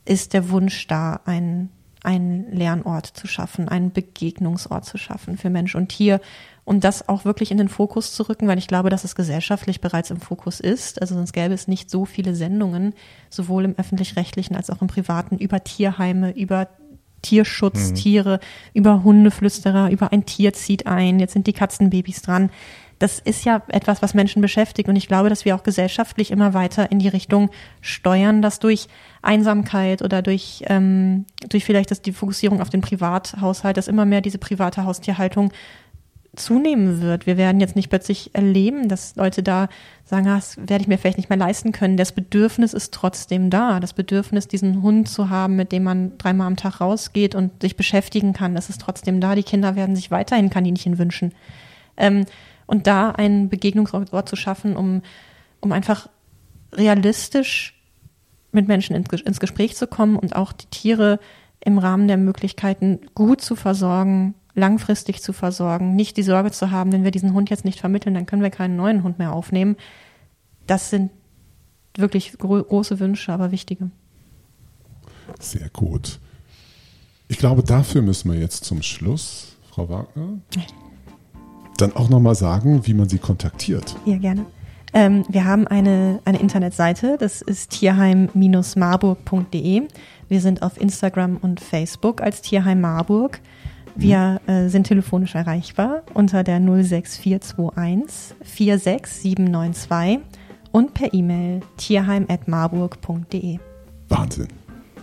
ist 0.05 0.34
der 0.34 0.49
Wunsch 0.49 0.88
da, 0.88 1.21
ein 1.25 1.69
einen 2.03 2.51
Lernort 2.51 3.05
zu 3.08 3.27
schaffen, 3.27 3.67
einen 3.67 3.91
Begegnungsort 3.91 4.86
zu 4.86 4.97
schaffen 4.97 5.38
für 5.38 5.49
Mensch 5.49 5.75
und 5.75 5.89
Tier 5.89 6.21
und 6.63 6.84
das 6.84 7.10
auch 7.10 7.25
wirklich 7.25 7.51
in 7.51 7.58
den 7.58 7.67
Fokus 7.67 8.13
zu 8.13 8.29
rücken, 8.29 8.47
weil 8.47 8.58
ich 8.58 8.67
glaube, 8.67 8.89
dass 8.89 9.03
es 9.03 9.15
gesellschaftlich 9.15 9.82
bereits 9.82 10.12
im 10.12 10.21
Fokus 10.21 10.60
ist. 10.60 11.01
Also 11.01 11.15
sonst 11.15 11.34
gäbe 11.34 11.53
es 11.53 11.67
nicht 11.67 11.89
so 11.89 12.05
viele 12.05 12.36
Sendungen, 12.36 12.93
sowohl 13.29 13.65
im 13.65 13.75
öffentlich-rechtlichen 13.75 14.55
als 14.55 14.69
auch 14.69 14.82
im 14.82 14.88
privaten, 14.88 15.38
über 15.38 15.63
Tierheime, 15.63 16.32
über 16.38 16.69
Tierschutz, 17.21 17.89
mhm. 17.89 17.95
Tiere, 17.95 18.39
über 18.73 19.03
Hundeflüsterer, 19.03 19.91
über 19.91 20.13
ein 20.13 20.25
Tier 20.25 20.53
zieht 20.53 20.88
ein, 20.88 21.19
jetzt 21.19 21.34
sind 21.34 21.47
die 21.47 21.53
Katzenbabys 21.53 22.21
dran 22.21 22.49
das 23.00 23.20
ist 23.20 23.46
ja 23.46 23.64
etwas, 23.70 24.02
was 24.02 24.14
Menschen 24.14 24.42
beschäftigt. 24.42 24.90
Und 24.90 24.98
ich 24.98 25.08
glaube, 25.08 25.30
dass 25.30 25.46
wir 25.46 25.56
auch 25.56 25.64
gesellschaftlich 25.64 26.32
immer 26.32 26.54
weiter 26.54 26.92
in 26.92 27.00
die 27.00 27.08
Richtung 27.08 27.50
steuern, 27.82 28.42
dass 28.42 28.60
durch 28.60 28.88
Einsamkeit 29.22 30.02
oder 30.02 30.22
durch, 30.22 30.64
ähm, 30.68 31.26
durch 31.48 31.64
vielleicht 31.64 31.92
das, 31.92 32.02
die 32.02 32.12
Fokussierung 32.12 32.62
auf 32.62 32.70
den 32.70 32.82
Privathaushalt, 32.82 33.78
dass 33.78 33.88
immer 33.88 34.06
mehr 34.06 34.22
diese 34.22 34.38
private 34.38 34.84
Haustierhaltung 34.84 35.52
zunehmen 36.36 37.02
wird. 37.02 37.26
Wir 37.26 37.38
werden 37.38 37.60
jetzt 37.60 37.76
nicht 37.76 37.89
plötzlich 37.89 38.36
erleben, 38.36 38.88
dass 38.88 39.16
Leute 39.16 39.43
da 39.43 39.68
sagen, 40.04 40.28
ah, 40.28 40.36
das 40.36 40.58
werde 40.58 40.82
ich 40.82 40.88
mir 40.88 40.97
vielleicht 40.97 41.18
nicht 41.18 41.30
mehr 41.30 41.38
leisten 41.38 41.72
können. 41.72 41.97
Das 41.97 42.12
Bedürfnis 42.12 42.74
ist 42.74 42.93
trotzdem 42.93 43.50
da. 43.50 43.80
Das 43.80 43.93
Bedürfnis, 43.93 44.47
diesen 44.47 44.82
Hund 44.82 45.10
zu 45.10 45.30
haben, 45.30 45.56
mit 45.56 45.72
dem 45.72 45.84
man 45.84 46.18
dreimal 46.18 46.47
am 46.47 46.56
Tag 46.56 46.82
rausgeht 46.82 47.34
und 47.34 47.62
sich 47.62 47.76
beschäftigen 47.78 48.34
kann, 48.34 48.56
das 48.56 48.70
ist 48.70 48.82
trotzdem 48.82 49.22
da. 49.22 49.36
Die 49.36 49.43
Kinder 49.43 49.76
werden 49.76 49.95
sich 49.95 50.12
weiterhin 50.12 50.50
Kaninchen 50.50 50.97
wünschen. 50.97 51.34
Ähm, 51.97 52.26
und 52.70 52.86
da 52.86 53.09
einen 53.09 53.49
Begegnungsort 53.49 54.30
zu 54.30 54.36
schaffen, 54.36 54.76
um, 54.76 55.01
um 55.59 55.72
einfach 55.72 56.07
realistisch 56.72 57.76
mit 58.51 58.67
Menschen 58.67 58.95
ins, 58.95 59.39
Gespräch 59.39 59.76
zu 59.76 59.88
kommen 59.88 60.15
und 60.15 60.36
auch 60.36 60.53
die 60.53 60.67
Tiere 60.67 61.20
im 61.59 61.80
Rahmen 61.80 62.07
der 62.07 62.17
Möglichkeiten 62.17 62.99
gut 63.15 63.41
zu 63.41 63.55
versorgen, 63.55 64.36
langfristig 64.53 65.24
zu 65.24 65.34
versorgen, 65.34 65.95
nicht 65.95 66.15
die 66.15 66.24
Sorge 66.24 66.51
zu 66.51 66.70
haben, 66.70 66.91
wenn 66.91 67.03
wir 67.03 67.11
diesen 67.11 67.34
Hund 67.34 67.49
jetzt 67.49 67.65
nicht 67.65 67.80
vermitteln, 67.80 68.13
dann 68.13 68.28
können 68.28 68.43
wir 68.43 68.51
keinen 68.51 68.76
neuen 68.76 69.01
Hund 69.01 69.17
mehr 69.17 69.34
aufnehmen. 69.34 69.76
Das 70.67 70.91
sind 70.91 71.09
wirklich 71.97 72.38
gro 72.38 72.63
große 72.63 72.99
Wünsche, 72.99 73.34
aber 73.34 73.51
wichtige. 73.51 73.89
Sehr 75.39 75.70
gut. 75.70 76.20
Ich 77.28 77.38
glaube, 77.38 77.63
dafür 77.63 78.03
müssen 78.03 78.32
wir 78.32 78.39
jetzt 78.39 78.63
zum 78.63 78.84
Schluss, 78.84 79.57
Frau 79.72 79.89
Wagner, 79.89 80.39
dann 81.82 81.95
auch 81.95 82.09
nochmal 82.09 82.36
sagen, 82.36 82.86
wie 82.86 82.93
man 82.93 83.09
Sie 83.09 83.17
kontaktiert. 83.17 83.95
Ja, 84.05 84.17
gerne. 84.17 84.45
Ähm, 84.93 85.25
wir 85.30 85.45
haben 85.45 85.65
eine, 85.67 86.19
eine 86.25 86.39
Internetseite, 86.39 87.17
das 87.19 87.41
ist 87.41 87.71
tierheim-marburg.de. 87.71 89.88
Wir 90.27 90.41
sind 90.41 90.61
auf 90.61 90.82
Instagram 90.82 91.38
und 91.38 91.59
Facebook 91.59 92.21
als 92.21 92.41
Tierheim 92.41 92.82
Marburg. 92.82 93.41
Wir 93.95 94.39
äh, 94.47 94.67
sind 94.69 94.88
telefonisch 94.88 95.36
erreichbar 95.36 96.01
unter 96.13 96.43
der 96.43 96.59
06421 96.59 98.36
46792 98.43 100.19
und 100.71 100.93
per 100.93 101.13
E-Mail 101.13 101.61
tierheim.marburg.de. 101.77 103.59
Wahnsinn. 104.07 104.47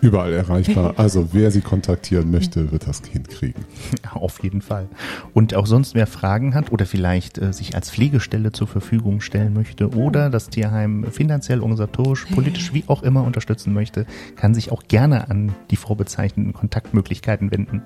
Überall 0.00 0.32
erreichbar. 0.32 0.94
Also 0.96 1.28
wer 1.32 1.50
sie 1.50 1.60
kontaktieren 1.60 2.30
möchte, 2.30 2.70
wird 2.72 2.86
das 2.86 3.02
hinkriegen. 3.10 3.64
Auf 4.12 4.42
jeden 4.42 4.62
Fall. 4.62 4.88
Und 5.34 5.54
auch 5.54 5.66
sonst, 5.66 5.94
wer 5.94 6.06
Fragen 6.06 6.54
hat 6.54 6.72
oder 6.72 6.86
vielleicht 6.86 7.38
äh, 7.38 7.52
sich 7.52 7.74
als 7.74 7.90
Pflegestelle 7.90 8.52
zur 8.52 8.66
Verfügung 8.66 9.20
stellen 9.20 9.54
möchte 9.54 9.90
oder 9.90 10.30
das 10.30 10.48
Tierheim 10.48 11.06
finanziell, 11.10 11.60
organisatorisch, 11.60 12.26
politisch, 12.26 12.72
wie 12.72 12.84
auch 12.86 13.02
immer 13.02 13.24
unterstützen 13.24 13.72
möchte, 13.72 14.06
kann 14.36 14.54
sich 14.54 14.72
auch 14.72 14.84
gerne 14.88 15.30
an 15.30 15.52
die 15.70 15.76
vorbezeichneten 15.76 16.52
Kontaktmöglichkeiten 16.52 17.50
wenden. 17.50 17.82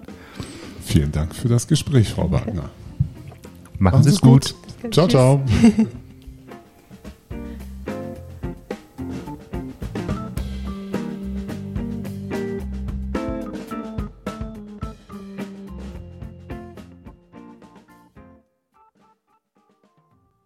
Vielen 0.85 1.13
Dank 1.13 1.35
für 1.35 1.49
das 1.49 1.69
Gespräch, 1.69 2.11
Frau 2.11 2.31
Wagner. 2.31 2.71
Machen 3.79 4.03
Sie 4.03 4.11
es 4.11 4.21
gut. 4.21 4.55
gut. 4.83 4.95
Ciao, 4.95 5.09
ciao. 5.09 5.43